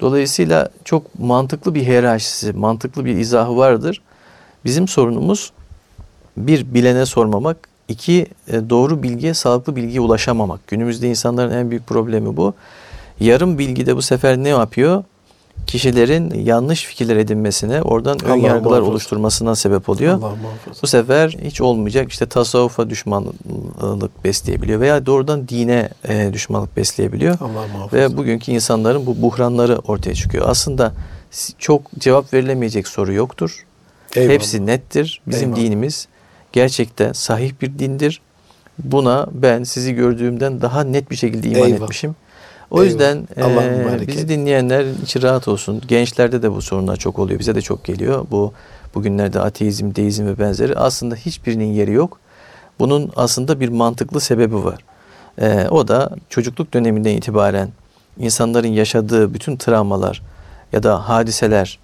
Dolayısıyla 0.00 0.68
çok 0.84 1.18
mantıklı 1.18 1.74
bir 1.74 1.82
hiyerarşisi, 1.82 2.52
mantıklı 2.52 3.04
bir 3.04 3.16
izahı 3.16 3.56
vardır. 3.56 4.02
Bizim 4.64 4.88
sorunumuz 4.88 5.52
bir 6.36 6.74
bilene 6.74 7.06
sormamak, 7.06 7.56
iki 7.88 8.26
e, 8.48 8.70
doğru 8.70 9.02
bilgiye, 9.02 9.34
sağlıklı 9.34 9.76
bilgiye 9.76 10.00
ulaşamamak. 10.00 10.66
Günümüzde 10.66 11.08
insanların 11.08 11.50
en 11.50 11.70
büyük 11.70 11.86
problemi 11.86 12.36
bu. 12.36 12.54
Yarım 13.20 13.58
bilgi 13.58 13.86
de 13.86 13.96
bu 13.96 14.02
sefer 14.02 14.36
ne 14.36 14.48
yapıyor? 14.48 15.04
Kişilerin 15.66 16.44
yanlış 16.44 16.84
fikirler 16.84 17.16
edinmesine, 17.16 17.82
oradan 17.82 18.24
ön 18.24 18.36
yargılar 18.36 18.70
muhafaza. 18.70 18.90
oluşturmasına 18.90 19.54
sebep 19.54 19.88
oluyor. 19.88 20.14
Allah. 20.14 20.32
Bu 20.82 20.86
sefer 20.86 21.36
hiç 21.42 21.60
olmayacak 21.60 22.12
işte 22.12 22.26
tasavvufa 22.26 22.90
düşmanlık 22.90 24.24
besleyebiliyor 24.24 24.80
veya 24.80 25.06
doğrudan 25.06 25.48
dine 25.48 25.88
e, 26.08 26.30
düşmanlık 26.32 26.76
besleyebiliyor. 26.76 27.38
Allah 27.40 27.66
muhafaza. 27.72 27.96
Ve 27.96 28.16
bugünkü 28.16 28.52
insanların 28.52 29.06
bu 29.06 29.22
buhranları 29.22 29.78
ortaya 29.78 30.14
çıkıyor. 30.14 30.44
Aslında 30.48 30.92
çok 31.58 31.82
cevap 31.98 32.32
verilemeyecek 32.32 32.88
soru 32.88 33.12
yoktur. 33.12 33.64
Eyvallah. 34.16 34.34
Hepsi 34.34 34.66
nettir. 34.66 35.20
Bizim 35.26 35.48
Eyvallah. 35.48 35.64
dinimiz 35.64 36.08
gerçekten 36.54 37.12
sahih 37.12 37.52
bir 37.62 37.78
dindir. 37.78 38.20
Buna 38.78 39.26
ben 39.32 39.64
sizi 39.64 39.94
gördüğümden 39.94 40.60
daha 40.60 40.84
net 40.84 41.10
bir 41.10 41.16
şekilde 41.16 41.48
iman 41.48 41.66
Eyvallah. 41.66 41.82
etmişim. 41.82 42.16
O 42.70 42.82
Eyvallah. 42.82 42.90
yüzden 42.90 43.28
e, 44.02 44.06
bizi 44.06 44.28
dinleyenler 44.28 44.86
içi 45.02 45.22
rahat 45.22 45.48
olsun. 45.48 45.82
Gençlerde 45.88 46.42
de 46.42 46.52
bu 46.52 46.62
sorunlar 46.62 46.96
çok 46.96 47.18
oluyor. 47.18 47.40
Bize 47.40 47.54
de 47.54 47.60
çok 47.60 47.84
geliyor. 47.84 48.26
Bu 48.30 48.52
bugünlerde 48.94 49.40
ateizm, 49.40 49.94
deizm 49.94 50.26
ve 50.26 50.38
benzeri 50.38 50.76
aslında 50.76 51.14
hiçbirinin 51.14 51.72
yeri 51.72 51.92
yok. 51.92 52.20
Bunun 52.78 53.12
aslında 53.16 53.60
bir 53.60 53.68
mantıklı 53.68 54.20
sebebi 54.20 54.64
var. 54.64 54.78
E, 55.40 55.68
o 55.70 55.88
da 55.88 56.10
çocukluk 56.28 56.74
döneminden 56.74 57.16
itibaren 57.16 57.68
insanların 58.18 58.68
yaşadığı 58.68 59.34
bütün 59.34 59.56
travmalar 59.56 60.22
ya 60.72 60.82
da 60.82 61.08
hadiseler, 61.08 61.78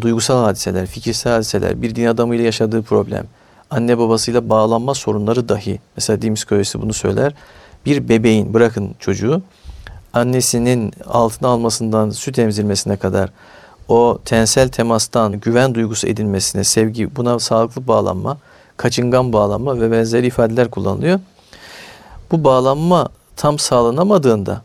duygusal 0.00 0.44
hadiseler, 0.44 0.86
fikirsel 0.86 1.32
hadiseler, 1.32 1.82
bir 1.82 1.94
din 1.94 2.06
adamıyla 2.06 2.44
yaşadığı 2.44 2.82
problem, 2.82 3.26
anne 3.70 3.98
babasıyla 3.98 4.48
bağlanma 4.48 4.94
sorunları 4.94 5.48
dahi, 5.48 5.80
mesela 5.96 6.22
din 6.22 6.34
psikolojisi 6.34 6.82
bunu 6.82 6.92
söyler, 6.92 7.34
bir 7.86 8.08
bebeğin, 8.08 8.54
bırakın 8.54 8.94
çocuğu, 8.98 9.42
annesinin 10.12 10.92
altına 11.06 11.48
almasından 11.48 12.10
süt 12.10 12.38
emzirmesine 12.38 12.96
kadar 12.96 13.30
o 13.88 14.18
tensel 14.24 14.68
temastan 14.68 15.40
güven 15.40 15.74
duygusu 15.74 16.06
edinmesine, 16.06 16.64
sevgi, 16.64 17.16
buna 17.16 17.38
sağlıklı 17.38 17.86
bağlanma, 17.86 18.36
kaçıngan 18.76 19.32
bağlanma 19.32 19.80
ve 19.80 19.92
benzeri 19.92 20.26
ifadeler 20.26 20.70
kullanılıyor. 20.70 21.20
Bu 22.32 22.44
bağlanma 22.44 23.08
tam 23.36 23.58
sağlanamadığında 23.58 24.62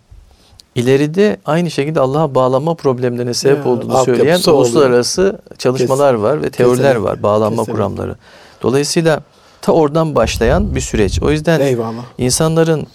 ileride 0.76 1.38
aynı 1.46 1.72
şekilde 1.72 2.00
Allah'a 2.00 2.36
bağlanma 2.36 2.74
problemlerine 2.74 3.34
sebep 3.34 3.66
Ya, 3.66 3.72
olduğunu 3.72 4.04
söyleyen 4.04 4.40
oluyor. 4.40 4.54
uluslararası 4.58 5.40
çalışmalar 5.58 6.14
var 6.14 6.42
ve 6.42 6.50
teoriler 6.50 6.84
Kesinlikle. 6.86 7.04
var. 7.12 7.24
Bağlanma 7.24 7.50
Kesinlikle. 7.50 7.74
kuramları. 7.74 8.16
Dolayısıyla 8.64 9.22
ta 9.62 9.72
oradan 9.72 10.16
başlayan 10.16 10.76
bir 10.76 10.82
süreç. 10.82 11.22
O 11.22 11.32
yüzden 11.32 11.60
Eyvallah. 11.60 12.04
insanların 12.18 12.88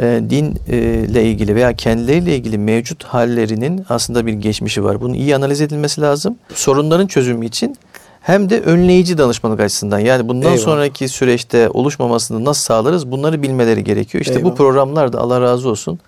e, 0.00 0.04
dinle 0.30 1.24
ilgili 1.24 1.54
veya 1.54 1.72
kendileriyle 1.72 2.36
ilgili 2.36 2.58
mevcut 2.58 3.04
hallerinin 3.04 3.86
aslında 3.88 4.26
bir 4.26 4.32
geçmişi 4.32 4.84
var. 4.84 5.00
Bunun 5.00 5.14
iyi 5.14 5.36
analiz 5.36 5.60
edilmesi 5.60 6.00
lazım. 6.00 6.36
Sorunların 6.54 7.06
çözümü 7.06 7.46
için 7.46 7.76
hem 8.20 8.50
de 8.50 8.60
önleyici 8.60 9.18
danışmanlık 9.18 9.60
açısından 9.60 9.98
yani 9.98 10.28
bundan 10.28 10.52
Eyvallah. 10.52 10.64
sonraki 10.64 11.08
süreçte 11.08 11.68
oluşmamasını 11.70 12.44
nasıl 12.44 12.62
sağlarız 12.62 13.10
bunları 13.10 13.42
bilmeleri 13.42 13.84
gerekiyor. 13.84 14.22
İşte 14.22 14.34
bu 14.34 14.38
Eyvallah. 14.38 14.54
programlar 14.56 15.12
da 15.12 15.20
Allah 15.20 15.40
razı 15.40 15.68
olsun 15.68 15.98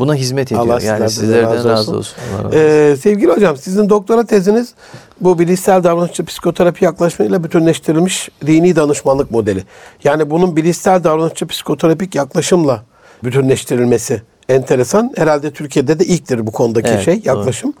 buna 0.00 0.14
hizmet 0.14 0.52
ediyor. 0.52 0.60
Allah 0.60 0.72
yani 0.72 0.80
sizlerden 0.80 1.04
de 1.04 1.08
sizlerden 1.08 1.54
razı 1.54 1.68
razı 1.68 1.80
olsun. 1.80 1.94
olsun. 1.98 2.16
Allah 2.32 2.38
razı 2.38 2.48
olsun. 2.48 2.58
Ee, 2.58 2.96
sevgili 2.96 3.32
hocam 3.32 3.56
sizin 3.56 3.88
doktora 3.88 4.26
teziniz 4.26 4.74
bu 5.20 5.38
bilişsel 5.38 5.84
davranışçı 5.84 6.24
psikoterapi 6.24 6.84
yaklaşımıyla 6.84 7.44
bütünleştirilmiş 7.44 8.28
dini 8.46 8.76
danışmanlık 8.76 9.30
modeli. 9.30 9.64
Yani 10.04 10.30
bunun 10.30 10.56
bilişsel 10.56 11.04
davranışçı 11.04 11.46
psikoterapik 11.46 12.14
yaklaşımla 12.14 12.82
bütünleştirilmesi 13.24 14.22
enteresan. 14.48 15.12
Herhalde 15.16 15.50
Türkiye'de 15.50 15.98
de 15.98 16.04
ilktir 16.04 16.46
bu 16.46 16.50
konudaki 16.52 16.88
Evet, 16.88 17.04
şey 17.04 17.20
yaklaşım. 17.24 17.72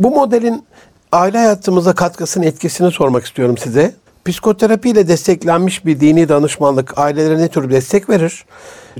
Bu 0.00 0.10
modelin 0.10 0.64
aile 1.12 1.38
hayatımıza 1.38 1.92
katkısının 1.92 2.46
etkisini 2.46 2.90
sormak 2.90 3.24
istiyorum 3.24 3.58
size. 3.58 3.94
Psikoterapiyle 4.24 5.08
desteklenmiş 5.08 5.86
bir 5.86 6.00
dini 6.00 6.28
danışmanlık 6.28 6.98
ailelere 6.98 7.38
ne 7.38 7.48
tür 7.48 7.70
destek 7.70 8.08
verir? 8.08 8.44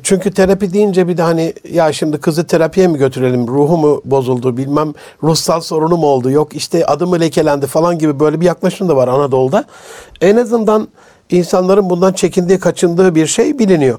Çünkü 0.03 0.31
terapi 0.31 0.73
deyince 0.73 1.09
bir 1.09 1.17
de 1.17 1.23
hani 1.23 1.55
ya 1.71 1.93
şimdi 1.93 2.21
kızı 2.21 2.47
terapiye 2.47 2.87
mi 2.87 2.99
götürelim, 2.99 3.49
ruhu 3.49 3.77
mu 3.77 4.03
bozuldu, 4.05 4.57
bilmem 4.57 4.95
ruhsal 5.23 5.61
sorunu 5.61 5.97
mu 5.97 6.07
oldu, 6.07 6.31
yok 6.31 6.55
işte 6.55 6.87
adı 6.87 7.07
mı 7.07 7.21
lekelendi 7.21 7.67
falan 7.67 7.99
gibi 7.99 8.21
böyle 8.21 8.41
bir 8.41 8.47
yaklaşım 8.47 8.89
da 8.89 8.97
var 8.97 9.09
Anadolu'da. 9.09 9.65
En 10.21 10.37
azından 10.37 10.89
insanların 11.31 11.91
bundan 11.91 12.13
çekindiği, 12.13 12.59
kaçındığı 12.59 13.15
bir 13.15 13.27
şey 13.27 13.59
biliniyor. 13.59 13.99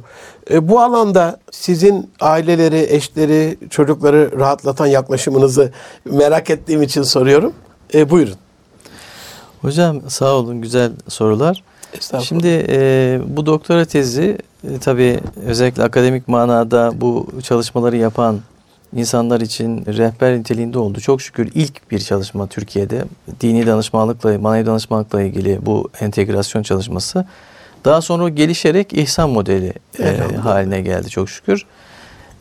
E, 0.51 0.67
bu 0.69 0.79
alanda 0.79 1.39
sizin 1.51 2.09
aileleri, 2.19 2.85
eşleri, 2.89 3.57
çocukları 3.69 4.39
rahatlatan 4.39 4.85
yaklaşımınızı 4.85 5.71
merak 6.05 6.49
ettiğim 6.49 6.81
için 6.81 7.03
soruyorum. 7.03 7.53
E, 7.93 8.09
buyurun. 8.09 8.35
Hocam 9.61 10.01
sağ 10.07 10.33
olun 10.33 10.61
güzel 10.61 10.91
sorular. 11.07 11.63
Şimdi 12.23 12.65
e, 12.69 13.19
bu 13.27 13.45
doktora 13.45 13.85
tezi 13.85 14.37
e, 14.63 14.77
tabii 14.79 15.19
özellikle 15.45 15.83
akademik 15.83 16.27
manada 16.27 16.91
bu 16.95 17.27
çalışmaları 17.43 17.97
yapan 17.97 18.39
insanlar 18.95 19.41
için 19.41 19.85
rehber 19.85 20.37
niteliğinde 20.37 20.79
oldu. 20.79 20.99
Çok 20.99 21.21
şükür 21.21 21.51
ilk 21.55 21.91
bir 21.91 21.99
çalışma 21.99 22.47
Türkiye'de 22.47 23.05
dini 23.41 23.67
danışmanlıkla, 23.67 24.39
manevi 24.39 24.65
danışmanlıkla 24.65 25.21
ilgili 25.21 25.59
bu 25.65 25.89
entegrasyon 25.99 26.63
çalışması. 26.63 27.25
Daha 27.85 28.01
sonra 28.01 28.29
gelişerek 28.29 28.93
ihsan 28.93 29.29
modeli 29.29 29.73
e, 29.99 30.17
haline 30.43 30.81
geldi 30.81 31.09
çok 31.09 31.29
şükür. 31.29 31.65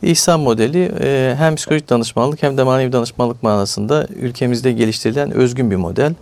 İhsan 0.03 0.39
modeli 0.39 0.91
e, 1.01 1.35
hem 1.37 1.55
psikolojik 1.55 1.89
danışmanlık 1.89 2.43
hem 2.43 2.57
de 2.57 2.63
manevi 2.63 2.91
danışmanlık 2.91 3.43
manasında 3.43 4.07
ülkemizde 4.15 4.71
geliştirilen 4.71 5.31
özgün 5.31 5.71
bir 5.71 5.75
model. 5.75 6.13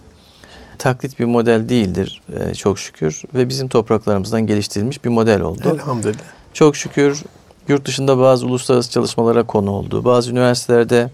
Taklit 0.79 1.19
bir 1.19 1.25
model 1.25 1.69
değildir 1.69 2.21
e, 2.39 2.53
çok 2.53 2.79
şükür 2.79 3.21
ve 3.35 3.49
bizim 3.49 3.67
topraklarımızdan 3.67 4.47
geliştirilmiş 4.47 5.05
bir 5.05 5.09
model 5.09 5.41
oldu. 5.41 5.75
Elhamdülillah. 5.75 6.19
Çok 6.53 6.75
şükür 6.75 7.23
yurt 7.67 7.85
dışında 7.85 8.19
bazı 8.19 8.45
uluslararası 8.45 8.91
çalışmalara 8.91 9.43
konu 9.43 9.71
oldu. 9.71 10.05
Bazı 10.05 10.31
üniversitelerde 10.31 11.09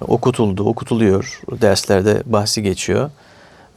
okutuldu, 0.00 0.64
okutuluyor. 0.64 1.40
Derslerde 1.60 2.22
bahsi 2.26 2.62
geçiyor. 2.62 3.10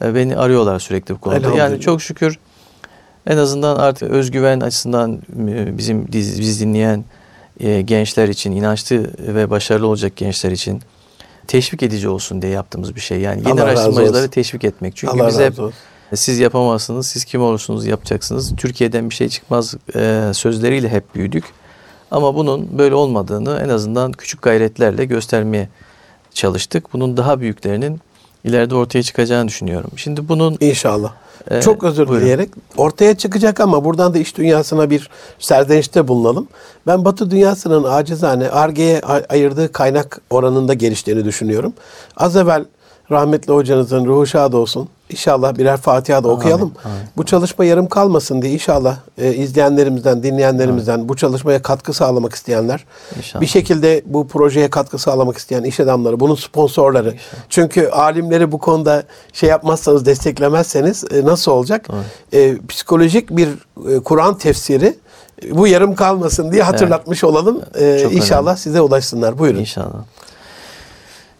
E, 0.02 0.14
Beni 0.14 0.36
arıyorlar 0.36 0.78
sürekli 0.78 1.14
bu 1.14 1.20
konuda. 1.20 1.50
Yani 1.50 1.80
çok 1.80 2.02
şükür 2.02 2.38
en 3.26 3.36
azından 3.36 3.76
artık 3.76 4.10
özgüven 4.10 4.60
açısından 4.60 5.22
e, 5.48 5.78
bizim 5.78 6.08
biz, 6.12 6.40
biz 6.40 6.60
dinleyen 6.60 7.04
e, 7.60 7.80
gençler 7.80 8.28
için, 8.28 8.52
inançlı 8.52 9.10
ve 9.18 9.50
başarılı 9.50 9.86
olacak 9.86 10.16
gençler 10.16 10.50
için 10.50 10.82
teşvik 11.48 11.82
edici 11.82 12.08
olsun 12.08 12.42
diye 12.42 12.52
yaptığımız 12.52 12.96
bir 12.96 13.00
şey. 13.00 13.20
Yani 13.20 13.42
yeni 13.48 13.52
Allah 13.52 13.62
araştırmacıları 13.62 14.30
teşvik 14.30 14.64
etmek. 14.64 14.96
Çünkü 14.96 15.12
Allah 15.12 15.28
biz 15.28 15.38
hep 15.38 15.54
siz 16.14 16.38
yapamazsınız, 16.38 17.06
siz 17.06 17.24
kim 17.24 17.42
olursunuz 17.42 17.86
yapacaksınız. 17.86 18.56
Türkiye'den 18.56 19.10
bir 19.10 19.14
şey 19.14 19.28
çıkmaz 19.28 19.74
e, 19.94 20.30
sözleriyle 20.34 20.88
hep 20.88 21.14
büyüdük. 21.14 21.44
Ama 22.10 22.34
bunun 22.34 22.78
böyle 22.78 22.94
olmadığını 22.94 23.60
en 23.64 23.68
azından 23.68 24.12
küçük 24.12 24.42
gayretlerle 24.42 25.04
göstermeye 25.04 25.68
çalıştık. 26.34 26.92
Bunun 26.92 27.16
daha 27.16 27.40
büyüklerinin 27.40 28.00
ileride 28.44 28.74
ortaya 28.74 29.02
çıkacağını 29.02 29.48
düşünüyorum. 29.48 29.90
Şimdi 29.96 30.28
bunun 30.28 30.56
İnşallah. 30.60 31.12
E, 31.50 31.60
Çok 31.62 31.84
özür 31.84 32.08
buyurun. 32.08 32.22
dileyerek 32.22 32.48
ortaya 32.76 33.14
çıkacak 33.16 33.60
ama 33.60 33.84
buradan 33.84 34.14
da 34.14 34.18
iş 34.18 34.36
dünyasına 34.36 34.90
bir 34.90 35.10
serzenişte 35.38 36.08
bulunalım. 36.08 36.48
Ben 36.86 37.04
Batı 37.04 37.30
dünyasının 37.30 37.84
acizane 37.84 38.48
Arge'ye 38.50 39.00
ay- 39.00 39.24
ayırdığı 39.28 39.72
kaynak 39.72 40.20
oranında 40.30 40.74
geliştiğini 40.74 41.24
düşünüyorum. 41.24 41.72
Az 42.16 42.36
evvel 42.36 42.64
rahmetli 43.10 43.52
hocanızın 43.52 44.06
ruhu 44.06 44.26
şad 44.26 44.52
olsun. 44.52 44.88
İnşallah 45.10 45.58
birer 45.58 45.76
Fatiha 45.76 46.24
da 46.24 46.28
okuyalım. 46.28 46.72
amin. 46.84 46.96
Bu 47.16 47.26
çalışma 47.26 47.64
yarım 47.64 47.88
kalmasın 47.88 48.42
diye 48.42 48.52
inşallah 48.52 48.96
e, 49.18 49.34
izleyenlerimizden, 49.34 50.22
dinleyenlerimizden 50.22 51.08
bu 51.08 51.16
çalışmaya 51.16 51.62
katkı 51.62 51.92
sağlamak 51.92 52.34
isteyenler, 52.34 52.84
İnşallah. 53.16 53.40
bir 53.42 53.46
şekilde 53.46 54.02
bu 54.06 54.28
projeye 54.28 54.70
katkı 54.70 54.98
sağlamak 54.98 55.38
isteyen 55.38 55.62
iş 55.64 55.80
adamları, 55.80 56.20
bunun 56.20 56.34
sponsorları. 56.34 57.14
Çünkü 57.48 57.88
alimleri 57.88 58.52
bu 58.52 58.58
konuda 58.58 59.02
şey 59.32 59.48
yapmazsanız, 59.48 60.06
desteklemezseniz 60.06 61.04
e, 61.12 61.24
nasıl 61.24 61.52
olacak? 61.52 61.88
E, 62.32 62.56
psikolojik 62.68 63.30
bir 63.36 63.48
e, 63.90 63.98
Kur'an 64.00 64.38
tefsiri 64.38 64.96
e, 65.46 65.56
bu 65.56 65.66
yarım 65.66 65.94
kalmasın 65.94 66.52
diye 66.52 66.62
hatırlatmış 66.62 67.24
olalım. 67.24 67.60
E, 67.80 67.98
Çok 68.02 68.12
inşallah 68.12 68.42
önemli. 68.42 68.60
size 68.60 68.80
ulaşsınlar. 68.80 69.38
Buyurun. 69.38 69.58
İnşallah. 69.60 70.04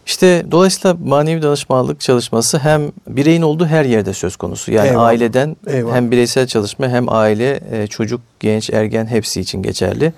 İşte 0.09 0.45
dolayısıyla 0.51 0.97
manevi 1.05 1.41
danışmanlık 1.41 1.99
çalışması 1.99 2.57
hem 2.57 2.91
bireyin 3.07 3.41
olduğu 3.41 3.65
her 3.65 3.85
yerde 3.85 4.13
söz 4.13 4.35
konusu. 4.35 4.71
Yani 4.71 4.87
Eyvallah. 4.87 5.05
aileden 5.05 5.57
Eyvallah. 5.67 5.95
hem 5.95 6.11
bireysel 6.11 6.47
çalışma 6.47 6.87
hem 6.87 7.09
aile, 7.09 7.59
e, 7.71 7.87
çocuk, 7.87 8.21
genç, 8.39 8.69
ergen 8.69 9.05
hepsi 9.05 9.41
için 9.41 9.63
geçerli. 9.63 10.13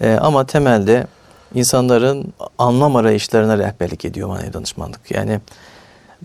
E, 0.00 0.12
ama 0.12 0.46
temelde 0.46 1.06
insanların 1.54 2.32
anlam 2.58 2.96
arayışlarına 2.96 3.58
rehberlik 3.58 4.04
ediyor 4.04 4.28
manevi 4.28 4.52
danışmanlık. 4.52 5.10
Yani 5.10 5.40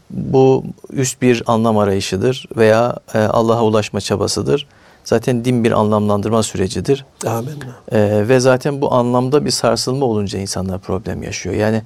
bu 0.10 0.64
üst 0.92 1.22
bir 1.22 1.44
anlam 1.48 1.78
arayışıdır 1.78 2.46
veya 2.58 2.96
e, 3.14 3.20
Allah'a 3.20 3.64
ulaşma 3.64 4.02
çabasıdır. 4.02 4.68
Zaten 5.04 5.46
din 5.46 5.64
bir 5.64 5.72
anlamlandırma 5.72 6.44
sürecidir. 6.44 7.06
Amin. 7.28 7.64
Ee, 7.92 8.24
ve 8.28 8.40
zaten 8.40 8.82
bu 8.82 8.94
anlamda 8.94 9.46
bir 9.46 9.52
sarsılma 9.52 10.06
olunca 10.06 10.40
insanlar 10.40 10.80
problem 10.80 11.24
yaşıyor. 11.24 11.56
Yani 11.56 11.82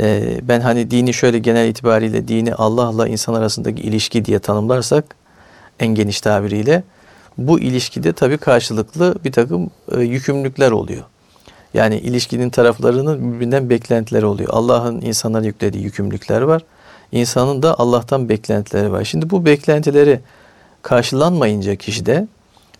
e, 0.00 0.38
ben 0.42 0.60
hani 0.60 0.90
dini 0.90 1.14
şöyle 1.14 1.38
genel 1.38 1.68
itibariyle 1.68 2.28
dini 2.28 2.54
Allah'la 2.54 3.08
insan 3.08 3.34
arasındaki 3.34 3.82
ilişki 3.82 4.24
diye 4.24 4.38
tanımlarsak 4.38 5.04
en 5.80 5.88
geniş 5.94 6.20
tabiriyle 6.20 6.82
bu 7.38 7.60
ilişkide 7.60 8.12
tabii 8.12 8.38
karşılıklı 8.38 9.14
bir 9.24 9.32
takım 9.32 9.70
e, 9.96 10.00
yükümlülükler 10.00 10.70
oluyor. 10.70 11.02
Yani 11.74 11.98
ilişkinin 11.98 12.50
taraflarının 12.50 13.34
birbirinden 13.34 13.70
beklentileri 13.70 14.26
oluyor. 14.26 14.50
Allah'ın 14.52 15.00
insanlara 15.00 15.44
yüklediği 15.44 15.84
yükümlülükler 15.84 16.42
var. 16.42 16.62
İnsanın 17.12 17.62
da 17.62 17.78
Allah'tan 17.78 18.28
beklentileri 18.28 18.92
var. 18.92 19.04
Şimdi 19.04 19.30
bu 19.30 19.44
beklentileri 19.44 20.20
karşılanmayınca 20.82 21.76
kişide 21.76 22.26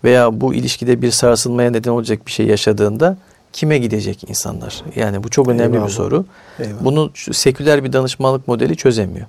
veya 0.05 0.41
bu 0.41 0.55
ilişkide 0.55 1.03
bir 1.03 1.11
sarsılmaya 1.11 1.71
neden 1.71 1.91
olacak 1.91 2.27
bir 2.27 2.33
şey 2.33 2.47
yaşadığında 2.47 3.17
kime 3.53 3.79
gidecek 3.79 4.31
insanlar? 4.31 4.83
Yani 4.97 5.25
bu 5.25 5.29
çok 5.29 5.49
önemli 5.49 5.75
Eyvallah. 5.75 5.89
bir 5.89 5.93
soru. 5.93 6.25
Eyvallah. 6.59 6.85
Bunu 6.85 7.11
seküler 7.33 7.85
bir 7.85 7.93
danışmanlık 7.93 8.49
modeli 8.49 8.77
çözemiyor. 8.77 9.27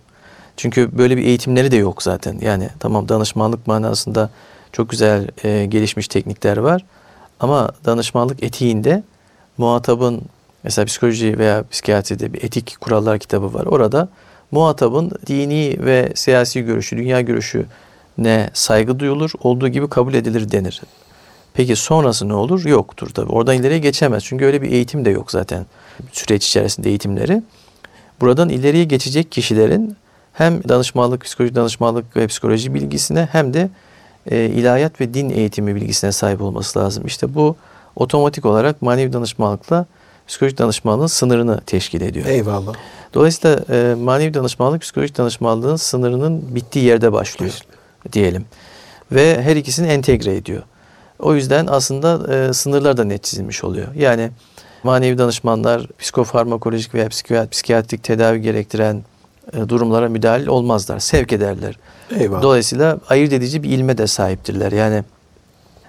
Çünkü 0.58 0.98
böyle 0.98 1.18
bir 1.18 1.26
eğitimleri 1.26 1.72
de 1.72 1.76
yok 1.76 2.04
zaten. 2.04 2.38
Yani 2.42 2.70
tamam 2.80 3.10
danışmanlık 3.10 3.68
manasında 3.68 4.30
çok 4.72 4.90
güzel 4.90 5.28
e, 5.44 5.66
gelişmiş 5.66 6.08
teknikler 6.08 6.58
var. 6.58 6.86
Ama 7.40 7.70
danışmanlık 7.86 8.44
etiğinde 8.44 9.04
muhatabın 9.58 10.22
mesela 10.64 10.86
psikoloji 10.86 11.38
veya 11.40 11.64
psikiyatride 11.72 12.34
bir 12.34 12.44
etik 12.44 12.78
kurallar 12.82 13.20
kitabı 13.20 13.54
var. 13.54 13.66
Orada 13.66 14.10
muhatabın 14.52 15.12
dini 15.28 15.78
ve 15.80 16.12
siyasi 16.16 16.62
görüşü, 16.62 16.98
dünya 16.98 17.22
görüşü 17.22 17.66
ne 18.18 18.50
saygı 18.54 19.00
duyulur, 19.00 19.32
olduğu 19.44 19.68
gibi 19.68 19.90
kabul 19.90 20.14
edilir 20.14 20.52
denir. 20.52 20.82
Peki 21.54 21.76
sonrası 21.76 22.30
ne 22.30 22.34
olur? 22.34 22.66
Yoktur 22.66 23.10
tabii. 23.10 23.32
Oradan 23.32 23.56
ileriye 23.56 23.80
geçemez. 23.80 24.24
Çünkü 24.24 24.46
öyle 24.46 24.62
bir 24.62 24.72
eğitim 24.72 25.06
de 25.06 25.10
yok 25.10 25.32
zaten 25.32 25.66
süreç 26.12 26.48
içerisinde 26.48 26.90
eğitimleri. 26.90 27.44
Buradan 28.22 28.50
ileriye 28.50 28.84
geçecek 28.84 29.32
kişilerin 29.32 29.98
hem 30.34 30.70
danışmanlık, 30.70 31.24
psikoloji 31.24 31.56
danışmanlık 31.56 32.18
ve 32.18 32.28
psikoloji 32.28 32.74
bilgisine 32.74 33.30
hem 33.32 33.54
de 33.54 33.70
e, 34.32 34.46
ilahiyat 34.46 35.02
ve 35.02 35.14
din 35.14 35.30
eğitimi 35.30 35.76
bilgisine 35.76 36.12
sahip 36.12 36.42
olması 36.42 36.80
lazım. 36.80 37.06
İşte 37.06 37.36
bu 37.36 37.56
otomatik 37.96 38.46
olarak 38.46 38.82
manevi 38.82 39.14
danışmanlıkla 39.14 39.86
psikolojik 40.28 40.58
danışmanlığın 40.58 41.08
sınırını 41.08 41.62
teşkil 41.62 42.02
ediyor. 42.02 42.26
Eyvallah. 42.26 42.74
Dolayısıyla 43.14 43.60
e, 43.70 43.96
manevi 43.96 44.34
danışmanlık 44.34 44.82
psikolojik 44.82 45.18
danışmanlığın 45.18 45.76
sınırının 45.76 46.56
bittiği 46.56 46.86
yerde 46.86 47.12
başlıyor 47.14 47.60
diyelim. 48.14 48.46
Ve 49.12 49.42
her 49.42 49.56
ikisini 49.56 49.88
entegre 49.88 50.36
ediyor. 50.36 50.64
O 51.24 51.36
yüzden 51.36 51.68
aslında 51.68 52.36
e, 52.36 52.54
sınırlar 52.54 52.98
da 52.98 53.04
net 53.04 53.24
çizilmiş 53.24 53.64
oluyor. 53.64 53.88
Yani 53.96 54.32
manevi 54.84 55.18
danışmanlar 55.18 55.88
psikofarmakolojik 56.00 56.96
veya 56.96 57.10
psikiyatrik 57.50 58.04
tedavi 58.04 58.42
gerektiren 58.42 59.04
e, 59.54 59.70
durumlara 59.70 60.10
müdahil 60.10 60.48
olmazlar. 60.48 61.00
Sevk 61.00 61.34
ederler. 61.34 61.78
Eyvallah. 62.20 62.42
Dolayısıyla 62.42 62.98
ayırt 63.10 63.34
edici 63.34 63.64
bir 63.64 63.70
ilme 63.70 63.98
de 63.98 64.08
sahiptirler. 64.08 64.72
Yani 64.72 65.04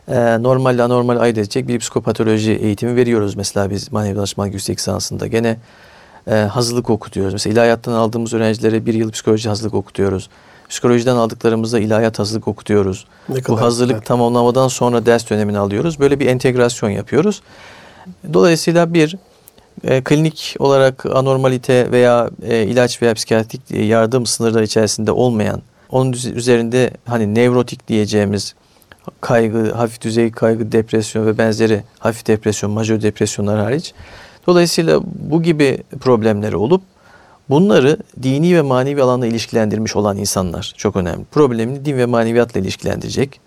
e, 0.09 0.43
normal 0.43 0.79
anormal 0.79 1.21
ayırt 1.21 1.39
edecek 1.39 1.69
bir 1.69 1.79
psikopatoloji 1.79 2.53
eğitimi 2.53 2.97
veriyoruz 2.97 3.35
mesela 3.37 3.71
biz 3.71 3.93
manevi 3.93 4.17
danışmanlık 4.17 4.55
yüksek 4.55 4.79
lisansında. 4.79 5.27
Gene 5.27 5.57
e, 6.31 6.35
hazırlık 6.35 6.91
okutuyoruz. 6.91 7.33
Mesela 7.33 7.53
ilahiyattan 7.53 7.93
aldığımız 7.93 8.35
öğrencilere 8.35 8.87
bir 8.87 8.95
yıl 8.95 9.11
psikoloji 9.11 9.49
hazırlık 9.49 9.75
okutuyoruz. 9.75 10.29
Psikolojiden 10.75 11.17
aldıklarımızda 11.17 11.79
ilahiyat 11.79 12.19
hazırlık 12.19 12.49
okutuyoruz. 12.49 13.07
Ne 13.29 13.41
kadar 13.41 13.59
Bu 13.59 13.61
hazırlık 13.61 13.95
güzel. 13.95 14.07
tamamlamadan 14.07 14.69
sonra 14.69 15.07
ders 15.07 15.31
dönemini 15.31 15.59
alıyoruz. 15.59 16.01
Böyle 16.01 16.21
bir 16.21 16.27
entegrasyon 16.27 16.91
yapıyoruz. 16.91 17.43
Dolayısıyla 18.33 18.95
bir 18.95 19.17
e, 19.85 20.05
klinik 20.05 20.57
olarak 20.59 21.07
anormalite 21.07 21.91
veya 21.91 22.31
e, 22.43 22.63
ilaç 22.63 23.03
veya 23.03 23.15
psikiyatrik 23.15 23.61
e, 23.71 23.83
yardım 23.83 24.27
sınırları 24.27 24.65
içerisinde 24.65 25.13
olmayan, 25.13 25.63
onun 25.91 26.13
üzerinde 26.13 26.91
hani 27.05 27.35
nevrotik 27.35 27.89
diyeceğimiz 27.89 28.55
kaygı, 29.21 29.73
hafif 29.73 30.01
düzey 30.01 30.31
kaygı, 30.31 30.73
depresyon 30.73 31.27
ve 31.27 31.39
benzeri 31.39 31.83
hafif 31.99 32.27
depresyon, 32.27 32.73
majör 32.73 33.03
depresyonlar 33.03 33.59
hariç. 33.59 33.95
Dolayısıyla 34.47 35.01
bu 35.05 35.43
gibi 35.43 35.79
problemleri 36.01 36.57
olup 36.57 36.83
bunları 37.51 37.97
dini 38.23 38.57
ve 38.57 38.63
manevi 38.63 39.03
alanla 39.03 39.27
ilişkilendirmiş 39.27 39.97
olan 39.97 40.17
insanlar 40.17 40.73
çok 40.77 40.97
önemli. 40.97 41.25
Problemini 41.25 41.85
din 41.85 41.97
ve 41.97 42.07
maneviyatla 42.07 42.61
ilişkilendirecek. 42.61 43.41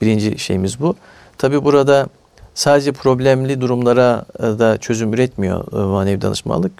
Birinci 0.00 0.38
şeyimiz 0.38 0.80
bu. 0.80 0.96
Tabi 1.38 1.64
burada 1.64 2.06
sadece 2.54 2.92
problemli 2.92 3.60
durumlara 3.60 4.24
e, 4.38 4.42
da 4.42 4.78
çözüm 4.78 5.14
üretmiyor 5.14 5.72
e, 5.72 5.76
manevi 5.86 6.20
danışmanlık. 6.20 6.72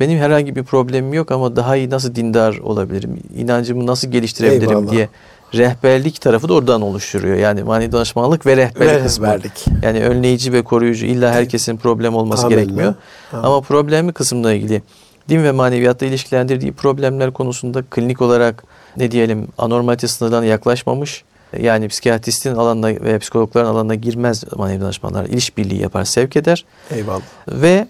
Benim 0.00 0.18
herhangi 0.18 0.56
bir 0.56 0.62
problemim 0.62 1.14
yok 1.14 1.30
ama 1.32 1.56
daha 1.56 1.76
iyi 1.76 1.90
nasıl 1.90 2.14
dindar 2.14 2.58
olabilirim, 2.58 3.20
inancımı 3.36 3.86
nasıl 3.86 4.08
geliştirebilirim 4.08 4.70
Eyvallah. 4.70 4.90
diye 4.92 5.08
rehberlik 5.54 6.20
tarafı 6.20 6.48
da 6.48 6.54
oradan 6.54 6.82
oluşturuyor. 6.82 7.36
Yani 7.36 7.62
manevi 7.62 7.92
danışmanlık 7.92 8.46
ve 8.46 8.56
rehberlik 8.56 8.94
Ve 8.94 9.02
kısmı. 9.02 9.26
rehberlik. 9.26 9.64
Yani 9.82 10.04
önleyici 10.04 10.52
ve 10.52 10.62
koruyucu 10.62 11.06
illa 11.06 11.32
herkesin 11.32 11.76
problem 11.76 12.14
olması 12.14 12.46
Amenna. 12.46 12.60
gerekmiyor. 12.60 12.94
Ama 13.32 13.60
problemi 13.60 14.12
kısmıyla 14.12 14.52
ilgili 14.52 14.82
din 15.28 15.42
ve 15.44 15.52
maneviyatla 15.52 16.06
ilişkilendirdiği 16.06 16.72
problemler 16.72 17.30
konusunda 17.32 17.82
klinik 17.90 18.22
olarak 18.22 18.64
ne 18.96 19.10
diyelim 19.10 19.48
anormalite 19.58 20.08
sınırlarına 20.08 20.46
yaklaşmamış. 20.46 21.24
Yani 21.60 21.88
psikiyatristin 21.88 22.54
alanına 22.54 22.86
veya 23.00 23.18
psikologların 23.18 23.66
alanına 23.70 23.94
girmez 23.94 24.44
manevi 24.56 24.80
danışmanlar. 24.80 25.24
İşbirliği 25.26 25.80
yapar, 25.82 26.04
sevk 26.04 26.36
eder 26.36 26.64
Eyvallah. 26.90 27.20
ve 27.48 27.88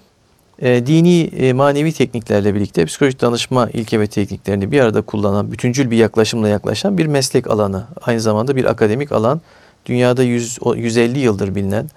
e, 0.62 0.86
dini 0.86 1.20
e, 1.22 1.52
manevi 1.52 1.92
tekniklerle 1.92 2.54
birlikte 2.54 2.84
psikolojik 2.84 3.20
danışma 3.20 3.68
ilke 3.72 4.00
ve 4.00 4.06
tekniklerini 4.06 4.72
bir 4.72 4.80
arada 4.80 5.02
kullanan, 5.02 5.52
bütüncül 5.52 5.90
bir 5.90 5.96
yaklaşımla 5.96 6.48
yaklaşan 6.48 6.98
bir 6.98 7.06
meslek 7.06 7.50
alanı. 7.50 7.84
Aynı 8.02 8.20
zamanda 8.20 8.56
bir 8.56 8.64
akademik 8.64 9.12
alan. 9.12 9.40
Dünyada 9.86 10.22
100, 10.22 10.58
o- 10.60 10.74
150 10.74 11.18
yıldır 11.18 11.54
bilinen, 11.54 11.90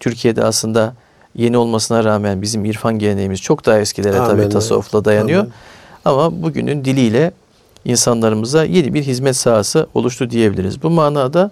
Türkiye'de 0.00 0.44
aslında 0.44 0.94
yeni 1.34 1.56
olmasına 1.56 2.04
rağmen 2.04 2.42
bizim 2.42 2.64
irfan 2.64 2.98
geleneğimiz 2.98 3.40
çok 3.40 3.66
daha 3.66 3.78
eskilere 3.78 4.16
tabii 4.16 4.30
Amenna. 4.30 4.48
tasavvufla 4.48 5.04
dayanıyor. 5.04 5.40
Amin. 5.40 5.52
Ama 6.04 6.42
bugünün 6.42 6.84
diliyle 6.84 7.32
insanlarımıza 7.84 8.64
yeni 8.64 8.94
bir 8.94 9.02
hizmet 9.02 9.36
sahası 9.36 9.86
oluştu 9.94 10.30
diyebiliriz. 10.30 10.82
Bu 10.82 10.90
manada 10.90 11.50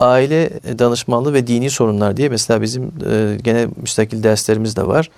aile 0.00 0.50
danışmanlığı 0.78 1.34
ve 1.34 1.46
dini 1.46 1.70
sorunlar 1.70 2.16
diye 2.16 2.28
mesela 2.28 2.62
bizim 2.62 2.82
e, 2.84 3.38
gene 3.42 3.66
müstakil 3.76 4.22
derslerimiz 4.22 4.76
de 4.76 4.86
var. 4.86 5.10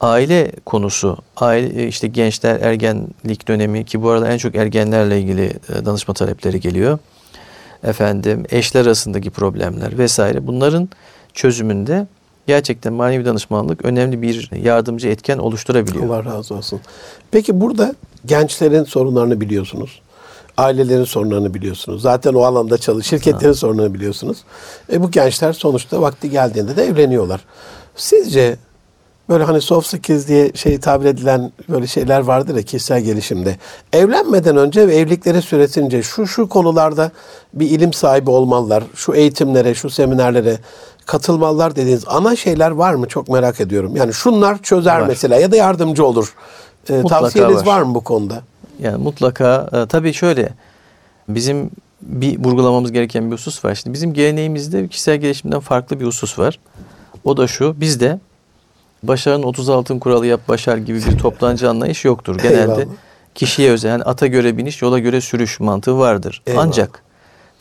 Aile 0.00 0.52
konusu, 0.66 1.18
aile 1.36 1.82
e, 1.82 1.88
işte 1.88 2.08
gençler 2.08 2.60
ergenlik 2.60 3.48
dönemi 3.48 3.84
ki 3.84 4.02
bu 4.02 4.10
arada 4.10 4.32
en 4.32 4.38
çok 4.38 4.54
ergenlerle 4.54 5.20
ilgili 5.20 5.44
e, 5.44 5.84
danışma 5.84 6.14
talepleri 6.14 6.60
geliyor. 6.60 6.98
Efendim 7.84 8.44
eşler 8.50 8.86
arasındaki 8.86 9.30
problemler 9.30 9.98
vesaire 9.98 10.46
bunların 10.46 10.88
çözümünde 11.34 12.06
gerçekten 12.46 12.92
manevi 12.92 13.24
danışmanlık 13.24 13.84
önemli 13.84 14.22
bir 14.22 14.50
yardımcı 14.56 15.08
etken 15.08 15.38
oluşturabiliyor. 15.38 16.06
Allah 16.06 16.24
razı 16.24 16.54
olsun. 16.54 16.80
Peki 17.30 17.60
burada 17.60 17.94
gençlerin 18.26 18.84
sorunlarını 18.84 19.40
biliyorsunuz. 19.40 20.02
Ailelerin 20.56 21.04
sorunlarını 21.04 21.54
biliyorsunuz. 21.54 22.02
Zaten 22.02 22.34
o 22.34 22.40
alanda 22.40 22.78
çalış, 22.78 23.06
şirketlerin 23.06 23.52
sorunlarını 23.52 23.94
biliyorsunuz. 23.94 24.38
E 24.92 25.02
bu 25.02 25.10
gençler 25.10 25.52
sonuçta 25.52 26.02
vakti 26.02 26.30
geldiğinde 26.30 26.76
de 26.76 26.84
evleniyorlar. 26.84 27.40
Sizce 27.96 28.56
böyle 29.28 29.44
hani 29.44 29.60
soft 29.60 29.86
skills 29.86 30.28
diye 30.28 30.52
şey 30.54 30.80
tabir 30.80 31.06
edilen 31.06 31.52
böyle 31.68 31.86
şeyler 31.86 32.20
vardır 32.20 32.56
ya 32.56 32.62
kişisel 32.62 33.00
gelişimde. 33.00 33.56
Evlenmeden 33.92 34.56
önce 34.56 34.88
ve 34.88 34.96
evlilikleri 34.96 35.42
süresince 35.42 36.02
şu 36.02 36.26
şu 36.26 36.48
konularda 36.48 37.10
bir 37.54 37.70
ilim 37.70 37.92
sahibi 37.92 38.30
olmalılar. 38.30 38.84
Şu 38.94 39.14
eğitimlere, 39.14 39.74
şu 39.74 39.90
seminerlere 39.90 40.58
katılmalılar 41.06 41.76
dediğiniz 41.76 42.04
ana 42.06 42.36
şeyler 42.36 42.70
var 42.70 42.94
mı? 42.94 43.08
Çok 43.08 43.28
merak 43.28 43.60
ediyorum. 43.60 43.96
Yani 43.96 44.14
şunlar 44.14 44.62
çözer 44.62 45.00
Var. 45.00 45.06
mesela 45.08 45.36
ya 45.40 45.52
da 45.52 45.56
yardımcı 45.56 46.06
olur. 46.06 46.34
Mutlaka 46.88 47.20
tavsiyeniz 47.20 47.56
var. 47.56 47.66
var. 47.66 47.82
mı 47.82 47.94
bu 47.94 48.00
konuda? 48.00 48.42
Yani 48.78 49.02
mutlaka 49.02 49.68
e, 49.72 49.86
tabii 49.86 50.12
şöyle 50.12 50.48
bizim 51.28 51.70
bir 52.02 52.44
vurgulamamız 52.44 52.92
gereken 52.92 53.26
bir 53.30 53.32
husus 53.32 53.64
var. 53.64 53.74
Şimdi 53.74 53.94
bizim 53.94 54.14
geleneğimizde 54.14 54.88
kişisel 54.88 55.16
gelişimden 55.16 55.60
farklı 55.60 56.00
bir 56.00 56.06
husus 56.06 56.38
var. 56.38 56.58
O 57.24 57.36
da 57.36 57.46
şu 57.46 57.80
bizde 57.80 58.20
başarının 59.02 59.42
30 59.42 59.68
altın 59.68 59.98
kuralı 59.98 60.26
yap 60.26 60.40
başar 60.48 60.76
gibi 60.76 60.98
bir 60.98 61.18
toptancı 61.18 61.70
anlayış 61.70 62.04
yoktur. 62.04 62.38
Genelde 62.42 62.60
Eyvallah. 62.60 62.94
kişiye 63.34 63.70
özel 63.70 63.88
yani 63.88 64.02
ata 64.02 64.26
göre 64.26 64.56
biniş 64.56 64.82
yola 64.82 64.98
göre 64.98 65.20
sürüş 65.20 65.60
mantığı 65.60 65.98
vardır. 65.98 66.42
Eyvallah. 66.46 66.64
Ancak 66.66 67.02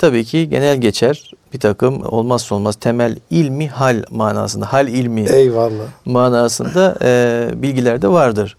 tabii 0.01 0.25
ki 0.25 0.49
genel 0.49 0.77
geçer 0.77 1.31
bir 1.53 1.59
takım 1.59 2.05
olmazsa 2.05 2.55
olmaz 2.55 2.75
temel 2.75 3.17
ilmi 3.29 3.67
hal 3.69 4.03
manasında 4.09 4.73
hal 4.73 4.87
ilmi 4.87 5.21
Eyvallah. 5.29 5.83
manasında 6.05 6.97
e, 7.01 7.49
bilgiler 7.55 8.01
de 8.01 8.07
vardır. 8.07 8.57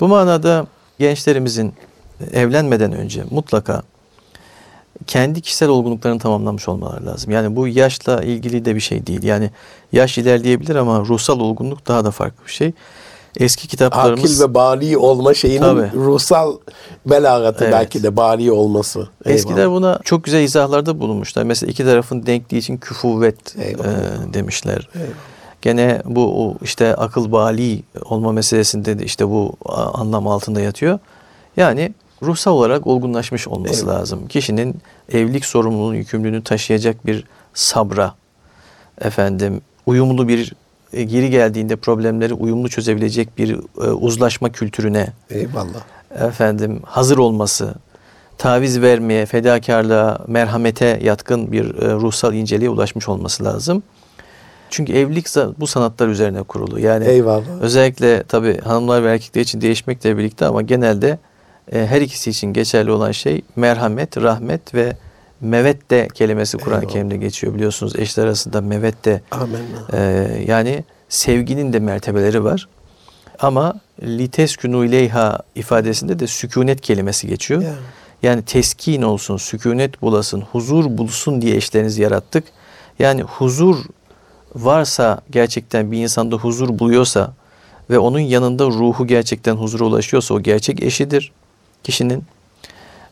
Bu 0.00 0.08
manada 0.08 0.66
gençlerimizin 0.98 1.74
evlenmeden 2.32 2.92
önce 2.92 3.24
mutlaka 3.30 3.82
kendi 5.06 5.40
kişisel 5.40 5.68
olgunluklarını 5.68 6.18
tamamlamış 6.18 6.68
olmaları 6.68 7.06
lazım. 7.06 7.30
Yani 7.32 7.56
bu 7.56 7.68
yaşla 7.68 8.22
ilgili 8.22 8.64
de 8.64 8.74
bir 8.74 8.80
şey 8.80 9.06
değil. 9.06 9.22
Yani 9.22 9.50
yaş 9.92 10.18
ilerleyebilir 10.18 10.76
ama 10.76 11.00
ruhsal 11.00 11.40
olgunluk 11.40 11.88
daha 11.88 12.04
da 12.04 12.10
farklı 12.10 12.46
bir 12.46 12.52
şey. 12.52 12.72
Eski 13.36 13.68
kitaplarımız 13.68 14.24
Akil 14.40 14.40
ve 14.50 14.54
bali 14.54 14.98
olma 14.98 15.34
şeyinin 15.34 15.60
Tabii. 15.62 15.90
ruhsal 15.94 16.56
belagatı 17.06 17.64
Evet. 17.64 17.74
belki 17.74 18.02
de 18.02 18.16
bali 18.16 18.52
olması. 18.52 19.08
Eskiler 19.24 19.58
Eyvallah. 19.58 19.76
buna 19.76 20.00
çok 20.04 20.24
güzel 20.24 20.42
izahlarda 20.42 21.00
bulunmuşlar. 21.00 21.42
Mesela 21.42 21.70
iki 21.70 21.84
tarafın 21.84 22.26
denkliği 22.26 22.60
için 22.60 22.76
küfuvvet 22.76 23.56
Eyvallah. 23.58 23.86
e, 24.30 24.34
demişler. 24.34 24.88
Eyvallah. 24.94 25.10
Gene 25.62 26.02
bu 26.04 26.54
işte 26.62 26.94
akıl 26.96 27.32
bali 27.32 27.82
olma 28.04 28.32
meselesinde 28.32 28.98
de 28.98 29.04
işte 29.04 29.28
bu 29.28 29.52
anlam 29.94 30.28
altında 30.28 30.60
yatıyor. 30.60 30.98
Yani 31.56 31.94
ruhsal 32.22 32.52
olarak 32.52 32.86
olgunlaşmış 32.86 33.48
olması 33.48 33.82
Eyvallah. 33.84 34.00
lazım. 34.00 34.28
Kişinin 34.28 34.76
evlilik 35.12 35.44
sorumluluğunun 35.44 35.94
yükümlülüğünü 35.94 36.44
taşıyacak 36.44 37.06
bir 37.06 37.24
sabra, 37.54 38.14
efendim 39.00 39.60
uyumlu 39.86 40.28
bir 40.28 40.52
e, 40.96 41.02
geri 41.02 41.30
geldiğinde 41.30 41.76
problemleri 41.76 42.34
uyumlu 42.34 42.68
çözebilecek 42.68 43.38
bir 43.38 43.54
e, 43.54 43.90
uzlaşma 43.90 44.52
kültürüne 44.52 45.06
Eyvallah. 45.30 45.84
efendim 46.28 46.80
hazır 46.84 47.18
olması, 47.18 47.74
taviz 48.38 48.80
vermeye, 48.80 49.26
fedakarlığa, 49.26 50.24
merhamete 50.26 51.00
yatkın 51.02 51.52
bir 51.52 51.64
e, 51.64 51.92
ruhsal 51.92 52.34
inceliğe 52.34 52.70
ulaşmış 52.70 53.08
olması 53.08 53.44
lazım. 53.44 53.82
Çünkü 54.70 54.92
evlilik 54.92 55.26
bu 55.58 55.66
sanatlar 55.66 56.08
üzerine 56.08 56.42
kurulu. 56.42 56.80
Yani 56.80 57.04
Eyvallah. 57.04 57.60
özellikle 57.60 58.22
tabii 58.22 58.60
hanımlar 58.60 59.04
ve 59.04 59.12
erkekler 59.12 59.40
için 59.40 59.60
değişmekle 59.60 60.18
birlikte 60.18 60.46
ama 60.46 60.62
genelde 60.62 61.18
e, 61.72 61.86
her 61.86 62.00
ikisi 62.00 62.30
için 62.30 62.52
geçerli 62.52 62.90
olan 62.90 63.12
şey 63.12 63.42
merhamet, 63.56 64.16
rahmet 64.16 64.74
ve 64.74 64.96
mevette 65.40 66.08
kelimesi 66.14 66.58
Kur'an-ı. 66.58 66.86
Kerim'de 66.86 67.16
geçiyor 67.16 67.54
biliyorsunuz. 67.54 67.96
Eşler 67.96 68.24
arasında 68.24 68.60
mevette 68.60 69.22
ee, 69.92 70.44
yani 70.46 70.84
sevginin 71.08 71.72
de 71.72 71.78
mertebeleri 71.78 72.44
var. 72.44 72.68
Ama 73.38 73.74
liteskunu 74.02 74.84
ileyha 74.84 75.38
ifadesinde 75.54 76.18
de 76.18 76.26
sükunet 76.26 76.80
kelimesi 76.80 77.26
geçiyor. 77.26 77.62
Ya. 77.62 77.74
Yani 78.22 78.42
teskin 78.42 79.02
olsun, 79.02 79.36
sükunet 79.36 80.02
bulasın, 80.02 80.40
huzur 80.40 80.98
bulsun 80.98 81.42
diye 81.42 81.56
eşlerinizi 81.56 82.02
yarattık. 82.02 82.44
Yani 82.98 83.22
huzur 83.22 83.76
varsa 84.54 85.20
gerçekten 85.30 85.92
bir 85.92 85.98
insanda 85.98 86.36
huzur 86.36 86.78
buluyorsa 86.78 87.32
ve 87.90 87.98
onun 87.98 88.18
yanında 88.18 88.66
ruhu 88.66 89.06
gerçekten 89.06 89.54
huzura 89.56 89.84
ulaşıyorsa 89.84 90.34
o 90.34 90.40
gerçek 90.40 90.82
eşidir 90.82 91.32
kişinin 91.84 92.24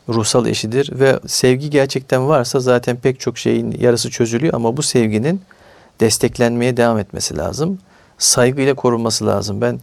ruhsal 0.09 0.45
eşidir 0.45 0.99
ve 0.99 1.19
sevgi 1.27 1.69
gerçekten 1.69 2.27
varsa 2.27 2.59
zaten 2.59 2.95
pek 2.97 3.19
çok 3.19 3.37
şeyin 3.37 3.71
yarısı 3.79 4.09
çözülüyor 4.09 4.53
ama 4.53 4.77
bu 4.77 4.81
sevginin 4.81 5.41
desteklenmeye 5.99 6.77
devam 6.77 6.97
etmesi 6.99 7.37
lazım. 7.37 7.79
Saygıyla 8.17 8.73
korunması 8.73 9.25
lazım. 9.27 9.61
Ben 9.61 9.79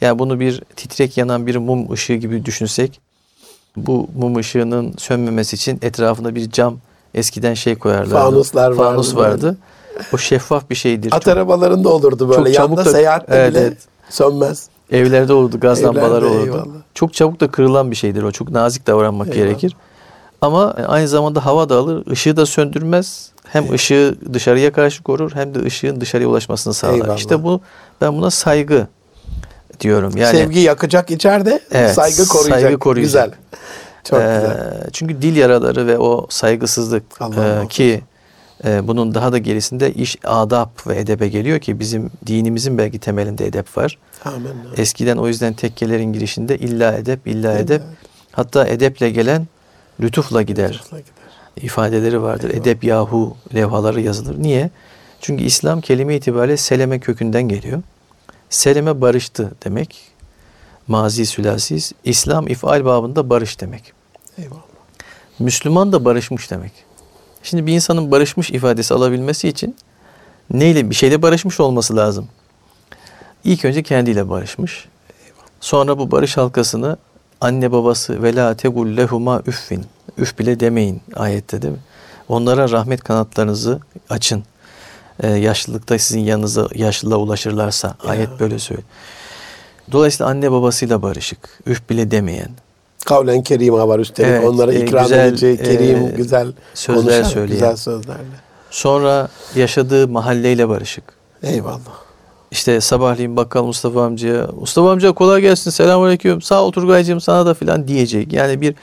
yani 0.00 0.18
bunu 0.18 0.40
bir 0.40 0.62
titrek 0.76 1.16
yanan 1.16 1.46
bir 1.46 1.56
mum 1.56 1.92
ışığı 1.92 2.14
gibi 2.14 2.44
düşünsek 2.44 3.00
bu 3.76 4.08
mum 4.18 4.36
ışığının 4.36 4.94
sönmemesi 4.98 5.56
için 5.56 5.78
etrafında 5.82 6.34
bir 6.34 6.50
cam 6.50 6.78
eskiden 7.14 7.54
şey 7.54 7.74
koyarlardı. 7.74 8.10
Fanuslar 8.14 8.70
vardı. 8.70 8.76
Fanus 8.76 9.16
vardı. 9.16 9.56
O 10.14 10.18
şeffaf 10.18 10.70
bir 10.70 10.74
şeydir. 10.74 11.12
At 11.12 11.22
Çok- 11.22 11.32
arabalarında 11.32 11.88
olurdu 11.88 12.28
böyle. 12.28 12.50
Yanda 12.50 12.84
da- 12.84 12.90
seyahatte 12.90 13.34
Evet, 13.36 13.50
bile 13.50 13.60
evet. 13.60 13.78
sönmez. 14.10 14.68
Evlerde 14.90 15.32
olurdu, 15.32 15.60
gaz 15.60 15.80
Evlerde, 15.80 15.96
lambaları 16.00 16.26
olurdu. 16.26 16.42
eyvallah. 16.44 16.64
Çok 16.94 17.14
çabuk 17.14 17.40
da 17.40 17.50
kırılan 17.50 17.90
bir 17.90 17.96
şeydir 17.96 18.22
o. 18.22 18.32
Çok 18.32 18.50
nazik 18.50 18.86
davranmak 18.86 19.28
Eyvallah. 19.28 19.48
gerekir. 19.48 19.76
Ama 20.40 20.70
aynı 20.72 21.08
zamanda 21.08 21.46
hava 21.46 21.68
da 21.68 21.76
alır, 21.76 22.06
ışığı 22.10 22.36
da 22.36 22.46
söndürmez. 22.46 23.30
Hem 23.44 23.62
Eyvallah. 23.62 23.74
ışığı 23.74 24.16
dışarıya 24.32 24.72
karşı 24.72 25.02
korur 25.02 25.30
hem 25.34 25.54
de 25.54 25.62
ışığın 25.62 26.00
dışarıya 26.00 26.28
ulaşmasını 26.28 26.74
sağlar. 26.74 26.94
Eyvallah. 26.94 27.16
İşte 27.16 27.42
bu 27.44 27.60
ben 28.00 28.16
buna 28.16 28.30
saygı 28.30 28.86
diyorum. 29.80 30.16
Yani 30.16 30.36
Sevgi 30.36 30.58
yakacak 30.58 31.10
içeride, 31.10 31.60
Evet, 31.72 31.94
saygı 31.94 32.28
koruyacak. 32.28 32.60
saygı 32.60 32.78
koruyacak. 32.78 33.24
Güzel. 33.24 33.60
Çok 34.04 34.20
Ee, 34.20 34.40
güzel. 34.42 34.90
Çünkü 34.92 35.22
dil 35.22 35.36
yaraları 35.36 35.86
ve 35.86 35.98
o 35.98 36.26
saygısızlık 36.30 37.02
e, 37.64 37.68
ki 37.68 37.84
e, 37.84 38.00
bunun 38.64 39.14
daha 39.14 39.32
da 39.32 39.38
gerisinde 39.38 39.92
iş 39.92 40.16
adab 40.24 40.68
ve 40.86 40.98
edebe 40.98 41.28
geliyor 41.28 41.58
ki 41.58 41.80
bizim 41.80 42.10
dinimizin 42.26 42.78
belki 42.78 42.98
temelinde 42.98 43.46
edep 43.46 43.76
var. 43.76 43.98
Amin. 44.24 44.50
Eskiden 44.76 45.16
o 45.16 45.28
yüzden 45.28 45.52
tekkelerin 45.52 46.12
girişinde 46.12 46.58
illa 46.58 46.92
edep, 46.92 47.26
illa 47.26 47.58
edep. 47.58 47.82
Hatta 48.32 48.66
edeple 48.66 49.10
gelen 49.10 49.46
lütufla 50.00 50.42
gider 50.42 50.70
Lütufla 50.70 50.98
gider. 50.98 51.12
ifadeleri 51.56 52.22
vardır. 52.22 52.48
Eyvallah. 52.50 52.60
Edep 52.62 52.84
yahu 52.84 53.36
levhaları 53.54 54.00
yazılır. 54.00 54.42
Niye? 54.42 54.70
Çünkü 55.20 55.44
İslam 55.44 55.80
kelime 55.80 56.16
itibariyle 56.16 56.56
seleme 56.56 57.00
kökünden 57.00 57.42
geliyor. 57.42 57.82
Seleme 58.50 59.00
barıştı 59.00 59.52
demek. 59.64 60.00
Mazi 60.88 61.26
sülasiz. 61.26 61.92
İslam 62.04 62.48
ifal 62.48 62.84
babında 62.84 63.30
barış 63.30 63.60
demek. 63.60 63.92
Eyvallah. 64.38 64.60
Müslüman 65.38 65.92
da 65.92 66.04
barışmış 66.04 66.50
demek. 66.50 66.72
Şimdi 67.46 67.66
bir 67.66 67.72
insanın 67.72 68.10
barışmış 68.10 68.50
ifadesi 68.50 68.94
alabilmesi 68.94 69.48
için 69.48 69.76
neyle 70.50 70.90
bir 70.90 70.94
şeyle 70.94 71.22
barışmış 71.22 71.60
olması 71.60 71.96
lazım. 71.96 72.28
İlk 73.44 73.64
önce 73.64 73.82
kendiyle 73.82 74.28
barışmış. 74.28 74.88
Sonra 75.60 75.98
bu 75.98 76.10
barış 76.10 76.36
halkasını 76.36 76.96
anne 77.40 77.72
babası 77.72 78.22
ve 78.22 78.36
la 78.36 78.56
tegul 78.56 78.96
lehuma 78.96 79.42
üffin. 79.46 79.86
Üf 80.18 80.38
bile 80.38 80.60
demeyin 80.60 81.02
ayette 81.14 81.62
değil 81.62 81.72
mi? 81.72 81.80
Onlara 82.28 82.70
rahmet 82.70 83.04
kanatlarınızı 83.04 83.80
açın. 84.10 84.44
Ee, 85.22 85.28
yaşlılıkta 85.28 85.98
sizin 85.98 86.20
yanınıza 86.20 86.68
yaşlılığa 86.74 87.18
ulaşırlarsa 87.18 87.96
ayet 88.06 88.40
böyle 88.40 88.58
söylüyor. 88.58 88.88
Dolayısıyla 89.92 90.30
anne 90.30 90.52
babasıyla 90.52 91.02
barışık. 91.02 91.38
Üf 91.66 91.90
bile 91.90 92.10
demeyen. 92.10 92.50
Kavlen 93.04 93.42
kerima 93.42 93.88
var 93.88 93.98
üstelik. 93.98 94.30
Evet, 94.30 94.48
Onlara 94.48 94.72
e, 94.72 94.80
ikram 94.80 95.02
güzel, 95.02 95.28
edici, 95.28 95.62
kerim, 95.64 96.06
e, 96.06 96.12
güzel 96.16 96.52
sözler 96.74 97.02
konuşan, 97.04 97.22
söyleyen. 97.22 97.52
Güzel 97.52 97.76
sözlerle. 97.76 98.20
Sonra 98.70 99.28
yaşadığı 99.54 100.08
mahalleyle 100.08 100.68
barışık. 100.68 101.04
Eyvallah. 101.42 102.06
İşte 102.50 102.80
sabahleyin 102.80 103.36
bakkal 103.36 103.64
Mustafa 103.64 104.04
amcaya 104.04 104.46
Mustafa 104.60 104.90
amca 104.92 105.12
kolay 105.12 105.40
gelsin 105.40 105.70
selamünaleyküm 105.70 106.42
sağ 106.42 106.62
ol 106.62 106.72
Turgaycığım 106.72 107.20
sana 107.20 107.46
da 107.46 107.54
filan 107.54 107.88
diyecek. 107.88 108.32
Yani 108.32 108.60
bir 108.60 108.74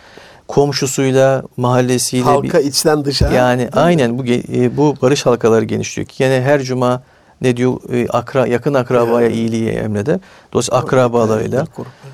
komşusuyla 0.48 1.44
mahallesiyle 1.58 2.24
Halka 2.24 2.60
bir, 2.60 2.64
içten 2.64 3.06
dışa. 3.06 3.30
yani 3.32 3.70
aynen 3.74 4.20
bu 4.20 4.26
e, 4.26 4.78
bu 4.78 4.96
barış 5.02 5.26
halkaları 5.26 5.66
genişliyor. 5.66 6.08
Yani 6.20 6.42
her 6.42 6.62
cuma 6.62 7.04
ne 7.42 7.58
diyor 7.58 7.78
e, 7.94 8.08
akra 8.08 8.48
yakın 8.48 8.74
akrabaya 8.74 9.28
Yani. 9.28 9.36
iyiliği 9.38 9.70
emreder. 9.70 10.20
Dolayısıyla 10.54 10.80
akrabalarıyla. 10.80 11.66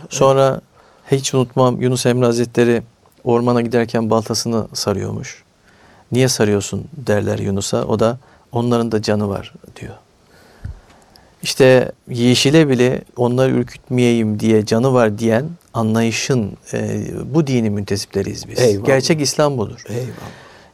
Sonra 0.09 0.61
hiç 1.11 1.33
unutmam 1.33 1.81
Yunus 1.81 2.05
Emre 2.05 2.25
Hazretleri 2.25 2.81
ormana 3.23 3.61
giderken 3.61 4.09
baltasını 4.09 4.67
sarıyormuş. 4.73 5.43
Niye 6.11 6.27
sarıyorsun 6.27 6.87
derler 6.93 7.39
Yunus'a. 7.39 7.85
O 7.85 7.99
da 7.99 8.17
onların 8.51 8.91
da 8.91 9.01
canı 9.01 9.29
var 9.29 9.53
diyor. 9.81 9.93
İşte 11.43 11.91
yeşile 12.09 12.69
bile 12.69 13.01
onları 13.15 13.51
ürkütmeyeyim 13.51 14.39
diye 14.39 14.65
canı 14.65 14.93
var 14.93 15.19
diyen 15.19 15.45
anlayışın 15.73 16.57
e, 16.73 17.07
bu 17.35 17.47
dini 17.47 17.69
müntesipleriyiz 17.69 18.47
biz. 18.49 18.59
Eyvallah. 18.59 18.85
Gerçek 18.85 19.21
İslam 19.21 19.57
budur. 19.57 19.83
Eyvallah. 19.89 20.09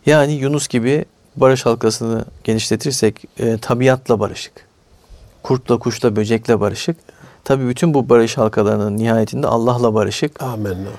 Yani 0.05 0.33
Yunus 0.33 0.67
gibi 0.67 1.05
barış 1.35 1.65
halkasını 1.65 2.25
genişletirsek 2.43 3.25
e, 3.39 3.57
tabiatla 3.57 4.19
barışık. 4.19 4.53
Kurtla, 5.43 5.79
kuşla, 5.79 6.15
böcekle 6.15 6.59
barışık. 6.59 6.97
Tabii 7.45 7.67
bütün 7.67 7.93
bu 7.93 8.09
barış 8.09 8.37
halkalarının 8.37 8.97
nihayetinde 8.97 9.47
Allah'la 9.47 9.93
barışık. 9.93 10.43
Amenna. 10.43 10.89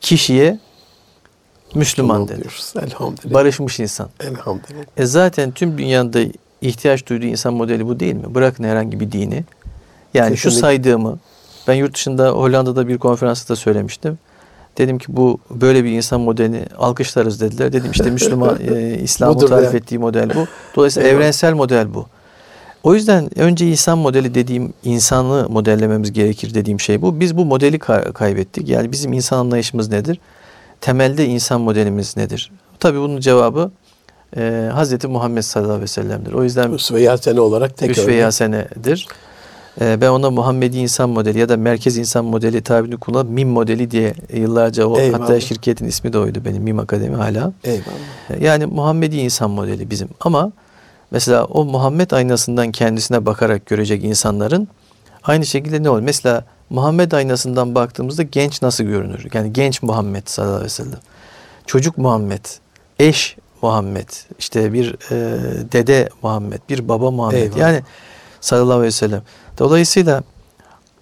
Kişiye 0.00 0.58
Müslüman 1.74 2.26
Tamam 2.26 2.42
denir. 2.42 2.62
Elhamdülillah. 2.82 3.34
Barışmış 3.34 3.80
insan. 3.80 4.08
Elhamdülillah. 4.20 4.84
E 4.96 5.06
zaten 5.06 5.50
tüm 5.50 5.78
dünyada 5.78 6.20
ihtiyaç 6.60 7.06
duyduğu 7.08 7.26
insan 7.26 7.54
modeli 7.54 7.86
bu 7.86 8.00
değil 8.00 8.14
mi? 8.14 8.34
Bırakın 8.34 8.64
herhangi 8.64 9.00
bir 9.00 9.12
dini. 9.12 9.44
Yani 10.14 10.36
şu 10.36 10.42
Kesinlikle. 10.42 10.60
saydığımı 10.60 11.18
ben 11.68 11.74
yurt 11.74 11.94
dışında 11.94 12.30
Hollanda'da 12.30 12.88
bir 12.88 12.98
konferansta 12.98 13.54
da 13.54 13.56
söylemiştim. 13.56 14.18
Dedim 14.78 14.98
ki 14.98 15.06
bu 15.08 15.38
böyle 15.50 15.84
bir 15.84 15.90
insan 15.90 16.20
modelini 16.20 16.66
alkışlarız 16.78 17.40
dediler. 17.40 17.72
Dedim 17.72 17.90
işte 17.92 18.10
Müslüman 18.10 18.58
e, 18.60 18.98
İslam'ın 18.98 19.46
tarif 19.46 19.72
ya. 19.72 19.78
ettiği 19.78 19.98
model 19.98 20.30
bu. 20.34 20.46
Dolayısıyla 20.76 21.08
evrensel 21.08 21.54
model 21.54 21.94
bu. 21.94 22.06
O 22.84 22.94
yüzden 22.94 23.38
önce 23.38 23.70
insan 23.70 23.98
modeli 23.98 24.34
dediğim 24.34 24.72
insanı 24.84 25.48
modellememiz 25.48 26.12
gerekir 26.12 26.54
dediğim 26.54 26.80
şey 26.80 27.02
bu. 27.02 27.20
Biz 27.20 27.36
bu 27.36 27.44
modeli 27.44 27.76
ka- 27.76 28.12
kaybettik. 28.12 28.68
Yani 28.68 28.92
bizim 28.92 29.12
insan 29.12 29.38
anlayışımız 29.38 29.88
nedir? 29.88 30.20
Temelde 30.80 31.26
insan 31.26 31.60
modelimiz 31.60 32.16
nedir? 32.16 32.52
Tabii 32.80 32.98
bunun 32.98 33.20
cevabı 33.20 33.70
e, 34.36 34.70
Hz. 34.76 35.04
Muhammed 35.04 35.42
sallallahu 35.42 35.70
aleyhi 35.72 35.82
ve 35.82 35.86
sellem'dir. 35.86 36.32
O 36.32 36.44
yüzden 36.44 36.72
Üsve-i 36.72 37.08
Hasene 37.08 37.40
olarak 37.40 37.76
tek 37.76 37.90
Üsve-i. 37.90 38.22
Hasene'dir. 38.22 39.08
E, 39.80 40.00
ben 40.00 40.08
ona 40.08 40.30
Muhammedi 40.30 40.78
insan 40.78 41.10
modeli 41.10 41.38
ya 41.38 41.48
da 41.48 41.56
merkez 41.56 41.96
insan 41.98 42.24
modeli 42.24 42.60
tabirini 42.62 42.96
kullanıp 42.96 43.30
MIM 43.30 43.48
modeli 43.48 43.90
diye 43.90 44.14
yıllarca 44.32 44.86
o 44.86 44.98
Eyvallah. 45.00 45.20
hatta 45.22 45.40
şirketin 45.40 45.86
ismi 45.86 46.12
de 46.12 46.18
oydu 46.18 46.38
benim 46.44 46.62
MIM 46.62 46.78
Akademi 46.78 47.16
hala. 47.16 47.52
Eyvallah. 47.64 48.40
Yani 48.42 48.66
Muhammedi 48.66 49.16
insan 49.16 49.50
modeli 49.50 49.90
bizim. 49.90 50.08
Ama 50.20 50.52
mesela 51.10 51.44
o 51.44 51.64
Muhammed 51.64 52.10
aynasından 52.10 52.72
kendisine 52.72 53.26
bakarak 53.26 53.66
görecek 53.66 54.04
insanların 54.04 54.68
aynı 55.22 55.46
şekilde 55.46 55.82
ne 55.82 55.90
olur? 55.90 56.00
Mesela 56.00 56.44
Muhammed 56.70 57.12
aynasından 57.12 57.74
baktığımızda 57.74 58.22
genç 58.22 58.62
nasıl 58.62 58.84
görünür? 58.84 59.26
Yani 59.34 59.52
genç 59.52 59.82
Muhammed 59.82 60.22
sallallahu 60.26 60.54
aleyhi 60.54 60.66
ve 60.66 60.74
sellem. 60.74 60.98
Çocuk 61.66 61.98
Muhammed, 61.98 62.44
eş 62.98 63.36
Muhammed, 63.62 64.08
işte 64.38 64.72
bir 64.72 64.94
e, 65.10 65.38
dede 65.72 66.08
Muhammed, 66.22 66.60
bir 66.68 66.88
baba 66.88 67.10
Muhammed. 67.10 67.42
Eyvallah. 67.42 67.58
Yani 67.58 67.82
sallallahu 68.40 68.72
aleyhi 68.72 68.86
ve 68.86 68.90
sellem. 68.90 69.22
Dolayısıyla 69.58 70.22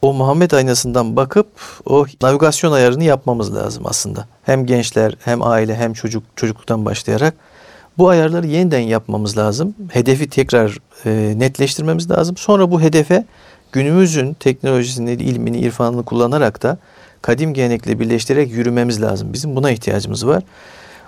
o 0.02 0.12
Muhammed 0.12 0.50
aynasından 0.50 1.16
bakıp 1.16 1.46
o 1.86 2.06
navigasyon 2.22 2.72
ayarını 2.72 3.04
yapmamız 3.04 3.54
lazım 3.54 3.86
aslında. 3.86 4.26
Hem 4.42 4.66
gençler 4.66 5.16
hem 5.24 5.42
aile 5.42 5.76
hem 5.76 5.92
çocuk 5.92 6.22
çocukluktan 6.36 6.84
başlayarak 6.84 7.34
bu 7.98 8.08
ayarları 8.08 8.46
yeniden 8.46 8.80
yapmamız 8.80 9.38
lazım. 9.38 9.74
Hedefi 9.88 10.28
tekrar 10.28 10.78
e, 11.06 11.34
netleştirmemiz 11.38 12.10
lazım. 12.10 12.36
Sonra 12.36 12.70
bu 12.70 12.80
hedefe 12.80 13.24
günümüzün 13.72 14.34
teknolojisini, 14.34 15.12
ilmini, 15.12 15.58
irfanını 15.58 16.02
kullanarak 16.02 16.62
da 16.62 16.78
kadim 17.22 17.54
gelenekle 17.54 18.00
birleştirerek 18.00 18.52
yürümemiz 18.52 19.02
lazım. 19.02 19.32
Bizim 19.32 19.56
buna 19.56 19.70
ihtiyacımız 19.70 20.26
var. 20.26 20.42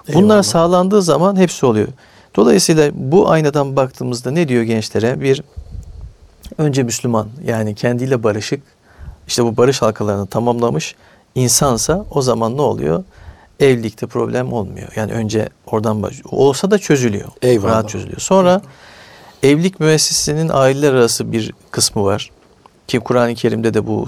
Bunlar 0.08 0.22
Eyvallah. 0.22 0.42
sağlandığı 0.42 1.02
zaman 1.02 1.36
hepsi 1.36 1.66
oluyor. 1.66 1.88
Dolayısıyla 2.36 2.90
bu 2.94 3.30
aynadan 3.30 3.76
baktığımızda 3.76 4.30
ne 4.30 4.48
diyor 4.48 4.62
gençlere? 4.62 5.20
Bir 5.20 5.42
önce 6.58 6.82
Müslüman 6.82 7.28
yani 7.46 7.74
kendiyle 7.74 8.22
barışık 8.22 8.62
işte 9.28 9.44
bu 9.44 9.56
barış 9.56 9.82
halkalarını 9.82 10.26
tamamlamış 10.26 10.94
insansa 11.34 12.04
o 12.10 12.22
zaman 12.22 12.56
ne 12.56 12.62
oluyor? 12.62 13.04
Evlilikte 13.60 14.06
problem 14.06 14.52
olmuyor. 14.52 14.88
Yani 14.96 15.12
önce 15.12 15.48
oradan 15.66 16.02
baş 16.02 16.22
olsa 16.30 16.70
da 16.70 16.78
çözülüyor. 16.78 17.28
Eyvallah. 17.42 17.70
Rahat 17.70 17.88
çözülüyor. 17.88 18.20
Sonra 18.20 18.62
evlilik 19.42 19.80
müessesesinin 19.80 20.50
aileler 20.52 20.92
arası 20.92 21.32
bir 21.32 21.52
kısmı 21.70 22.04
var. 22.04 22.30
Ki 22.88 23.00
Kur'an-ı 23.00 23.34
Kerim'de 23.34 23.74
de 23.74 23.86
bu 23.86 24.06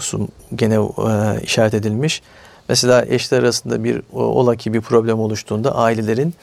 gene 0.55 0.75
e, 0.75 1.41
işaret 1.43 1.75
edilmiş. 1.75 2.23
Mesela 2.69 3.05
eşler 3.09 3.39
arasında 3.39 3.85
bir 3.85 4.03
ola 4.13 4.57
ki 4.57 4.73
bir 4.75 4.81
problem 4.81 5.21
oluştuğunda 5.21 5.75
ailelerin 5.75 6.35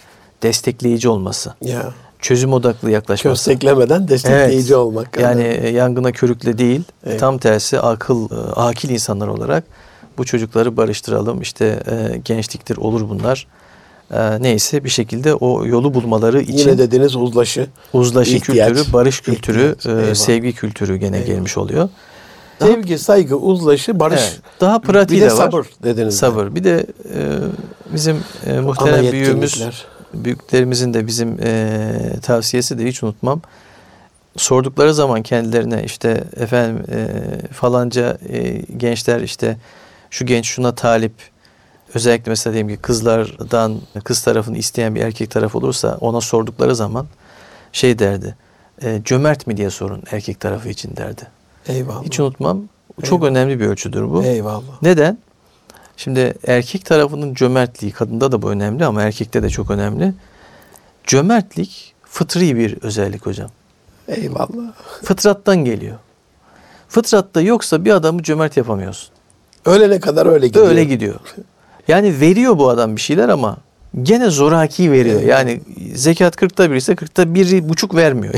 destekleyici 0.44 1.10
olması, 1.10 1.54
Ya. 1.62 1.92
çözüm 2.20 2.54
odaklı 2.54 2.92
yaklaşması. 2.92 3.52
Kösteklemeden 3.52 4.08
destekleyici 4.08 4.74
Evet. 4.74 4.78
olmak. 4.78 5.20
Yani 5.20 5.44
e, 5.44 5.70
yangına 5.70 6.12
körükle 6.12 6.58
değil, 6.58 6.84
Evet. 7.06 7.20
tam 7.20 7.38
tersi 7.38 7.80
akıl, 7.80 8.32
e, 8.32 8.52
akil 8.56 8.90
insanlar 8.90 9.28
olarak 9.28 9.64
bu 10.18 10.26
çocukları 10.26 10.78
barıştıralım. 10.78 11.42
İşte 11.42 11.66
e, 11.92 12.18
gençliktir 12.18 12.78
olur 12.78 13.10
bunlar. 13.10 13.48
E, 14.12 14.42
neyse 14.42 14.84
bir 14.84 14.90
şekilde 14.90 15.36
o 15.36 15.66
yolu 15.66 15.94
bulmaları 15.94 16.42
için 16.42 16.58
Yine 16.58 16.78
dediğiniz 16.78 17.16
uzlaşı. 17.16 17.68
uzlaşı 17.94 18.36
ihtiyaç, 18.36 18.70
kültürü, 18.74 18.94
barış 18.94 19.22
kültürü, 19.22 19.76
ihtiyaç. 19.78 20.10
e, 20.10 20.16
sevgi 20.16 20.54
kültürü 20.54 20.96
gene 20.98 21.16
Eyvallah. 21.18 21.28
gelmiş 21.34 21.58
oluyor. 21.58 21.90
Daha- 22.60 22.70
Sevgi, 22.70 22.98
saygı, 23.00 23.38
uzlaşı, 23.38 24.00
barış. 24.00 24.20
Evet, 24.22 24.40
daha 24.62 24.80
pratiği 24.80 25.22
de 25.22 25.26
de 25.26 25.32
var. 25.32 25.36
sabır 25.38 25.66
dediniz. 25.84 26.18
Sabır. 26.18 26.56
Bir 26.56 26.64
de 26.64 26.86
e, 27.16 27.20
bizim 27.94 28.18
e, 28.46 28.60
muhterem 28.60 29.12
büyüğümüz, 29.12 29.64
büyüklerimizin 30.14 30.94
de 30.94 31.08
bizim 31.08 31.38
e, 31.44 31.90
tavsiyesi 32.22 32.80
de 32.80 32.86
hiç 32.86 33.04
unutmam. 33.04 33.42
Sordukları 34.38 34.94
zaman 34.94 35.22
kendilerine 35.24 35.84
işte 35.84 36.24
efendim 36.38 36.84
e, 36.92 37.08
falanca 37.54 38.18
e, 38.30 38.52
gençler 38.78 39.22
işte 39.22 39.58
şu 40.14 40.26
genç 40.26 40.48
şuna 40.48 40.76
talip 40.76 41.14
özellikle 41.94 42.30
mesela 42.30 42.54
diyelim 42.54 42.76
ki 42.76 42.82
kızlardan 42.82 43.82
kız 44.04 44.24
tarafını 44.24 44.58
isteyen 44.58 44.96
bir 44.96 45.02
erkek 45.02 45.32
taraf 45.32 45.56
olursa 45.56 45.98
ona 46.02 46.22
sordukları 46.22 46.76
zaman 46.76 47.08
şey 47.72 48.00
derdi. 48.00 48.36
E, 48.84 49.02
cömert 49.06 49.48
mi 49.48 49.58
diye 49.58 49.70
sorun 49.70 50.04
erkek 50.12 50.40
tarafı 50.40 50.70
için 50.70 50.96
derdi. 50.96 51.28
Eyvallah. 51.68 52.04
Hiç 52.04 52.20
unutmam. 52.20 52.70
Çok 53.04 53.20
Eyvallah. 53.20 53.32
önemli 53.32 53.60
bir 53.60 53.66
ölçüdür 53.66 54.10
bu. 54.10 54.24
Eyvallah. 54.24 54.82
Neden? 54.82 55.18
Şimdi 55.98 56.34
erkek 56.48 56.86
tarafının 56.86 57.34
cömertliği, 57.34 57.92
kadında 57.92 58.32
da 58.32 58.42
bu 58.42 58.52
önemli 58.52 58.86
ama 58.86 59.02
erkekte 59.02 59.44
de 59.44 59.50
çok 59.50 59.72
önemli. 59.72 60.14
Cömertlik 61.04 61.94
fıtri 62.06 62.58
bir 62.58 62.78
özellik 62.82 63.26
hocam. 63.26 63.50
Eyvallah. 64.08 64.74
Fıtrattan 65.04 65.66
geliyor. 65.66 65.98
Fıtratta 66.90 67.42
yoksa 67.42 67.86
bir 67.86 67.92
adamı 67.92 68.24
cömert 68.24 68.58
yapamıyorsun. 68.58 69.13
Ölene 69.66 70.00
kadar 70.00 70.26
öyle 70.26 70.48
gidiyor. 70.48 70.68
Öyle 70.68 70.84
gidiyor. 70.84 71.20
Yani 71.88 72.20
veriyor 72.22 72.58
bu 72.58 72.70
adam 72.70 72.96
bir 72.96 73.02
şeyler 73.02 73.30
ama 73.30 73.58
gene 74.02 74.30
zoraki 74.30 74.92
veriyor. 74.92 75.20
Evet. 75.20 75.30
Yani 75.30 75.62
zekat 75.94 76.36
40'ta 76.36 76.72
bir 76.72 76.76
ise 76.76 76.94
40'ta 76.94 77.36
bir 77.36 77.70
buçuk 77.70 77.96
vermiyor. 77.96 78.34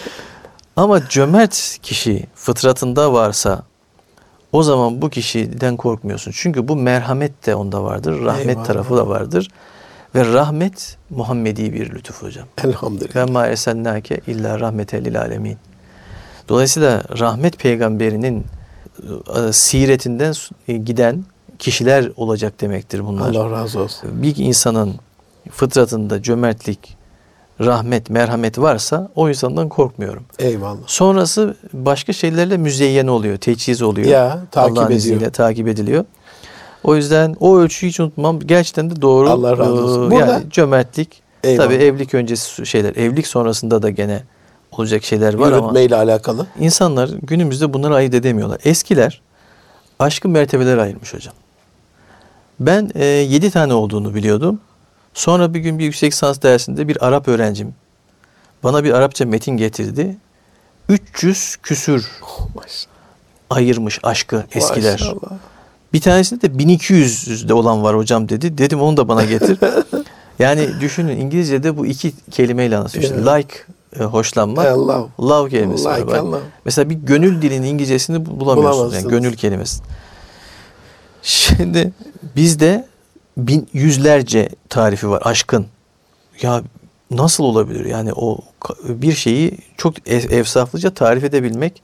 ama 0.76 1.08
cömert 1.08 1.78
kişi 1.82 2.26
fıtratında 2.34 3.12
varsa 3.12 3.62
o 4.52 4.62
zaman 4.62 5.02
bu 5.02 5.10
kişiden 5.10 5.76
korkmuyorsun. 5.76 6.32
Çünkü 6.34 6.68
bu 6.68 6.76
merhamet 6.76 7.46
de 7.46 7.54
onda 7.54 7.84
vardır. 7.84 8.24
Rahmet 8.24 8.48
Eyvallah. 8.48 8.64
tarafı 8.64 8.96
da 8.96 9.08
vardır. 9.08 9.48
Ve 10.14 10.32
rahmet 10.32 10.96
Muhammedi 11.10 11.72
bir 11.72 11.90
lütuf 11.90 12.22
hocam. 12.22 12.46
Elhamdülillah. 12.64 13.16
Ve 13.16 13.24
ma 13.24 13.46
ersennake 13.46 14.20
illa 14.26 14.60
rahmeten 14.60 15.04
lil 15.04 15.20
alemin. 15.20 15.56
Dolayısıyla 16.48 17.02
rahmet 17.18 17.58
peygamberinin 17.58 18.44
siretinden 19.52 20.34
e, 20.68 20.72
giden 20.72 21.24
kişiler 21.58 22.10
olacak 22.16 22.60
demektir 22.60 23.06
bunlar. 23.06 23.30
Allah 23.30 23.50
razı 23.50 23.80
olsun. 23.80 24.10
Bir 24.22 24.36
insanın 24.36 24.94
fıtratında 25.50 26.22
cömertlik, 26.22 26.96
rahmet, 27.60 28.10
merhamet 28.10 28.58
varsa 28.58 29.10
o 29.16 29.28
insandan 29.28 29.68
korkmuyorum. 29.68 30.24
Eyvallah. 30.38 30.78
Sonrası 30.86 31.56
başka 31.72 32.12
şeylerle 32.12 32.56
müzeyyen 32.56 33.06
oluyor, 33.06 33.36
teçhiz 33.36 33.82
oluyor. 33.82 34.06
Ya 34.06 34.38
takip 34.50 34.72
Allah'ın 34.72 34.86
ediyor. 34.86 34.98
izniyle 34.98 35.30
takip 35.30 35.68
ediliyor. 35.68 36.04
O 36.84 36.96
yüzden 36.96 37.36
o 37.40 37.58
ölçüyü 37.58 37.90
hiç 37.90 38.00
unutmam. 38.00 38.40
Gerçekten 38.40 38.90
de 38.90 39.02
doğru. 39.02 39.30
Allah 39.30 39.58
razı 39.58 39.72
olsun. 39.84 40.06
Ee, 40.06 40.10
Burada- 40.10 40.32
yani 40.32 40.50
cömertlik. 40.50 41.22
Eyvallah. 41.44 41.64
Tabii 41.66 41.74
evlilik 41.74 42.14
öncesi 42.14 42.66
şeyler, 42.66 42.96
evlilik 42.96 43.26
sonrasında 43.26 43.82
da 43.82 43.90
gene 43.90 44.22
olacak 44.78 45.04
şeyler 45.04 45.34
var 45.34 45.52
ama 45.52 45.56
Yürütmeyle 45.56 45.96
alakalı. 45.96 46.46
insanlar 46.60 47.10
günümüzde 47.22 47.72
bunları 47.72 47.94
ayırt 47.94 48.14
edemiyorlar. 48.14 48.60
Eskiler 48.64 49.22
aşkı 49.98 50.28
mertebeler 50.28 50.78
ayırmış 50.78 51.14
hocam. 51.14 51.34
Ben 52.60 52.90
e, 52.94 53.04
7 53.04 53.50
tane 53.50 53.74
olduğunu 53.74 54.14
biliyordum. 54.14 54.60
Sonra 55.14 55.54
bir 55.54 55.60
gün 55.60 55.78
bir 55.78 55.84
yüksek 55.84 56.12
lisans 56.12 56.42
dersinde 56.42 56.88
bir 56.88 57.06
Arap 57.06 57.28
öğrencim 57.28 57.74
bana 58.62 58.84
bir 58.84 58.92
Arapça 58.92 59.26
metin 59.26 59.56
getirdi. 59.56 60.16
300 60.88 61.56
küsür 61.62 62.08
Maşallah. 62.54 62.86
ayırmış 63.50 63.98
aşkı 64.02 64.44
eskiler. 64.54 64.92
Maşallah. 64.92 65.38
Bir 65.92 66.00
tanesinde 66.00 66.40
de 66.40 66.46
1200'de 66.62 67.54
olan 67.54 67.82
var 67.82 67.96
hocam 67.96 68.28
dedi. 68.28 68.58
Dedim 68.58 68.80
onu 68.82 68.96
da 68.96 69.08
bana 69.08 69.24
getir. 69.24 69.58
yani 70.38 70.68
düşünün 70.80 71.16
İngilizce'de 71.20 71.76
bu 71.76 71.86
iki 71.86 72.12
kelimeyle 72.30 72.76
anlatıyor. 72.76 73.04
İşte 73.04 73.16
like 73.16 73.54
e, 74.00 74.02
hoşlanmak, 74.04 74.66
Allah. 74.66 75.06
love 75.20 75.50
kelimesi 75.50 75.84
var. 75.84 75.96
Like 75.98 76.06
Bak, 76.06 76.14
Allah. 76.18 76.38
Mesela 76.64 76.90
bir 76.90 76.94
gönül 76.94 77.42
dilinin 77.42 77.66
İngilizcesini 77.66 78.26
bu- 78.26 78.40
bulamıyorsunuz. 78.40 78.94
Yani 78.94 79.08
gönül 79.08 79.36
kelimesi. 79.36 79.82
Şimdi 81.22 81.92
bizde 82.36 82.86
bin, 83.36 83.68
yüzlerce 83.72 84.48
tarifi 84.68 85.10
var 85.10 85.22
aşkın. 85.24 85.66
Ya 86.42 86.62
nasıl 87.10 87.44
olabilir? 87.44 87.84
Yani 87.84 88.12
o 88.12 88.38
bir 88.88 89.12
şeyi 89.12 89.58
çok 89.76 90.08
efsaflıca 90.08 90.90
tarif 90.94 91.24
edebilmek 91.24 91.82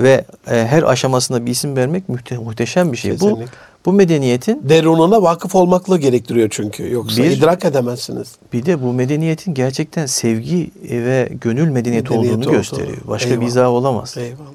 ve 0.00 0.24
e, 0.50 0.66
her 0.66 0.82
aşamasına 0.82 1.46
bir 1.46 1.50
isim 1.50 1.76
vermek 1.76 2.08
mühte- 2.08 2.36
muhteşem 2.38 2.92
bir 2.92 2.96
şey. 2.96 3.10
Kesinlikle. 3.12 3.42
bu 3.44 3.48
medeniyetin 3.92 4.68
Derununa 4.68 5.22
vakıf 5.22 5.54
olmakla 5.54 5.96
gerektiriyor 5.96 6.48
çünkü. 6.50 6.92
Yoksa 6.92 7.22
Bir- 7.22 7.30
idrak 7.30 7.64
edemezsiniz. 7.64 8.28
bir 8.52 8.66
de 8.66 8.82
bu 8.82 8.92
medeniyetin 8.92 9.54
gerçekten 9.54 10.06
sevgi 10.06 10.70
ve 10.90 11.28
gönül 11.40 11.68
medeniyeti, 11.68 12.10
Medeniyeti 12.10 12.12
olduğunu 12.12 12.44
oldu. 12.48 12.50
gösteriyor. 12.56 12.96
Başka 13.04 13.28
Eyvallah. 13.30 13.42
bir 13.42 13.46
izah 13.48 13.68
olamaz. 13.68 14.16
Eyvallah. 14.18 14.50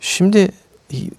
Şimdi 0.00 0.52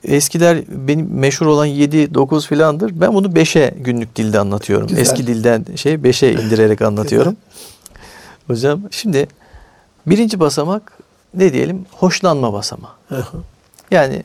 eskiler 0.04 0.64
benim 0.68 1.08
meşhur 1.20 1.46
olan 1.46 1.66
7 1.66 2.14
9 2.14 2.48
filandır. 2.48 3.02
Ben 3.02 3.14
bunu 3.14 3.28
5'e 3.28 3.74
günlük 3.78 4.16
dilde 4.16 4.40
anlatıyorum. 4.40 4.88
Güzel. 4.88 5.02
Eski 5.02 5.28
dilden 5.28 5.66
şey 5.76 5.94
5'e 5.94 6.32
indirerek 6.34 6.82
anlatıyorum. 6.82 7.36
Hocam 8.48 8.82
şimdi 8.92 9.28
birinci 10.08 10.40
basamak 10.40 10.98
ne 11.34 11.54
diyelim? 11.54 11.86
Hoşlanma 11.92 12.54
basamağı. 12.54 12.92
Yani 13.92 14.24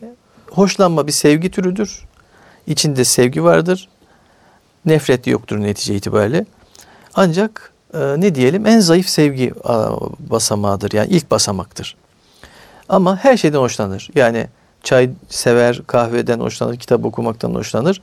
hoşlanma 0.50 1.06
bir 1.06 1.12
sevgi 1.12 1.50
türüdür. 1.50 2.07
İçinde 2.68 3.04
sevgi 3.04 3.44
vardır. 3.44 3.88
Nefret 4.84 5.26
yoktur 5.26 5.60
netice 5.60 5.94
itibariyle. 5.94 6.44
Ancak 7.14 7.72
e, 7.94 7.98
ne 7.98 8.34
diyelim 8.34 8.66
en 8.66 8.80
zayıf 8.80 9.08
sevgi 9.08 9.52
basamağıdır. 10.18 10.92
Yani 10.92 11.08
ilk 11.08 11.30
basamaktır. 11.30 11.96
Ama 12.88 13.16
her 13.16 13.36
şeyden 13.36 13.58
hoşlanır. 13.58 14.10
Yani 14.14 14.46
çay 14.82 15.10
sever, 15.28 15.82
kahveden 15.86 16.40
hoşlanır, 16.40 16.76
kitap 16.76 17.04
okumaktan 17.04 17.54
hoşlanır. 17.54 18.02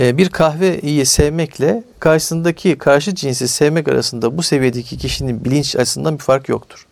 E, 0.00 0.18
bir 0.18 0.28
kahveyi 0.28 1.06
sevmekle 1.06 1.84
karşısındaki 2.00 2.78
karşı 2.78 3.14
cinsi 3.14 3.48
sevmek 3.48 3.88
arasında 3.88 4.38
bu 4.38 4.42
seviyedeki 4.42 4.98
kişinin 4.98 5.44
bilinç 5.44 5.76
açısından 5.76 6.14
bir 6.14 6.22
fark 6.22 6.48
yoktur. 6.48 6.86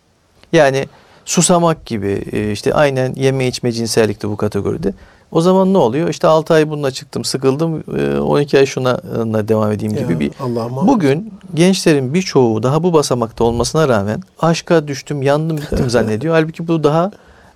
Yani 0.53 0.87
susamak 1.25 1.85
gibi 1.85 2.23
e, 2.31 2.51
işte 2.51 2.73
aynen 2.73 3.13
yeme 3.15 3.47
içme 3.47 3.71
cinsellikte 3.71 4.29
bu 4.29 4.37
kategoride. 4.37 4.93
O 5.35 5.41
zaman 5.41 5.73
ne 5.73 5.77
oluyor? 5.77 6.09
İşte 6.09 6.27
6 6.27 6.53
ay 6.53 6.69
bununla 6.69 6.91
çıktım, 6.91 7.25
sıkıldım. 7.25 7.83
e, 7.97 8.19
12 8.19 8.57
ay 8.57 8.65
şuna 8.65 8.91
e, 8.91 9.47
devam 9.47 9.71
edeyim 9.71 9.95
gibi 9.95 10.13
Ya, 10.13 10.19
bir 10.19 10.31
Allah. 10.39 10.87
Bugün 10.87 11.33
gençlerin 11.53 12.13
birçoğu 12.13 12.63
daha 12.63 12.83
bu 12.83 12.93
basamakta 12.93 13.43
olmasına 13.43 13.87
rağmen 13.87 14.23
aşka 14.39 14.87
düştüm, 14.87 15.21
yandım, 15.21 15.57
bittim 15.57 15.89
zannediyor. 15.89 16.33
Halbuki 16.33 16.67
bu 16.67 16.83
daha 16.83 17.11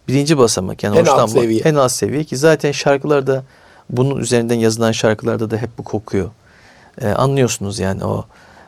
birinci 0.07 0.37
basamak 0.37 0.83
yani 0.83 0.97
En 0.97 1.05
alt 1.05 1.29
seviye. 1.29 1.61
En 1.61 1.75
alt 1.75 1.91
seviye 1.91 2.23
ki 2.23 2.37
zaten 2.37 2.71
şarkılarda 2.71 3.43
bunun 3.89 4.17
üzerinden 4.17 4.55
yazılan 4.55 4.91
şarkılarda 4.91 5.51
da 5.51 5.57
hep 5.57 5.69
bu 5.77 5.83
kokuyor. 5.83 6.29
Ee, 7.01 7.07
anlıyorsunuz 7.07 7.79
yani 7.79 8.05
o 8.05 8.25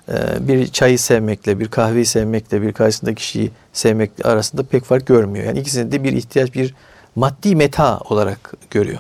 e, 0.10 0.48
bir 0.48 0.68
çayı 0.68 1.00
sevmekle, 1.00 1.60
bir 1.60 1.68
kahveyi 1.68 2.06
sevmekle, 2.06 2.62
bir 2.62 2.74
karşısındaki 2.74 3.16
kişiyi 3.16 3.52
sevmekle 3.74 4.24
arasında 4.24 4.64
pek 4.64 4.84
fark 4.84 5.06
görmüyor. 5.06 5.46
Yani 5.46 5.60
ikisini 5.60 5.92
de 5.92 6.04
bir 6.04 6.14
ihtiyaç, 6.14 6.54
bir 6.54 6.74
maddi 7.16 7.56
meta 7.56 7.98
olarak 7.98 8.54
görüyor. 8.70 9.00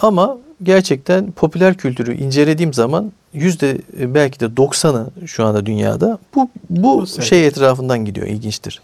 Ama 0.00 0.38
gerçekten 0.62 1.30
popüler 1.30 1.74
kültürü 1.74 2.16
incelediğim 2.16 2.74
zaman 2.74 3.12
yüzde 3.32 3.78
e, 4.00 4.14
belki 4.14 4.40
de 4.40 4.44
90'ı 4.44 5.26
şu 5.26 5.44
anda 5.44 5.66
dünyada 5.66 6.18
bu 6.34 6.50
bu 6.70 7.06
sevgi. 7.06 7.28
şey 7.28 7.46
etrafından 7.46 8.04
gidiyor. 8.04 8.26
ilginçtir. 8.26 8.82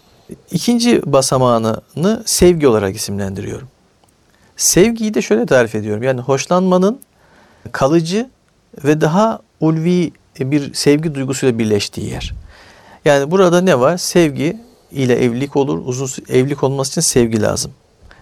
İkinci 0.51 1.01
basamağını 1.05 1.81
sevgi 2.25 2.67
olarak 2.67 2.95
isimlendiriyorum. 2.95 3.67
Sevgiyi 4.57 5.13
de 5.13 5.21
şöyle 5.21 5.45
tarif 5.45 5.75
ediyorum. 5.75 6.03
Yani 6.03 6.21
hoşlanmanın 6.21 6.99
kalıcı 7.71 8.29
ve 8.83 9.01
daha 9.01 9.39
ulvi 9.59 10.11
bir 10.39 10.73
sevgi 10.73 11.15
duygusuyla 11.15 11.59
birleştiği 11.59 12.09
yer. 12.09 12.33
Yani 13.05 13.31
burada 13.31 13.61
ne 13.61 13.79
var? 13.79 13.97
Sevgi 13.97 14.57
ile 14.91 15.15
evlilik 15.15 15.55
olur. 15.55 15.81
Uzun 15.85 16.23
evlilik 16.29 16.63
olması 16.63 16.91
için 16.91 17.01
sevgi 17.01 17.41
lazım. 17.41 17.71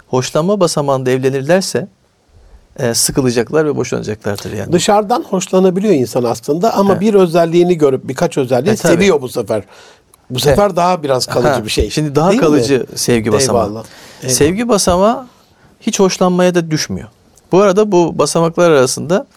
Hoşlanma 0.09 0.59
basamağında 0.59 1.11
evlenirlerse 1.11 1.87
e, 2.79 2.93
sıkılacaklar 2.93 3.65
ve 3.65 3.75
boşanacaklardır 3.75 4.53
yani. 4.53 4.71
Dışarıdan 4.73 5.23
hoşlanabiliyor 5.29 5.93
insan 5.93 6.23
aslında 6.23 6.73
ama 6.73 6.91
Evet. 6.91 7.01
bir 7.01 7.13
özelliğini 7.13 7.77
görüp 7.77 8.07
birkaç 8.07 8.37
özelliği 8.37 8.73
E, 8.73 8.75
tabii. 8.75 8.93
seviyor 8.93 9.21
bu 9.21 9.29
sefer. 9.29 9.63
Bu 10.29 10.39
sefer 10.39 10.75
daha 10.75 11.03
biraz 11.03 11.25
kalıcı 11.25 11.49
Ha, 11.49 11.65
bir 11.65 11.69
şey. 11.69 11.89
Şimdi 11.89 12.15
daha 12.15 12.29
Değil 12.29 12.41
mi? 12.41 12.45
kalıcı 12.47 12.85
sevgi 12.95 13.31
basamağı. 13.31 13.63
Eyvallah. 13.67 13.83
Eyvallah. 14.23 14.35
Sevgi 14.35 14.69
basamağı 14.69 15.25
hiç 15.81 15.99
hoşlanmaya 15.99 16.55
da 16.55 16.71
düşmüyor. 16.71 17.07
Bu 17.51 17.61
arada 17.61 17.91
bu 17.91 18.17
basamaklar 18.17 18.71
arasında 18.71 19.27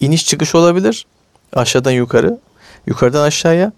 iniş 0.00 0.26
çıkış 0.26 0.54
olabilir. 0.54 1.06
Aşağıdan 1.52 1.90
yukarı, 1.90 2.38
yukarıdan 2.86 3.22
aşağıya. 3.22 3.72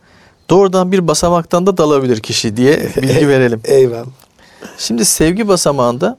Doğrudan 0.50 0.92
bir 0.92 1.08
basamaktan 1.08 1.66
da 1.66 1.76
dalabilir 1.78 2.20
kişi 2.20 2.56
diye 2.56 2.88
bilgi 3.02 3.28
verelim. 3.28 3.60
Eyvallah. 3.64 4.04
Şimdi 4.78 5.04
sevgi 5.04 5.48
basamağında 5.48 6.18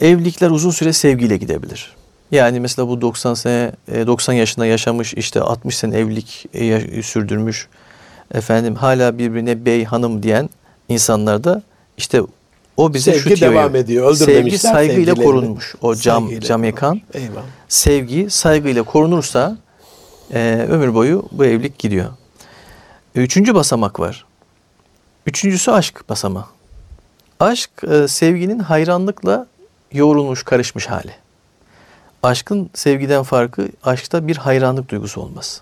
evlilikler 0.00 0.50
uzun 0.50 0.70
süre 0.70 0.92
sevgiyle 0.92 1.36
gidebilir. 1.36 1.94
Yani 2.30 2.60
mesela 2.60 2.88
bu 2.88 3.00
90 3.00 3.34
sene 3.34 3.72
e, 3.92 4.06
90 4.06 4.32
yaşında 4.32 4.66
yaşamış 4.66 5.14
işte 5.14 5.40
60 5.40 5.76
sene 5.76 5.98
evlilik 5.98 6.46
e, 6.54 7.02
sürdürmüş 7.02 7.68
efendim 8.34 8.74
hala 8.74 9.18
birbirine 9.18 9.64
bey 9.64 9.84
hanım 9.84 10.22
diyen 10.22 10.50
insanlar 10.88 11.44
da 11.44 11.62
işte 11.96 12.22
o 12.76 12.94
bize 12.94 13.12
Sevgi 13.12 13.22
şu 13.22 13.28
tüyoyu- 13.28 13.40
devam 13.40 13.76
ediyor. 13.76 14.14
Sevgi 14.14 14.58
saygıyla 14.58 15.14
korunmuş. 15.14 15.74
O 15.82 15.94
cam 15.94 16.40
cam 16.40 16.64
yakan. 16.64 17.00
Eyvallah. 17.14 17.42
sevgi 17.68 18.30
saygıyla 18.30 18.82
korunursa 18.82 19.58
e, 20.32 20.66
ömür 20.70 20.94
boyu 20.94 21.28
bu 21.32 21.44
evlilik 21.44 21.78
gidiyor. 21.78 22.06
Üçüncü 23.14 23.54
basamak 23.54 24.00
var. 24.00 24.24
Üçüncüsü 25.26 25.70
aşk 25.70 26.08
basamağı. 26.08 26.44
Aşk 27.40 27.70
e, 27.90 28.08
sevginin 28.08 28.58
hayranlıkla 28.58 29.46
yoğrulmuş, 29.94 30.42
karışmış 30.42 30.86
hali. 30.86 31.12
Aşkın 32.22 32.70
sevgiden 32.74 33.22
farkı 33.22 33.68
aşkta 33.84 34.28
bir 34.28 34.36
hayranlık 34.36 34.88
duygusu 34.88 35.20
olmaz. 35.20 35.60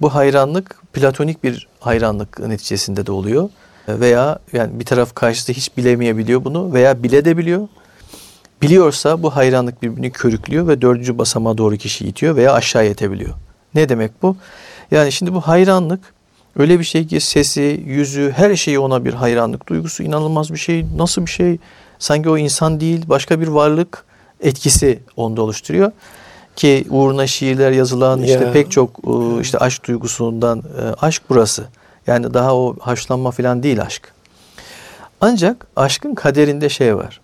Bu 0.00 0.14
hayranlık 0.14 0.82
platonik 0.92 1.44
bir 1.44 1.68
hayranlık 1.80 2.38
neticesinde 2.38 3.06
de 3.06 3.12
oluyor. 3.12 3.48
Veya 3.88 4.38
yani 4.52 4.80
bir 4.80 4.84
taraf 4.84 5.14
karşısı 5.14 5.52
hiç 5.52 5.76
bilemeyebiliyor 5.76 6.44
bunu 6.44 6.72
veya 6.72 7.02
bile 7.02 7.24
de 7.24 7.36
biliyor. 7.36 7.68
Biliyorsa 8.62 9.22
bu 9.22 9.36
hayranlık 9.36 9.82
birbirini 9.82 10.10
körüklüyor 10.10 10.68
ve 10.68 10.82
dördüncü 10.82 11.18
basamağa 11.18 11.58
doğru 11.58 11.76
kişi 11.76 12.06
itiyor 12.06 12.36
veya 12.36 12.52
aşağı 12.52 12.86
itebiliyor. 12.86 13.34
Ne 13.74 13.88
demek 13.88 14.22
bu? 14.22 14.36
Yani 14.90 15.12
şimdi 15.12 15.34
bu 15.34 15.40
hayranlık 15.40 16.14
öyle 16.58 16.78
bir 16.78 16.84
şey 16.84 17.06
ki 17.06 17.20
sesi, 17.20 17.82
yüzü, 17.86 18.32
her 18.36 18.56
şeyi 18.56 18.78
ona 18.78 19.04
bir 19.04 19.14
hayranlık 19.14 19.68
duygusu 19.68 20.02
inanılmaz 20.02 20.52
bir 20.52 20.58
şey. 20.58 20.84
Nasıl 20.96 21.26
bir 21.26 21.30
şey? 21.30 21.58
Sanki 21.98 22.30
o 22.30 22.38
insan 22.38 22.80
değil, 22.80 23.04
başka 23.06 23.40
bir 23.40 23.48
varlık 23.48 24.04
etkisi 24.40 25.00
onda 25.16 25.42
oluşturuyor. 25.42 25.92
Ki 26.56 26.84
uğruna 26.90 27.26
şiirler 27.26 27.70
yazılan 27.70 28.22
işte 28.22 28.44
Ya. 28.44 28.52
pek 28.52 28.70
çok 28.70 28.90
e, 29.06 29.40
işte 29.40 29.58
aşk 29.58 29.86
duygusundan 29.88 30.58
e, 30.58 30.82
aşk 31.06 31.22
burası. 31.28 31.64
Yani 32.06 32.34
daha 32.34 32.56
o 32.56 32.76
haşlanma 32.80 33.30
falan 33.30 33.62
değil 33.62 33.82
aşk. 33.82 34.12
Ancak 35.20 35.66
aşkın 35.76 36.14
kaderinde 36.14 36.68
şey 36.68 36.96
var. 36.96 37.20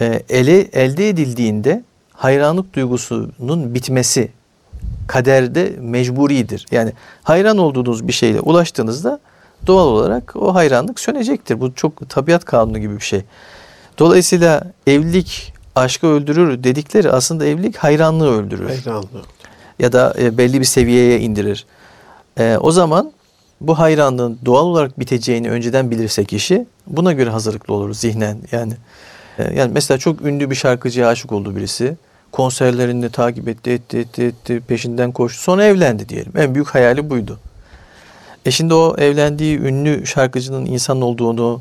E, 0.00 0.22
ele 0.28 0.60
elde 0.60 1.08
edildiğinde 1.08 1.84
hayranlık 2.12 2.74
duygusunun 2.74 3.74
bitmesi 3.74 4.30
kaderde 5.06 5.72
mecburidir. 5.80 6.66
Yani 6.70 6.92
hayran 7.22 7.58
olduğunuz 7.58 8.08
bir 8.08 8.12
şeyle 8.12 8.40
ulaştığınızda 8.40 9.20
doğal 9.66 9.86
olarak 9.86 10.36
o 10.36 10.54
hayranlık 10.54 11.00
sönecektir. 11.00 11.60
Bu 11.60 11.74
çok 11.74 12.10
tabiat 12.10 12.44
kanunu 12.44 12.78
gibi 12.78 12.96
bir 12.96 13.04
şey. 13.04 13.22
Dolayısıyla 13.98 14.62
evlilik 14.86 15.52
aşkı 15.74 16.06
öldürür 16.06 16.64
dedikleri 16.64 17.10
aslında 17.10 17.46
evlilik 17.46 17.76
hayranlığı 17.76 18.38
öldürür 18.38 18.68
Eyvallah. 18.70 19.24
ya 19.78 19.92
da 19.92 20.14
e, 20.18 20.38
belli 20.38 20.60
bir 20.60 20.64
seviyeye 20.64 21.20
indirir. 21.20 21.66
E, 22.38 22.56
o 22.60 22.72
zaman 22.72 23.12
bu 23.60 23.78
hayranlığın 23.78 24.38
doğal 24.44 24.64
olarak 24.64 25.00
biteceğini 25.00 25.50
önceden 25.50 25.90
bilirse 25.90 26.24
kişi 26.24 26.66
buna 26.86 27.12
göre 27.12 27.30
hazırlıklı 27.30 27.74
olur 27.74 27.94
zihnen. 27.94 28.38
Yani 28.52 28.72
e, 29.38 29.54
yani 29.54 29.72
mesela 29.72 29.98
çok 29.98 30.22
ünlü 30.22 30.50
bir 30.50 30.54
şarkıcıya 30.54 31.08
aşık 31.08 31.32
oldu 31.32 31.56
birisi. 31.56 31.96
Konserlerini 32.32 33.10
takip 33.10 33.48
etti, 33.48 33.70
etti, 33.70 33.98
etti, 33.98 34.22
etti, 34.22 34.62
peşinden 34.68 35.12
koştu. 35.12 35.42
Sonra 35.42 35.64
evlendi 35.64 36.08
diyelim. 36.08 36.32
En 36.36 36.54
büyük 36.54 36.68
hayali 36.68 37.10
buydu. 37.10 37.38
E 38.46 38.50
şimdi 38.50 38.74
o 38.74 38.96
evlendiği 38.98 39.58
ünlü 39.58 40.06
şarkıcının 40.06 40.66
insan 40.66 41.00
olduğunu, 41.02 41.60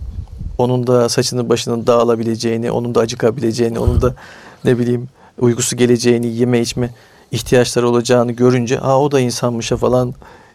onun 0.58 0.88
da 0.88 1.10
saçını 1.10 1.50
başının 1.50 1.88
dağılabileceğini, 1.88 2.72
onun 2.72 2.96
da 2.96 3.00
acıkabileceğini, 3.00 3.80
onun 3.80 4.02
da 4.02 4.16
ne 4.64 4.80
bileyim 4.80 5.08
uykusu 5.40 5.78
geleceğini, 5.78 6.28
yeme 6.28 6.62
içme 6.62 6.90
ihtiyaçları 7.32 7.90
olacağını 7.90 8.32
görünce 8.32 8.80
aa 8.80 9.02
o 9.02 9.12
da 9.12 9.20
insanmışa 9.20 9.78
falan 9.78 10.14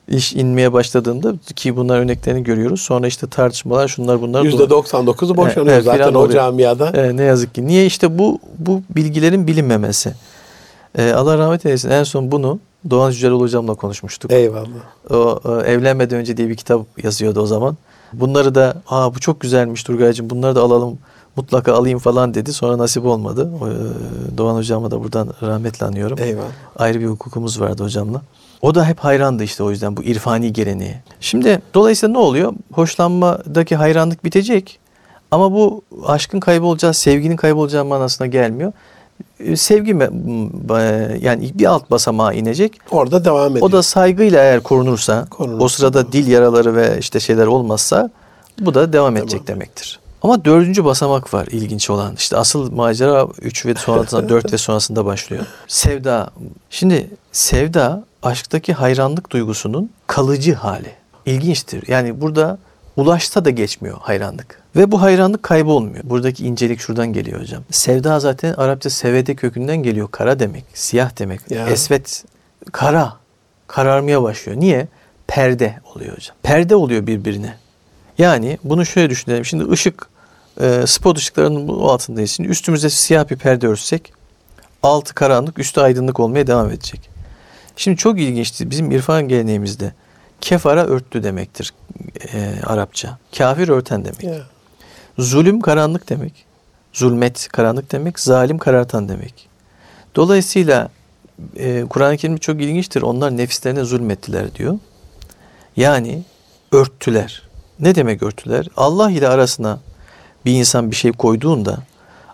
iş 0.08 0.32
inmeye 0.32 0.72
başladığında 0.72 1.34
ki 1.56 1.76
bunlar 1.76 1.98
örneklerini 1.98 2.44
görüyoruz. 2.44 2.80
Sonra 2.80 3.06
işte 3.06 3.26
tartışmalar 3.26 3.88
şunlar 3.88 4.20
bunlar. 4.20 4.44
Yüzde 4.44 4.62
99'u 4.62 5.36
boşanıyor 5.36 5.74
Evet, 5.74 5.84
zaten 5.84 6.08
filan 6.08 6.14
o 6.14 6.30
camiada. 6.30 6.90
E, 6.90 7.16
ne 7.16 7.22
yazık 7.22 7.54
ki. 7.54 7.66
Niye 7.66 7.86
işte 7.86 8.18
bu 8.18 8.38
bu 8.58 8.82
bilgilerin 8.90 9.46
bilinmemesi. 9.46 10.14
E, 10.98 11.12
Allah 11.12 11.38
rahmet 11.38 11.66
eylesin. 11.66 11.90
En 11.90 12.04
son 12.04 12.32
bunu 12.32 12.58
Doğan 12.90 13.10
Yücel 13.10 13.30
hocamla 13.30 13.74
konuşmuştuk. 13.74 14.32
Eyvallah. 14.32 14.66
O 15.10 15.40
e, 15.44 15.70
evlenmeden 15.70 16.18
önce 16.18 16.36
diye 16.36 16.48
bir 16.48 16.56
kitap 16.56 17.04
yazıyordu 17.04 17.40
o 17.40 17.46
zaman. 17.46 17.76
Bunları 18.12 18.54
da 18.54 18.74
aa 18.88 19.14
bu 19.14 19.20
çok 19.20 19.40
güzelmiş 19.40 19.82
Turgay'cığım 19.82 20.30
bunları 20.30 20.54
da 20.54 20.60
alalım 20.62 20.98
mutlaka 21.36 21.74
alayım 21.74 21.98
falan 21.98 22.34
dedi. 22.34 22.52
Sonra 22.52 22.78
nasip 22.78 23.04
olmadı. 23.04 23.50
E, 24.34 24.38
Doğan 24.38 24.54
hocama 24.54 24.90
da 24.90 25.02
buradan 25.02 25.28
rahmetle 25.42 25.86
anıyorum. 25.86 26.18
Eyvallah. 26.20 26.44
Ayrı 26.78 27.00
bir 27.00 27.06
hukukumuz 27.06 27.60
vardı 27.60 27.84
hocamla. 27.84 28.22
O 28.62 28.74
da 28.74 28.84
hep 28.84 28.98
hayrandı 28.98 29.42
işte 29.44 29.62
o 29.62 29.70
yüzden 29.70 29.96
bu 29.96 30.02
irfani 30.02 30.52
geleneğe. 30.52 31.02
Şimdi 31.20 31.62
dolayısıyla 31.74 32.12
ne 32.12 32.18
oluyor? 32.18 32.52
Hoşlanmadaki 32.72 33.76
hayranlık 33.76 34.24
bitecek. 34.24 34.78
Ama 35.30 35.52
bu 35.52 35.82
aşkın 36.06 36.40
kaybolacağı, 36.40 36.94
sevginin 36.94 37.36
kaybolacağı 37.36 37.84
manasına 37.84 38.26
gelmiyor. 38.26 38.72
E, 39.40 39.56
Sevgi 39.56 39.94
mi- 39.94 40.08
m- 40.68 41.18
yani 41.22 41.50
bir 41.54 41.64
alt 41.66 41.90
basamağa 41.90 42.32
inecek. 42.32 42.78
Orada 42.90 43.24
devam 43.24 43.52
ediyor. 43.52 43.66
O 43.66 43.72
da 43.72 43.82
saygıyla 43.82 44.42
eğer 44.42 44.60
korunursa, 44.62 45.26
Korunursa. 45.30 45.64
o 45.64 45.68
sırada 45.68 46.12
dil 46.12 46.26
yaraları 46.28 46.76
ve 46.76 46.96
işte 47.00 47.20
şeyler 47.20 47.46
olmazsa 47.46 48.10
bu 48.60 48.74
da 48.74 48.92
devam 48.92 49.16
edecek 49.16 49.46
demektir. 49.46 50.00
Ama 50.22 50.44
dördüncü 50.44 50.84
basamak 50.84 51.34
var 51.34 51.46
ilginç 51.50 51.90
olan. 51.90 52.14
İşte 52.14 52.36
asıl 52.36 52.72
macera 52.72 53.26
3 53.42 53.66
ve 53.66 53.74
sonrasında 53.74 54.28
4 54.28 54.52
ve 54.52 54.58
sonrasında 54.58 55.04
başlıyor. 55.04 55.46
Sevda. 55.68 56.30
Şimdi 56.70 57.10
sevda 57.32 58.04
aşktaki 58.22 58.72
hayranlık 58.72 59.30
duygusunun 59.30 59.90
kalıcı 60.06 60.54
hali. 60.54 60.92
İlginçtir. 61.26 61.84
Yani 61.88 62.20
burada 62.20 62.58
ulaşsa 63.00 63.44
da 63.44 63.50
geçmiyor 63.50 63.98
hayranlık. 64.00 64.62
Ve 64.76 64.92
bu 64.92 65.02
hayranlık 65.02 65.42
kaybolmuyor. 65.42 66.04
Buradaki 66.04 66.46
incelik 66.46 66.80
şuradan 66.80 67.12
geliyor 67.12 67.40
hocam. 67.40 67.62
Sevda 67.70 68.20
zaten 68.20 68.54
Arapça 68.54 68.90
sevede 68.90 69.34
kökünden 69.34 69.76
geliyor. 69.76 70.08
Kara 70.10 70.40
demek, 70.40 70.64
siyah 70.74 71.18
demek. 71.18 71.50
Ya. 71.50 71.66
Esvet, 71.68 72.24
kara. 72.72 73.12
Kararmaya 73.66 74.22
başlıyor. 74.22 74.60
Niye? 74.60 74.88
Perde 75.26 75.78
oluyor 75.94 76.16
hocam. 76.16 76.36
Perde 76.42 76.76
oluyor 76.76 77.06
birbirine. 77.06 77.54
Yani 78.18 78.58
bunu 78.64 78.86
şöyle 78.86 79.10
düşünelim. 79.10 79.44
Şimdi 79.44 79.70
ışık, 79.70 80.08
e, 80.60 80.86
spot 80.86 81.18
ışıklarının 81.18 81.68
bu 81.68 81.90
altındayız. 81.90 82.30
Şimdi 82.30 82.48
üstümüze 82.48 82.90
siyah 82.90 83.30
bir 83.30 83.36
perde 83.36 83.66
örsek, 83.66 84.12
altı 84.82 85.14
karanlık, 85.14 85.58
üstü 85.58 85.80
aydınlık 85.80 86.20
olmaya 86.20 86.46
devam 86.46 86.70
edecek. 86.70 87.10
Şimdi 87.76 87.96
çok 87.96 88.20
ilginçti. 88.20 88.70
Bizim 88.70 88.90
irfan 88.90 89.28
geleneğimizde 89.28 89.92
kefara 90.40 90.86
örttü 90.86 91.22
demektir 91.22 91.72
e, 92.32 92.54
Arapça. 92.66 93.18
Kafir 93.38 93.68
örten 93.68 94.04
demek. 94.04 94.22
Ya. 94.22 94.42
Zulüm 95.18 95.60
karanlık 95.60 96.08
demek. 96.08 96.44
Zulmet 96.92 97.48
karanlık 97.48 97.92
demek. 97.92 98.20
Zalim 98.20 98.58
karartan 98.58 99.08
demek. 99.08 99.48
Dolayısıyla 100.16 100.88
e, 101.56 101.84
Kur'an-ı 101.90 102.16
Kerim 102.16 102.36
çok 102.36 102.60
ilginçtir. 102.60 103.02
Onlar 103.02 103.36
nefislerine 103.36 103.84
zulmettiler 103.84 104.54
diyor. 104.54 104.78
Yani 105.76 106.22
örttüler. 106.72 107.42
Ne 107.80 107.94
demek 107.94 108.22
örttüler? 108.22 108.66
Allah 108.76 109.10
ile 109.10 109.28
arasına 109.28 109.80
bir 110.44 110.52
insan 110.52 110.90
bir 110.90 110.96
şey 110.96 111.12
koyduğunda 111.12 111.78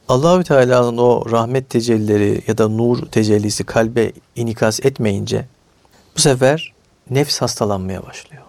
Allahü 0.09 0.45
Teala'nın 0.45 0.99
o 0.99 1.31
rahmet 1.31 1.71
tecellileri 1.71 2.43
ya 2.47 2.59
da 2.59 2.69
nur 2.69 3.07
tecellisi 3.07 3.65
kalbe 3.65 4.13
inikas 4.37 4.81
etmeyince 4.81 5.45
bu 6.17 6.21
sefer 6.21 6.73
nefs 7.11 7.43
hastalanmaya 7.43 8.07
başlıyor. 8.07 8.43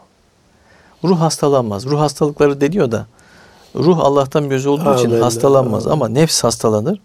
Ruh 1.04 1.20
hastalanmaz. 1.20 1.86
Ruh 1.86 2.00
hastalıkları 2.00 2.62
deniyor 2.62 2.92
da 2.92 3.08
ruh 3.76 4.00
Allah'tan 4.00 4.50
göz 4.50 4.66
olduğu 4.66 4.96
için 4.96 5.10
Amin. 5.10 5.22
hastalanmaz 5.22 5.88
ama 5.88 6.10
nefs 6.10 6.44
hastalanır. 6.44 7.00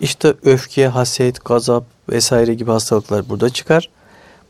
İşte 0.00 0.34
öfke, 0.44 0.88
haset, 0.88 1.44
gazap 1.44 1.84
vesaire 2.08 2.54
gibi 2.54 2.70
hastalıklar 2.70 3.28
burada 3.28 3.50
çıkar. 3.50 3.90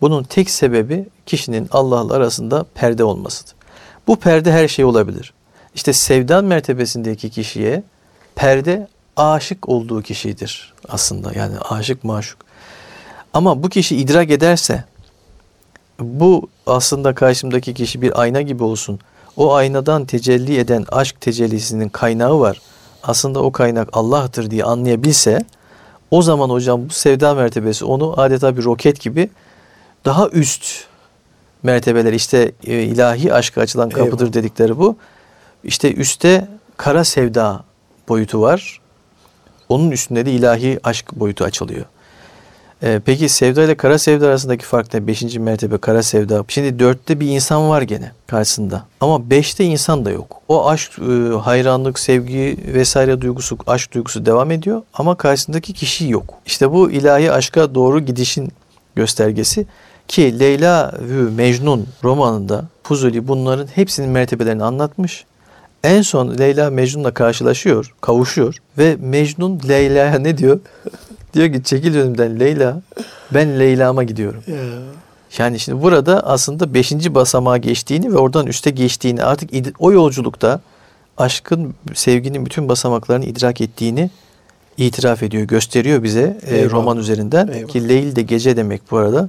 Bunun 0.00 0.22
tek 0.22 0.50
sebebi 0.50 1.06
kişinin 1.26 1.68
Allah'la 1.72 2.14
arasında 2.14 2.64
perde 2.74 3.04
olmasıdır. 3.04 3.54
Bu 4.06 4.16
perde 4.16 4.52
her 4.52 4.68
şey 4.68 4.84
olabilir. 4.84 5.32
İşte 5.74 5.92
sevdan 5.92 6.44
mertebesindeki 6.44 7.30
kişiye 7.30 7.82
perde 8.34 8.88
aşık 9.16 9.68
olduğu 9.68 10.02
kişidir 10.02 10.74
aslında. 10.88 11.32
Yani 11.32 11.58
aşık 11.58 12.04
maşuk. 12.04 12.38
Ama 13.34 13.62
bu 13.62 13.68
kişi 13.68 13.96
idrak 13.96 14.30
ederse 14.30 14.84
bu 16.00 16.48
aslında 16.66 17.14
karşımdaki 17.14 17.74
kişi 17.74 18.02
bir 18.02 18.20
ayna 18.20 18.42
gibi 18.42 18.64
olsun. 18.64 18.98
O 19.36 19.54
aynadan 19.54 20.04
tecelli 20.04 20.58
eden 20.58 20.84
aşk 20.92 21.20
tecellisinin 21.20 21.88
kaynağı 21.88 22.40
var. 22.40 22.60
Aslında 23.02 23.42
o 23.42 23.52
kaynak 23.52 23.88
Allah'tır 23.92 24.50
diye 24.50 24.64
anlayabilse 24.64 25.44
o 26.10 26.22
zaman 26.22 26.50
hocam 26.50 26.88
bu 26.88 26.92
sevda 26.92 27.34
mertebesi 27.34 27.84
onu 27.84 28.20
adeta 28.20 28.56
bir 28.56 28.64
roket 28.64 29.00
gibi 29.00 29.30
daha 30.04 30.28
üst 30.28 30.84
mertebeler 31.62 32.12
işte 32.12 32.52
e, 32.64 32.82
ilahi 32.82 33.34
aşka 33.34 33.60
açılan 33.60 33.90
kapıdır 33.90 34.24
Eyvallah. 34.24 34.34
dedikleri 34.34 34.78
bu. 34.78 34.96
İşte 35.64 35.94
üstte 35.94 36.48
kara 36.76 37.04
sevda 37.04 37.64
boyutu 38.08 38.40
var. 38.40 38.80
Onun 39.68 39.90
üstünde 39.90 40.26
de 40.26 40.32
ilahi 40.32 40.80
aşk 40.84 41.12
boyutu 41.12 41.44
açılıyor. 41.44 41.84
Ee, 42.82 43.00
peki 43.04 43.28
sevda 43.28 43.62
ile 43.62 43.74
kara 43.74 43.98
sevda 43.98 44.26
arasındaki 44.26 44.64
fark 44.64 44.94
ne? 44.94 45.06
Beşinci 45.06 45.38
mertebe 45.38 45.78
kara 45.78 46.02
sevda. 46.02 46.44
Şimdi 46.48 46.78
dörtte 46.78 47.20
bir 47.20 47.26
insan 47.28 47.68
var 47.68 47.82
gene 47.82 48.12
karşısında. 48.26 48.84
Ama 49.00 49.30
beşte 49.30 49.64
insan 49.64 50.04
da 50.04 50.10
yok. 50.10 50.40
O 50.48 50.68
aşk, 50.68 50.98
e, 50.98 51.36
hayranlık, 51.36 51.98
sevgi 51.98 52.56
vesaire 52.74 53.20
duygusu, 53.20 53.58
aşk 53.66 53.94
duygusu 53.94 54.26
devam 54.26 54.50
ediyor. 54.50 54.82
Ama 54.94 55.14
karşısındaki 55.14 55.72
kişi 55.72 56.08
yok. 56.08 56.34
İşte 56.46 56.72
bu 56.72 56.90
ilahi 56.90 57.32
aşka 57.32 57.74
doğru 57.74 58.00
gidişin 58.00 58.52
göstergesi. 58.96 59.66
Ki 60.08 60.38
Leyla 60.38 60.92
ve 61.00 61.30
Mecnun 61.30 61.86
romanında 62.04 62.64
Fuzuli 62.82 63.28
bunların 63.28 63.66
hepsinin 63.66 64.10
mertebelerini 64.10 64.64
anlatmış. 64.64 65.24
En 65.84 66.02
son 66.02 66.38
Leyla 66.38 66.70
Mecnun'la 66.70 67.14
karşılaşıyor, 67.14 67.94
kavuşuyor 68.00 68.56
ve 68.78 68.96
Mecnun 69.00 69.60
Leyla'ya 69.68 70.18
ne 70.18 70.38
diyor? 70.38 70.60
diyor 71.34 71.52
ki 71.52 71.64
çekil 71.64 71.96
önümden 71.96 72.40
Leyla, 72.40 72.82
ben 73.34 73.58
Leyla'ma 73.58 74.04
gidiyorum. 74.04 74.44
Ya. 74.46 74.56
Yani 75.38 75.60
şimdi 75.60 75.82
burada 75.82 76.26
aslında 76.26 76.74
beşinci 76.74 77.14
basamağa 77.14 77.56
geçtiğini 77.56 78.12
ve 78.12 78.18
oradan 78.18 78.46
üste 78.46 78.70
geçtiğini 78.70 79.24
artık 79.24 79.50
o 79.78 79.92
yolculukta 79.92 80.60
aşkın, 81.18 81.74
sevginin 81.94 82.46
bütün 82.46 82.68
basamaklarını 82.68 83.24
idrak 83.24 83.60
ettiğini 83.60 84.10
itiraf 84.76 85.22
ediyor, 85.22 85.42
gösteriyor 85.42 86.02
bize 86.02 86.40
e, 86.46 86.56
Eyvallah. 86.56 86.72
roman 86.72 86.98
üzerinden. 86.98 87.48
Eyvallah. 87.48 87.68
Ki 87.68 87.88
Leyl 87.88 88.16
de 88.16 88.22
gece 88.22 88.56
demek 88.56 88.82
bu 88.90 88.96
arada. 88.96 89.28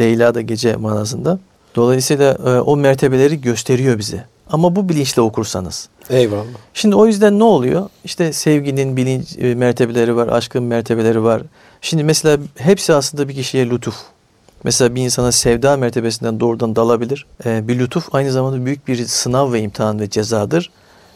Leyla 0.00 0.34
da 0.34 0.40
gece 0.40 0.76
manasında. 0.76 1.38
Dolayısıyla 1.74 2.32
e, 2.32 2.60
o 2.60 2.76
mertebeleri 2.76 3.40
gösteriyor 3.40 3.98
bize. 3.98 4.24
Ama 4.50 4.76
bu 4.76 4.88
bilinçle 4.88 5.22
okursanız. 5.22 5.88
Eyvallah. 6.10 6.44
Şimdi 6.74 6.96
o 6.96 7.06
yüzden 7.06 7.38
ne 7.38 7.44
oluyor? 7.44 7.88
İşte 8.04 8.32
sevginin 8.32 8.96
bilinç 8.96 9.38
e, 9.38 9.54
mertebeleri 9.54 10.16
var, 10.16 10.28
aşkın 10.28 10.62
mertebeleri 10.62 11.22
var. 11.22 11.42
Şimdi 11.80 12.04
mesela 12.04 12.38
hepsi 12.56 12.94
aslında 12.94 13.28
bir 13.28 13.34
kişiye 13.34 13.70
lütuf. 13.70 13.94
Mesela 14.64 14.94
bir 14.94 15.02
insana 15.02 15.32
sevda 15.32 15.76
mertebesinden 15.76 16.40
doğrudan 16.40 16.76
dalabilir. 16.76 17.26
Ee, 17.44 17.68
bir 17.68 17.78
lütuf 17.78 18.14
aynı 18.14 18.32
zamanda 18.32 18.64
büyük 18.64 18.88
bir 18.88 19.06
sınav 19.06 19.52
ve 19.52 19.60
imtihan 19.60 20.00
ve 20.00 20.10
cezadır. 20.10 20.70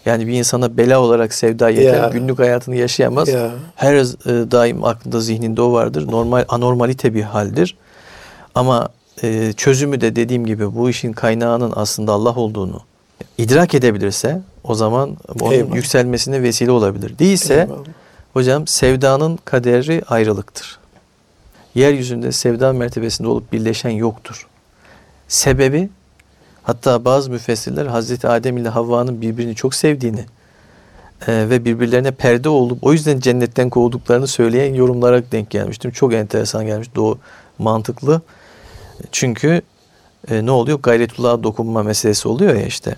Yani 0.06 0.26
bir 0.26 0.32
insana 0.32 0.76
bela 0.76 1.00
olarak 1.00 1.34
sevda 1.34 1.70
yeter. 1.70 2.02
Ya. 2.02 2.08
Günlük 2.08 2.38
hayatını 2.38 2.76
yaşayamaz. 2.76 3.28
Ya. 3.28 3.50
Her 3.76 3.94
e, 3.94 4.50
daim 4.50 4.84
aklında 4.84 5.20
zihninde 5.20 5.62
o 5.62 5.72
vardır. 5.72 6.06
Normal 6.10 6.44
anormalite 6.48 7.14
bir 7.14 7.22
haldir. 7.22 7.76
Ama 8.54 8.88
e, 9.22 9.52
çözümü 9.52 10.00
de 10.00 10.16
dediğim 10.16 10.46
gibi 10.46 10.74
bu 10.74 10.90
işin 10.90 11.12
kaynağının 11.12 11.72
aslında 11.76 12.12
Allah 12.12 12.34
olduğunu 12.34 12.80
idrak 13.38 13.74
edebilirse 13.74 14.40
o 14.64 14.74
zaman 14.74 15.16
onun 15.40 15.52
Eyvallah. 15.52 15.74
yükselmesine 15.74 16.42
vesile 16.42 16.70
olabilir. 16.70 17.18
Değilse 17.18 17.54
Eyvallah. 17.54 17.84
hocam 18.32 18.66
sevdanın 18.66 19.38
kaderi 19.44 20.02
ayrılıktır. 20.08 20.78
Yeryüzünde 21.74 22.32
sevda 22.32 22.72
mertebesinde 22.72 23.28
olup 23.28 23.52
birleşen 23.52 23.90
yoktur. 23.90 24.48
Sebebi 25.28 25.88
hatta 26.62 27.04
bazı 27.04 27.30
müfessirler 27.30 27.86
Hazreti 27.86 28.28
Adem 28.28 28.56
ile 28.56 28.68
Havva'nın 28.68 29.20
birbirini 29.20 29.54
çok 29.54 29.74
sevdiğini 29.74 30.24
e, 31.26 31.50
ve 31.50 31.64
birbirlerine 31.64 32.10
perde 32.10 32.48
olup 32.48 32.84
o 32.84 32.92
yüzden 32.92 33.20
cennetten 33.20 33.70
kovulduklarını 33.70 34.26
söyleyen 34.26 34.74
yorumlara 34.74 35.22
denk 35.32 35.50
gelmiştim. 35.50 35.90
Çok 35.90 36.14
enteresan 36.14 36.66
gelmiş. 36.66 36.88
Doğru 36.94 37.18
mantıklı. 37.58 38.20
Çünkü 39.12 39.62
e, 40.30 40.46
ne 40.46 40.50
oluyor? 40.50 40.78
Gayretullah'a 40.82 41.42
dokunma 41.42 41.82
meselesi 41.82 42.28
oluyor 42.28 42.54
ya 42.54 42.66
işte. 42.66 42.96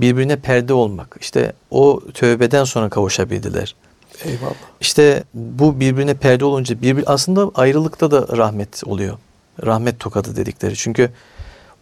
Birbirine 0.00 0.36
perde 0.36 0.72
olmak. 0.74 1.16
İşte 1.20 1.52
o 1.70 2.00
tövbeden 2.14 2.64
sonra 2.64 2.88
kavuşabildiler. 2.88 3.74
Eyvallah. 4.24 4.54
İşte 4.80 5.24
bu 5.34 5.80
birbirine 5.80 6.14
perde 6.14 6.44
olunca 6.44 6.82
birbir 6.82 7.04
aslında 7.06 7.50
ayrılıkta 7.54 8.10
da 8.10 8.36
rahmet 8.36 8.82
oluyor. 8.86 9.18
Rahmet 9.66 10.00
tokadı 10.00 10.36
dedikleri. 10.36 10.76
Çünkü 10.76 11.10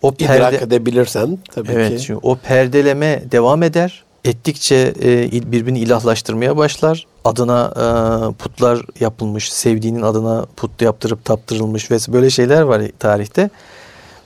o 0.03 0.15
İdrak 0.19 0.29
perde 0.29 0.57
edebilirsen 0.57 1.39
tabii 1.51 1.73
evet 1.73 1.99
ki. 1.99 2.03
çünkü 2.07 2.21
o 2.23 2.37
perdeleme 2.37 3.23
devam 3.31 3.63
eder. 3.63 4.05
Ettikçe 4.25 4.95
e, 5.03 5.33
birbirini 5.53 5.79
ilahlaştırmaya 5.79 6.57
başlar. 6.57 7.07
Adına 7.25 7.73
e, 7.77 8.33
putlar 8.33 8.83
yapılmış, 9.01 9.53
sevdiğinin 9.53 10.03
adına 10.03 10.47
put 10.57 10.83
yaptırıp 10.83 11.25
taptırılmış 11.25 11.91
ve 11.91 11.97
böyle 12.09 12.31
şeyler 12.31 12.63
var 12.63 12.83
tarihte. 12.99 13.51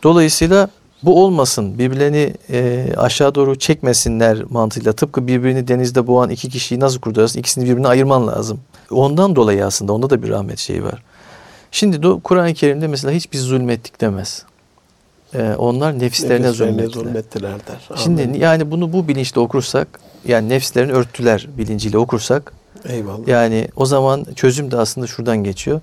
Dolayısıyla 0.02 0.68
bu 1.02 1.24
olmasın, 1.24 1.78
birbirlerini 1.78 2.34
e, 2.50 2.88
aşağı 2.96 3.34
doğru 3.34 3.58
çekmesinler 3.58 4.42
mantığıyla. 4.50 4.92
Tıpkı 4.92 5.26
birbirini 5.26 5.68
denizde 5.68 6.06
boğan 6.06 6.30
iki 6.30 6.48
kişiyi 6.48 6.80
nasıl 6.80 7.00
kurtarırsın? 7.00 7.40
İkisini 7.40 7.64
birbirine 7.64 7.88
ayırman 7.88 8.26
lazım. 8.26 8.60
Ondan 8.90 9.36
dolayı 9.36 9.66
aslında 9.66 9.92
onda 9.92 10.10
da 10.10 10.22
bir 10.22 10.28
rahmet 10.28 10.58
şeyi 10.58 10.84
var. 10.84 11.02
Şimdi 11.70 12.20
Kur'an-ı 12.24 12.54
Kerim'de 12.54 12.86
mesela 12.86 13.12
hiç 13.12 13.32
biz 13.32 13.40
zulmettik 13.40 14.00
demez. 14.00 14.42
E, 15.34 15.54
onlar 15.58 15.98
nefislerine, 15.98 16.46
Nefislerine 16.46 16.52
zulmettiler. 16.52 17.04
zulmettiler 17.04 17.52
der. 17.52 17.96
Şimdi 17.96 18.38
yani 18.38 18.70
bunu 18.70 18.92
bu 18.92 19.08
bilinçle 19.08 19.40
okursak, 19.40 19.88
yani 20.28 20.48
nefslerini 20.48 20.92
örttüler 20.92 21.48
bilinciyle 21.58 21.98
okursak, 21.98 22.52
Eyvallah. 22.88 23.28
yani 23.28 23.68
o 23.76 23.86
zaman 23.86 24.26
çözüm 24.36 24.70
de 24.70 24.76
aslında 24.76 25.06
şuradan 25.06 25.36
geçiyor. 25.44 25.80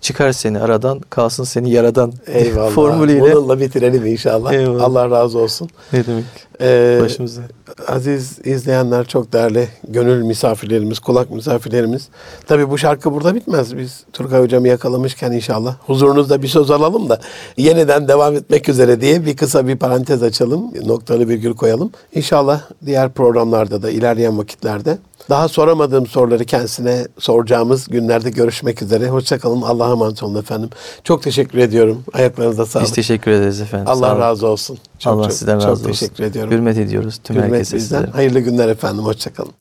Çıkar 0.00 0.32
seni 0.32 0.60
aradan, 0.60 1.00
kalsın 1.10 1.44
seni 1.44 1.70
yaradan 1.70 2.12
Eyvallah. 2.26 2.70
formülüyle. 2.74 3.20
Bununla 3.20 3.60
bitirelim 3.60 4.06
inşallah. 4.06 4.52
Eyvallah. 4.52 4.84
Allah 4.84 5.10
razı 5.10 5.38
olsun. 5.38 5.68
Ne 5.92 6.06
demek? 6.06 6.24
Ee, 6.60 6.98
Başımıza. 7.02 7.42
Aziz 7.88 8.38
izleyenler 8.46 9.04
çok 9.06 9.32
değerli 9.32 9.68
gönül 9.88 10.22
misafirlerimiz, 10.22 10.98
kulak 10.98 11.30
misafirlerimiz. 11.30 12.08
Tabii 12.46 12.70
bu 12.70 12.78
şarkı 12.78 13.12
burada 13.12 13.34
bitmez. 13.34 13.76
Biz 13.76 14.04
Turgay 14.12 14.40
hocamı 14.42 14.68
yakalamışken 14.68 15.32
inşallah 15.32 15.76
huzurunuzda 15.86 16.42
bir 16.42 16.48
söz 16.48 16.70
alalım 16.70 17.08
da 17.08 17.20
yeniden 17.56 18.08
devam 18.08 18.34
etmek 18.36 18.68
üzere 18.68 19.00
diye 19.00 19.26
bir 19.26 19.36
kısa 19.36 19.66
bir 19.68 19.76
parantez 19.76 20.22
açalım. 20.22 20.72
Noktalı 20.86 21.28
virgül 21.28 21.54
koyalım. 21.54 21.90
İnşallah 22.14 22.60
diğer 22.86 23.12
programlarda 23.12 23.82
da 23.82 23.90
ilerleyen 23.90 24.38
vakitlerde 24.38 24.98
daha 25.30 25.48
soramadığım 25.48 26.06
soruları 26.06 26.44
kendisine 26.44 27.06
soracağımız 27.18 27.88
günlerde 27.88 28.30
görüşmek 28.30 28.82
üzere. 28.82 29.08
Hoşçakalın. 29.08 29.62
Allah'a 29.62 29.90
emanet 29.90 30.22
olun 30.22 30.40
efendim. 30.40 30.70
Çok 31.04 31.22
teşekkür 31.22 31.58
ediyorum. 31.58 32.04
Ayaklarınıza 32.12 32.66
sağlık. 32.66 32.86
Biz 32.86 32.92
teşekkür 32.94 33.30
ederiz 33.30 33.60
efendim. 33.60 33.88
Allah 33.88 34.18
razı 34.18 34.46
olsun. 34.46 34.78
Çok, 34.98 35.12
Allah 35.12 35.22
çok, 35.22 35.32
sizden 35.32 35.58
çok 35.58 35.68
razı 35.68 35.72
olsun. 35.82 35.90
teşekkür 35.92 36.24
ediyorum. 36.24 36.50
Hürmet 36.52 36.78
ediyoruz 36.78 37.20
tüm 37.24 37.36
Hürmet 37.36 37.50
herkese 37.52 37.76
bizden. 37.76 37.96
sizlere. 37.98 38.12
Hayırlı 38.12 38.40
günler 38.40 38.68
efendim. 38.68 39.04
Hoşçakalın. 39.04 39.52